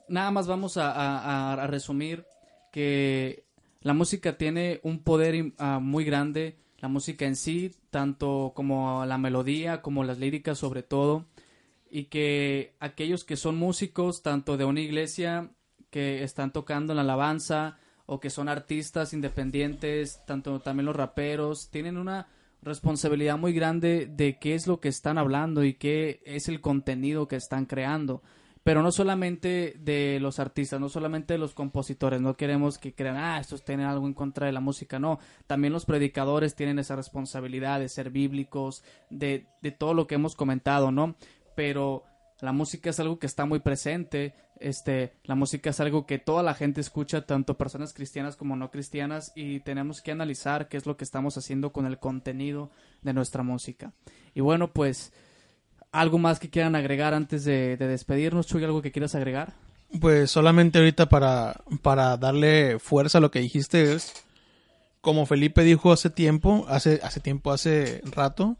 nada 0.08 0.30
más 0.30 0.46
vamos 0.46 0.76
a 0.76 1.66
resumir 1.66 2.24
que 2.74 3.44
la 3.82 3.94
música 3.94 4.36
tiene 4.36 4.80
un 4.82 4.98
poder 4.98 5.52
ah, 5.58 5.78
muy 5.78 6.04
grande, 6.04 6.56
la 6.80 6.88
música 6.88 7.24
en 7.24 7.36
sí, 7.36 7.70
tanto 7.90 8.50
como 8.56 9.06
la 9.06 9.16
melodía, 9.16 9.80
como 9.80 10.02
las 10.02 10.18
líricas 10.18 10.58
sobre 10.58 10.82
todo, 10.82 11.24
y 11.88 12.06
que 12.06 12.74
aquellos 12.80 13.22
que 13.22 13.36
son 13.36 13.54
músicos, 13.54 14.24
tanto 14.24 14.56
de 14.56 14.64
una 14.64 14.80
iglesia, 14.80 15.52
que 15.90 16.24
están 16.24 16.52
tocando 16.52 16.92
en 16.92 16.96
la 16.96 17.02
alabanza, 17.02 17.78
o 18.06 18.18
que 18.18 18.28
son 18.28 18.48
artistas 18.48 19.12
independientes, 19.12 20.20
tanto 20.26 20.58
también 20.58 20.86
los 20.86 20.96
raperos, 20.96 21.70
tienen 21.70 21.96
una 21.96 22.26
responsabilidad 22.60 23.38
muy 23.38 23.52
grande 23.52 24.08
de 24.10 24.40
qué 24.40 24.56
es 24.56 24.66
lo 24.66 24.80
que 24.80 24.88
están 24.88 25.16
hablando 25.16 25.62
y 25.62 25.74
qué 25.74 26.22
es 26.26 26.48
el 26.48 26.60
contenido 26.60 27.28
que 27.28 27.36
están 27.36 27.66
creando. 27.66 28.20
Pero 28.64 28.82
no 28.82 28.90
solamente 28.90 29.76
de 29.78 30.18
los 30.20 30.40
artistas, 30.40 30.80
no 30.80 30.88
solamente 30.88 31.34
de 31.34 31.38
los 31.38 31.54
compositores, 31.54 32.20
no 32.20 32.36
queremos 32.36 32.78
que 32.78 32.94
crean, 32.94 33.16
ah, 33.16 33.38
estos 33.38 33.62
tienen 33.62 33.86
algo 33.86 34.06
en 34.06 34.14
contra 34.14 34.46
de 34.46 34.52
la 34.52 34.60
música, 34.60 34.98
no, 34.98 35.20
también 35.46 35.72
los 35.72 35.84
predicadores 35.84 36.54
tienen 36.54 36.78
esa 36.78 36.96
responsabilidad 36.96 37.78
de 37.78 37.90
ser 37.90 38.10
bíblicos, 38.10 38.82
de, 39.10 39.46
de 39.60 39.70
todo 39.70 39.92
lo 39.92 40.06
que 40.06 40.14
hemos 40.14 40.34
comentado, 40.34 40.90
¿no? 40.90 41.14
Pero 41.54 42.04
la 42.40 42.52
música 42.52 42.90
es 42.90 42.98
algo 42.98 43.18
que 43.18 43.26
está 43.26 43.44
muy 43.44 43.60
presente, 43.60 44.34
este, 44.58 45.12
la 45.24 45.34
música 45.34 45.70
es 45.70 45.80
algo 45.80 46.06
que 46.06 46.18
toda 46.18 46.42
la 46.42 46.54
gente 46.54 46.80
escucha, 46.80 47.26
tanto 47.26 47.58
personas 47.58 47.92
cristianas 47.92 48.34
como 48.34 48.56
no 48.56 48.70
cristianas, 48.70 49.32
y 49.36 49.60
tenemos 49.60 50.00
que 50.00 50.12
analizar 50.12 50.68
qué 50.68 50.78
es 50.78 50.86
lo 50.86 50.96
que 50.96 51.04
estamos 51.04 51.36
haciendo 51.36 51.70
con 51.72 51.84
el 51.84 51.98
contenido 51.98 52.70
de 53.02 53.12
nuestra 53.12 53.42
música. 53.42 53.92
Y 54.34 54.40
bueno, 54.40 54.72
pues 54.72 55.12
¿Algo 55.94 56.18
más 56.18 56.40
que 56.40 56.50
quieran 56.50 56.74
agregar 56.74 57.14
antes 57.14 57.44
de, 57.44 57.76
despedirnos, 57.76 58.48
Chuy? 58.48 58.64
¿Algo 58.64 58.82
que 58.82 58.90
quieras 58.90 59.14
agregar? 59.14 59.52
Pues 60.00 60.28
solamente 60.28 60.78
ahorita 60.78 61.08
para, 61.08 61.60
para 61.82 62.16
darle 62.16 62.80
fuerza 62.80 63.18
a 63.18 63.20
lo 63.20 63.30
que 63.30 63.38
dijiste 63.38 63.94
es, 63.94 64.12
como 65.00 65.24
Felipe 65.24 65.62
dijo 65.62 65.92
hace 65.92 66.10
tiempo, 66.10 66.66
hace, 66.68 66.98
hace 67.04 67.20
tiempo, 67.20 67.52
hace 67.52 68.02
rato, 68.06 68.56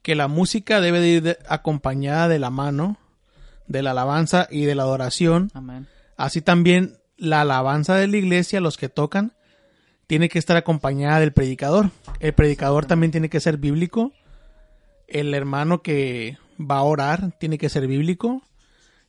que 0.00 0.14
la 0.14 0.28
música 0.28 0.80
debe 0.80 1.00
de 1.00 1.08
ir 1.08 1.38
acompañada 1.46 2.26
de 2.28 2.38
la 2.38 2.48
mano, 2.48 2.96
de 3.66 3.82
la 3.82 3.90
alabanza 3.90 4.48
y 4.50 4.64
de 4.64 4.74
la 4.74 4.84
adoración. 4.84 5.50
Amén. 5.52 5.88
Así 6.16 6.40
también 6.40 6.96
la 7.18 7.42
alabanza 7.42 7.96
de 7.96 8.06
la 8.06 8.16
iglesia, 8.16 8.62
los 8.62 8.78
que 8.78 8.88
tocan, 8.88 9.34
tiene 10.06 10.30
que 10.30 10.38
estar 10.38 10.56
acompañada 10.56 11.20
del 11.20 11.34
predicador. 11.34 11.90
El 12.18 12.32
predicador 12.32 12.86
también 12.86 13.10
tiene 13.10 13.28
que 13.28 13.40
ser 13.40 13.58
bíblico 13.58 14.14
el 15.10 15.34
hermano 15.34 15.82
que 15.82 16.38
va 16.58 16.78
a 16.78 16.82
orar 16.82 17.36
tiene 17.38 17.58
que 17.58 17.68
ser 17.68 17.86
bíblico, 17.86 18.42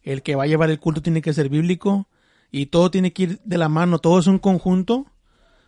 el 0.04 0.24
que 0.24 0.36
va 0.36 0.43
a 0.43 0.47
llevar 0.47 0.70
el 0.70 0.80
culto 0.80 1.02
tiene 1.02 1.22
que 1.22 1.34
ser 1.34 1.49
bíblico, 1.49 2.08
y 2.52 2.68
todo 2.68 2.91
tiene 2.91 3.14
que 3.14 3.24
ir 3.24 3.39
de 3.43 3.58
la 3.58 3.70
mano, 3.70 3.99
todo 3.99 4.20
es 4.20 4.28
un 4.28 4.39
conjunto 4.39 5.06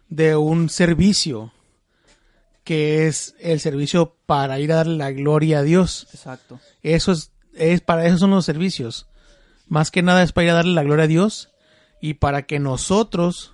de 0.10 0.36
un 0.36 0.70
servicio 0.70 1.54
que 2.64 3.08
es 3.08 3.36
el 3.40 3.60
servicio 3.60 4.16
para 4.26 4.60
ir 4.60 4.72
a 4.72 4.78
darle 4.78 4.98
la 4.98 5.12
gloria 5.12 5.60
a 5.60 5.64
Dios. 5.64 6.08
Exacto. 6.14 6.60
Eso 6.82 7.12
es, 7.12 7.32
es 7.54 7.82
para 7.82 8.06
eso 8.06 8.18
son 8.18 8.32
los 8.32 8.46
servicios. 8.46 9.08
Más 9.68 9.92
que 9.92 10.02
nada 10.02 10.24
es 10.24 10.32
para 10.32 10.46
ir 10.46 10.52
a 10.52 10.56
darle 10.56 10.74
la 10.74 10.84
gloria 10.84 11.06
a 11.06 11.08
Dios 11.08 11.50
y 12.02 12.16
para 12.16 12.44
que 12.44 12.60
nosotros 12.60 13.54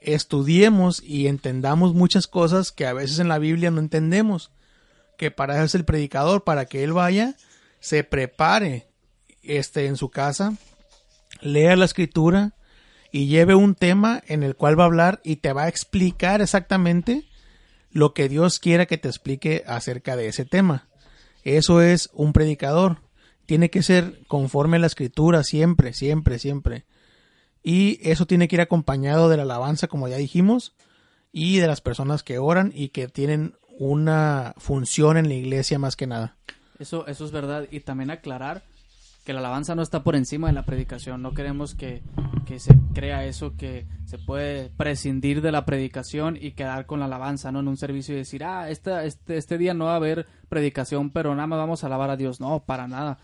estudiemos 0.00 1.02
y 1.02 1.26
entendamos 1.26 1.94
muchas 1.94 2.26
cosas 2.26 2.72
que 2.72 2.86
a 2.86 2.92
veces 2.92 3.18
en 3.18 3.28
la 3.28 3.38
Biblia 3.38 3.70
no 3.70 3.80
entendemos 3.80 4.50
que 5.16 5.30
para 5.30 5.54
eso 5.54 5.64
es 5.64 5.74
el 5.74 5.84
predicador, 5.84 6.44
para 6.44 6.66
que 6.66 6.84
él 6.84 6.92
vaya, 6.92 7.34
se 7.80 8.04
prepare 8.04 8.88
este, 9.42 9.86
en 9.86 9.96
su 9.96 10.10
casa, 10.10 10.54
lea 11.40 11.76
la 11.76 11.84
escritura 11.84 12.54
y 13.12 13.28
lleve 13.28 13.54
un 13.54 13.74
tema 13.74 14.22
en 14.26 14.42
el 14.42 14.56
cual 14.56 14.78
va 14.78 14.84
a 14.84 14.86
hablar 14.86 15.20
y 15.24 15.36
te 15.36 15.52
va 15.52 15.64
a 15.64 15.68
explicar 15.68 16.40
exactamente 16.40 17.24
lo 17.90 18.12
que 18.12 18.28
Dios 18.28 18.58
quiera 18.58 18.86
que 18.86 18.98
te 18.98 19.08
explique 19.08 19.64
acerca 19.66 20.16
de 20.16 20.28
ese 20.28 20.44
tema. 20.44 20.88
Eso 21.44 21.80
es 21.80 22.10
un 22.12 22.32
predicador. 22.32 23.00
Tiene 23.46 23.70
que 23.70 23.82
ser 23.82 24.20
conforme 24.26 24.76
a 24.76 24.80
la 24.80 24.88
escritura 24.88 25.44
siempre, 25.44 25.92
siempre, 25.92 26.38
siempre. 26.38 26.84
Y 27.62 27.98
eso 28.02 28.26
tiene 28.26 28.48
que 28.48 28.56
ir 28.56 28.60
acompañado 28.60 29.28
de 29.28 29.36
la 29.36 29.44
alabanza, 29.44 29.88
como 29.88 30.08
ya 30.08 30.16
dijimos, 30.16 30.74
y 31.32 31.58
de 31.58 31.66
las 31.66 31.80
personas 31.80 32.22
que 32.22 32.38
oran 32.38 32.72
y 32.74 32.88
que 32.88 33.08
tienen 33.08 33.54
una 33.78 34.54
función 34.58 35.16
en 35.16 35.28
la 35.28 35.34
iglesia 35.34 35.78
más 35.78 35.96
que 35.96 36.06
nada. 36.06 36.36
Eso, 36.78 37.06
eso 37.06 37.24
es 37.24 37.30
verdad. 37.30 37.66
Y 37.70 37.80
también 37.80 38.10
aclarar 38.10 38.62
que 39.26 39.32
la 39.32 39.40
alabanza 39.40 39.74
no 39.74 39.82
está 39.82 40.04
por 40.04 40.14
encima 40.14 40.46
de 40.46 40.52
la 40.52 40.64
predicación. 40.64 41.20
No 41.20 41.34
queremos 41.34 41.74
que, 41.74 42.00
se 42.58 42.78
crea 42.94 43.24
eso, 43.24 43.56
que 43.56 43.86
se 44.04 44.18
puede 44.18 44.70
prescindir 44.70 45.42
de 45.42 45.50
la 45.50 45.64
predicación 45.64 46.38
y 46.40 46.52
quedar 46.52 46.86
con 46.86 47.00
la 47.00 47.06
alabanza, 47.06 47.50
¿no? 47.50 47.58
En 47.58 47.66
un 47.66 47.76
servicio 47.76 48.14
y 48.14 48.18
decir, 48.18 48.44
ah, 48.44 48.70
este, 48.70 49.04
este, 49.04 49.36
este 49.36 49.58
día 49.58 49.74
no 49.74 49.86
va 49.86 49.94
a 49.94 49.96
haber 49.96 50.26
predicación, 50.48 51.10
pero 51.10 51.34
nada 51.34 51.48
más 51.48 51.58
vamos 51.58 51.82
a 51.82 51.88
alabar 51.88 52.10
a 52.10 52.16
Dios. 52.16 52.40
No, 52.40 52.60
para 52.60 52.86
nada. 52.86 53.18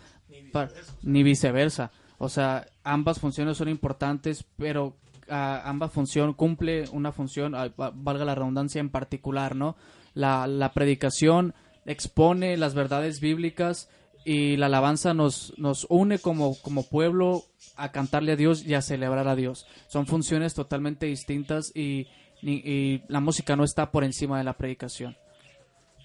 Ni 1.02 1.22
viceversa. 1.22 1.92
O 2.18 2.28
sea, 2.28 2.66
ambas 2.82 3.20
funciones 3.20 3.56
son 3.56 3.68
importantes, 3.68 4.44
pero 4.56 4.96
ah, 5.30 5.62
ambas 5.64 5.92
funciones 5.92 6.34
cumple 6.34 6.84
una 6.90 7.12
función, 7.12 7.54
ah, 7.54 7.70
valga 7.76 8.24
la 8.24 8.34
redundancia 8.34 8.80
en 8.80 8.90
particular, 8.90 9.54
¿no? 9.54 9.76
La, 10.14 10.46
la 10.46 10.72
predicación 10.72 11.54
expone 11.86 12.56
las 12.56 12.74
verdades 12.74 13.20
bíblicas 13.20 13.88
y 14.24 14.56
la 14.56 14.66
alabanza 14.66 15.14
nos, 15.14 15.52
nos 15.58 15.86
une 15.88 16.18
como, 16.18 16.56
como 16.62 16.84
pueblo 16.84 17.44
a 17.76 17.90
cantarle 17.90 18.32
a 18.32 18.36
Dios 18.36 18.64
y 18.64 18.74
a 18.74 18.82
celebrar 18.82 19.28
a 19.28 19.36
Dios. 19.36 19.66
Son 19.88 20.06
funciones 20.06 20.54
totalmente 20.54 21.06
distintas 21.06 21.74
y, 21.74 22.06
y, 22.40 23.02
la 23.08 23.20
música 23.20 23.56
no 23.56 23.64
está 23.64 23.90
por 23.90 24.04
encima 24.04 24.38
de 24.38 24.44
la 24.44 24.56
predicación. 24.56 25.16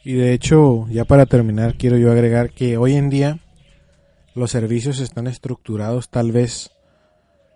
Y 0.03 0.13
de 0.13 0.33
hecho, 0.33 0.87
ya 0.89 1.05
para 1.05 1.25
terminar, 1.25 1.75
quiero 1.77 1.97
yo 1.97 2.11
agregar 2.11 2.51
que 2.51 2.77
hoy 2.77 2.95
en 2.95 3.09
día 3.09 3.39
los 4.33 4.51
servicios 4.51 4.99
están 4.99 5.27
estructurados 5.27 6.09
tal 6.09 6.31
vez, 6.31 6.71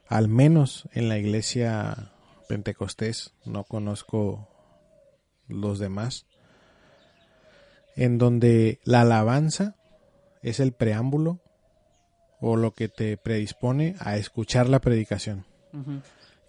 al 0.08 0.28
menos 0.28 0.90
en 0.94 1.08
la 1.08 1.18
iglesia 1.18 2.12
pentecostés, 2.50 3.34
no 3.46 3.64
conozco 3.64 4.50
los 5.48 5.80
demás, 5.80 6.26
en 7.96 8.18
donde 8.18 8.80
la 8.84 9.02
alabanza 9.02 9.76
es 10.42 10.60
el 10.60 10.72
preámbulo 10.72 11.40
o 12.40 12.56
lo 12.56 12.74
que 12.74 12.90
te 12.90 13.18
predispone 13.18 13.96
a 14.00 14.18
escuchar 14.18 14.68
la 14.68 14.82
predicación. 14.82 15.46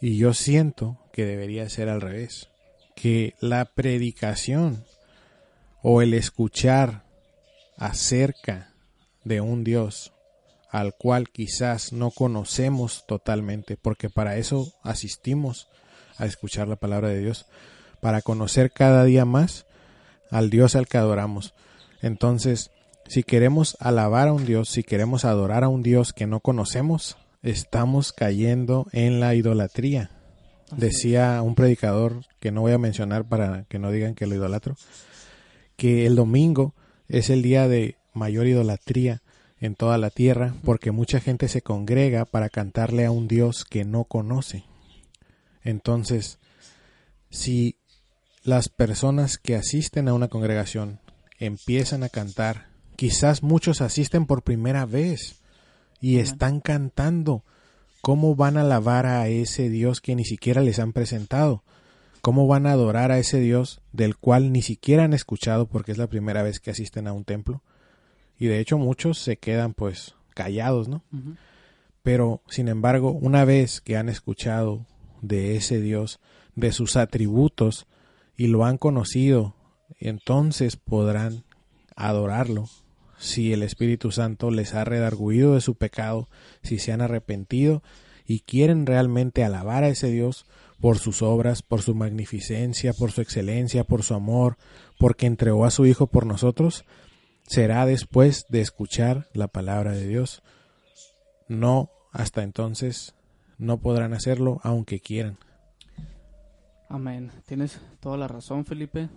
Y 0.01 0.17
yo 0.17 0.35
siento 0.35 0.99
que 1.13 1.25
debería 1.25 1.69
ser 1.69 1.89
al 1.89 2.01
revés, 2.01 2.49
que 2.97 3.35
la 3.41 3.67
predicación 3.67 4.85
o 5.83 6.03
el 6.03 6.15
escuchar 6.15 7.05
acerca 7.77 8.73
de 9.25 9.41
un 9.41 9.65
Dios 9.65 10.13
al 10.71 10.95
cual 10.95 11.29
quizás 11.29 11.93
no 11.93 12.11
conocemos 12.11 13.05
totalmente, 13.07 13.77
porque 13.77 14.09
para 14.09 14.39
eso 14.39 14.73
asistimos 14.83 15.69
a 16.17 16.25
escuchar 16.25 16.67
la 16.67 16.77
palabra 16.77 17.09
de 17.09 17.21
Dios, 17.21 17.47
para 18.01 18.23
conocer 18.23 18.73
cada 18.73 19.05
día 19.05 19.27
más 19.27 19.67
al 20.33 20.51
Dios 20.51 20.75
al 20.75 20.89
que 20.89 20.99
adoramos. 20.99 21.55
Entonces, 22.01 22.73
si 23.07 23.23
queremos 23.23 23.77
alabar 23.79 24.29
a 24.29 24.33
un 24.33 24.45
Dios, 24.45 24.71
si 24.71 24.83
queremos 24.83 25.25
adorar 25.25 25.63
a 25.63 25.69
un 25.69 25.83
Dios 25.83 26.13
que 26.13 26.27
no 26.27 26.41
conocemos, 26.41 27.17
estamos 27.43 28.13
cayendo 28.13 28.89
en 28.93 29.21
la 29.21 29.35
idolatría. 29.35 30.11
Decía 30.75 31.43
un 31.43 31.55
predicador 31.55 32.25
que 32.41 32.51
no 32.51 32.63
voy 32.63 32.73
a 32.73 32.79
mencionar 32.79 33.29
para 33.29 33.65
que 33.65 33.79
no 33.79 33.91
digan 33.91 34.15
que 34.15 34.27
lo 34.27 34.35
idolatro, 34.35 34.77
que 35.77 36.07
el 36.07 36.17
domingo 36.17 36.75
es 37.09 37.29
el 37.29 37.43
día 37.43 37.69
de 37.69 37.97
mayor 38.15 38.47
idolatría 38.47 39.21
en 39.61 39.75
toda 39.75 39.99
la 39.99 40.09
tierra 40.09 40.55
porque 40.65 40.91
mucha 40.91 41.21
gente 41.21 41.49
se 41.49 41.61
congrega 41.61 42.25
para 42.25 42.49
cantarle 42.49 43.05
a 43.05 43.11
un 43.11 43.29
Dios 43.29 43.65
que 43.65 43.85
no 43.85 44.05
conoce. 44.05 44.65
Entonces, 45.63 46.39
si 47.29 47.77
las 48.45 48.69
personas 48.69 49.39
que 49.39 49.55
asisten 49.55 50.09
a 50.09 50.15
una 50.15 50.29
congregación 50.29 50.99
empiezan 51.39 52.03
a 52.03 52.09
cantar, 52.09 52.69
quizás 52.97 53.43
muchos 53.43 53.81
asisten 53.81 54.27
por 54.27 54.43
primera 54.43 54.85
vez 54.85 55.41
y 56.01 56.19
están 56.19 56.61
cantando. 56.61 57.45
¿Cómo 58.01 58.35
van 58.35 58.57
a 58.57 58.63
alabar 58.63 59.07
a 59.07 59.29
ese 59.29 59.69
Dios 59.69 60.01
que 60.01 60.17
ni 60.17 60.25
siquiera 60.25 60.61
les 60.61 60.81
han 60.81 60.93
presentado? 60.93 61.63
¿Cómo 62.21 62.49
van 62.49 62.67
a 62.67 62.73
adorar 62.73 63.13
a 63.13 63.19
ese 63.19 63.39
Dios 63.39 63.81
del 63.93 64.17
cual 64.17 64.53
ni 64.53 64.63
siquiera 64.63 65.05
han 65.05 65.13
escuchado 65.13 65.67
porque 65.67 65.93
es 65.93 65.99
la 65.99 66.09
primera 66.09 66.43
vez 66.43 66.59
que 66.59 66.73
asisten 66.73 67.07
a 67.07 67.13
un 67.13 67.25
templo? 67.25 67.63
Y 68.39 68.47
de 68.47 68.59
hecho 68.59 68.77
muchos 68.77 69.19
se 69.19 69.37
quedan 69.37 69.73
pues 69.73 70.17
callados, 70.35 70.89
¿no? 70.89 71.05
Pero, 72.03 72.43
sin 72.49 72.67
embargo, 72.67 73.13
una 73.13 73.45
vez 73.45 73.81
que 73.81 73.97
han 73.97 74.09
escuchado 74.09 74.85
de 75.21 75.55
ese 75.55 75.81
Dios, 75.81 76.19
de 76.57 76.73
sus 76.73 76.97
atributos, 76.97 77.87
y 78.43 78.49
lo 78.49 78.65
han 78.65 78.77
conocido, 78.77 79.55
entonces 80.01 80.75
podrán 80.75 81.45
adorarlo. 81.95 82.69
Si 83.17 83.53
el 83.53 83.63
Espíritu 83.63 84.11
Santo 84.11 84.51
les 84.51 84.75
ha 84.75 84.83
redarguido 84.83 85.55
de 85.55 85.61
su 85.61 85.77
pecado, 85.77 86.29
si 86.61 86.81
se 86.81 86.91
han 86.91 87.03
arrepentido 87.03 87.85
y 88.27 88.41
quieren 88.41 88.85
realmente 88.85 89.45
alabar 89.45 89.85
a 89.85 89.91
ese 89.91 90.09
Dios 90.09 90.45
por 90.81 90.99
sus 90.99 91.23
obras, 91.23 91.63
por 91.63 91.83
su 91.83 91.95
magnificencia, 91.95 92.93
por 92.95 93.13
su 93.13 93.21
excelencia, 93.21 93.85
por 93.85 94.03
su 94.03 94.15
amor, 94.15 94.57
porque 94.99 95.27
entregó 95.27 95.65
a 95.65 95.71
su 95.71 95.87
Hijo 95.87 96.09
por 96.09 96.27
nosotros, 96.27 96.85
será 97.47 97.87
después 97.87 98.47
de 98.49 98.61
escuchar 98.61 99.29
la 99.35 99.47
palabra 99.47 99.93
de 99.93 100.09
Dios. 100.09 100.43
No 101.47 101.91
hasta 102.11 102.43
entonces 102.43 103.15
no 103.57 103.79
podrán 103.79 104.15
hacerlo 104.15 104.59
aunque 104.65 104.99
quieran. 104.99 105.39
Amén. 106.93 107.33
Tienes 107.47 107.81
toda 108.01 108.19
la 108.19 108.29
razón, 108.29 108.67
Felipe. 108.67 109.09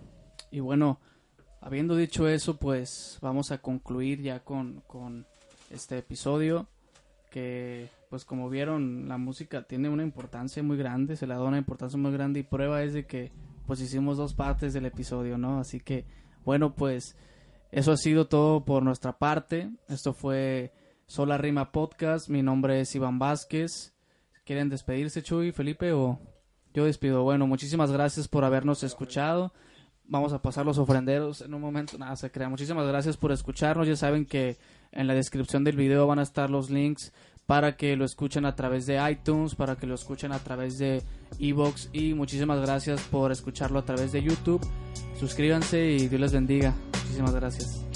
Y 0.50 0.60
bueno, 0.60 0.98
habiendo 1.60 1.94
dicho 1.94 2.26
eso, 2.26 2.56
pues 2.56 3.18
vamos 3.20 3.50
a 3.50 3.58
concluir 3.58 4.22
ya 4.22 4.42
con, 4.42 4.82
con 4.86 5.26
este 5.68 5.98
episodio. 5.98 6.68
porque 7.24 7.90
pues 8.08 8.24
como 8.24 8.48
vieron 8.48 9.08
la 9.08 9.18
música 9.18 9.64
tiene 9.64 9.90
una 9.90 10.04
importancia 10.04 10.62
muy 10.62 10.78
grande, 10.78 11.16
se 11.16 11.26
le 11.26 11.34
da 11.34 11.42
una 11.42 11.58
importancia 11.58 11.98
muy 11.98 12.12
grande 12.12 12.40
y 12.40 12.44
prueba 12.44 12.82
es 12.82 12.94
de 12.94 13.04
que 13.04 13.30
pues 13.66 13.82
hicimos 13.82 14.16
dos 14.16 14.32
partes 14.32 14.72
del 14.72 14.86
episodio, 14.86 15.36
¿no? 15.36 15.58
Así 15.60 15.80
que 15.80 16.06
bueno, 16.46 16.74
pues 16.74 17.14
eso 17.72 17.92
ha 17.92 17.98
sido 17.98 18.26
todo 18.26 18.64
por 18.64 18.84
nuestra 18.84 19.18
parte. 19.18 19.70
Esto 19.90 20.14
fue 20.14 20.72
Sola 21.06 21.36
Rima 21.36 21.72
Podcast. 21.72 22.30
Mi 22.30 22.40
nombre 22.40 22.80
es 22.80 22.94
Iván 22.94 23.18
Vázquez. 23.18 23.92
¿Quieren 24.46 24.70
despedirse, 24.70 25.22
Chuy, 25.22 25.52
Felipe 25.52 25.92
o 25.92 26.18
yo 26.76 26.84
despido? 26.84 27.22
Bueno, 27.22 27.46
muchísimas 27.46 27.90
gracias 27.90 28.28
por 28.28 28.44
habernos 28.44 28.82
escuchado. 28.82 29.52
Vamos 30.04 30.32
a 30.32 30.42
pasar 30.42 30.66
los 30.66 30.76
ofrenderos 30.78 31.40
en 31.40 31.54
un 31.54 31.60
momento. 31.62 31.96
Nada, 31.96 32.14
se 32.16 32.30
crea. 32.30 32.48
Muchísimas 32.48 32.86
gracias 32.86 33.16
por 33.16 33.32
escucharnos. 33.32 33.88
Ya 33.88 33.96
saben 33.96 34.26
que 34.26 34.58
en 34.92 35.06
la 35.06 35.14
descripción 35.14 35.64
del 35.64 35.76
video 35.76 36.06
van 36.06 36.18
a 36.18 36.22
estar 36.22 36.50
los 36.50 36.70
links 36.70 37.12
para 37.46 37.76
que 37.76 37.96
lo 37.96 38.04
escuchen 38.04 38.44
a 38.44 38.54
través 38.54 38.86
de 38.86 39.00
iTunes, 39.10 39.54
para 39.54 39.76
que 39.76 39.86
lo 39.86 39.94
escuchen 39.94 40.32
a 40.32 40.38
través 40.38 40.78
de 40.78 41.02
Evox 41.38 41.90
y 41.92 42.12
muchísimas 42.12 42.60
gracias 42.60 43.00
por 43.02 43.32
escucharlo 43.32 43.78
a 43.78 43.84
través 43.84 44.12
de 44.12 44.22
YouTube. 44.22 44.60
Suscríbanse 45.18 45.82
y 45.92 46.08
Dios 46.08 46.20
les 46.20 46.32
bendiga. 46.32 46.74
Muchísimas 47.04 47.34
gracias. 47.34 47.95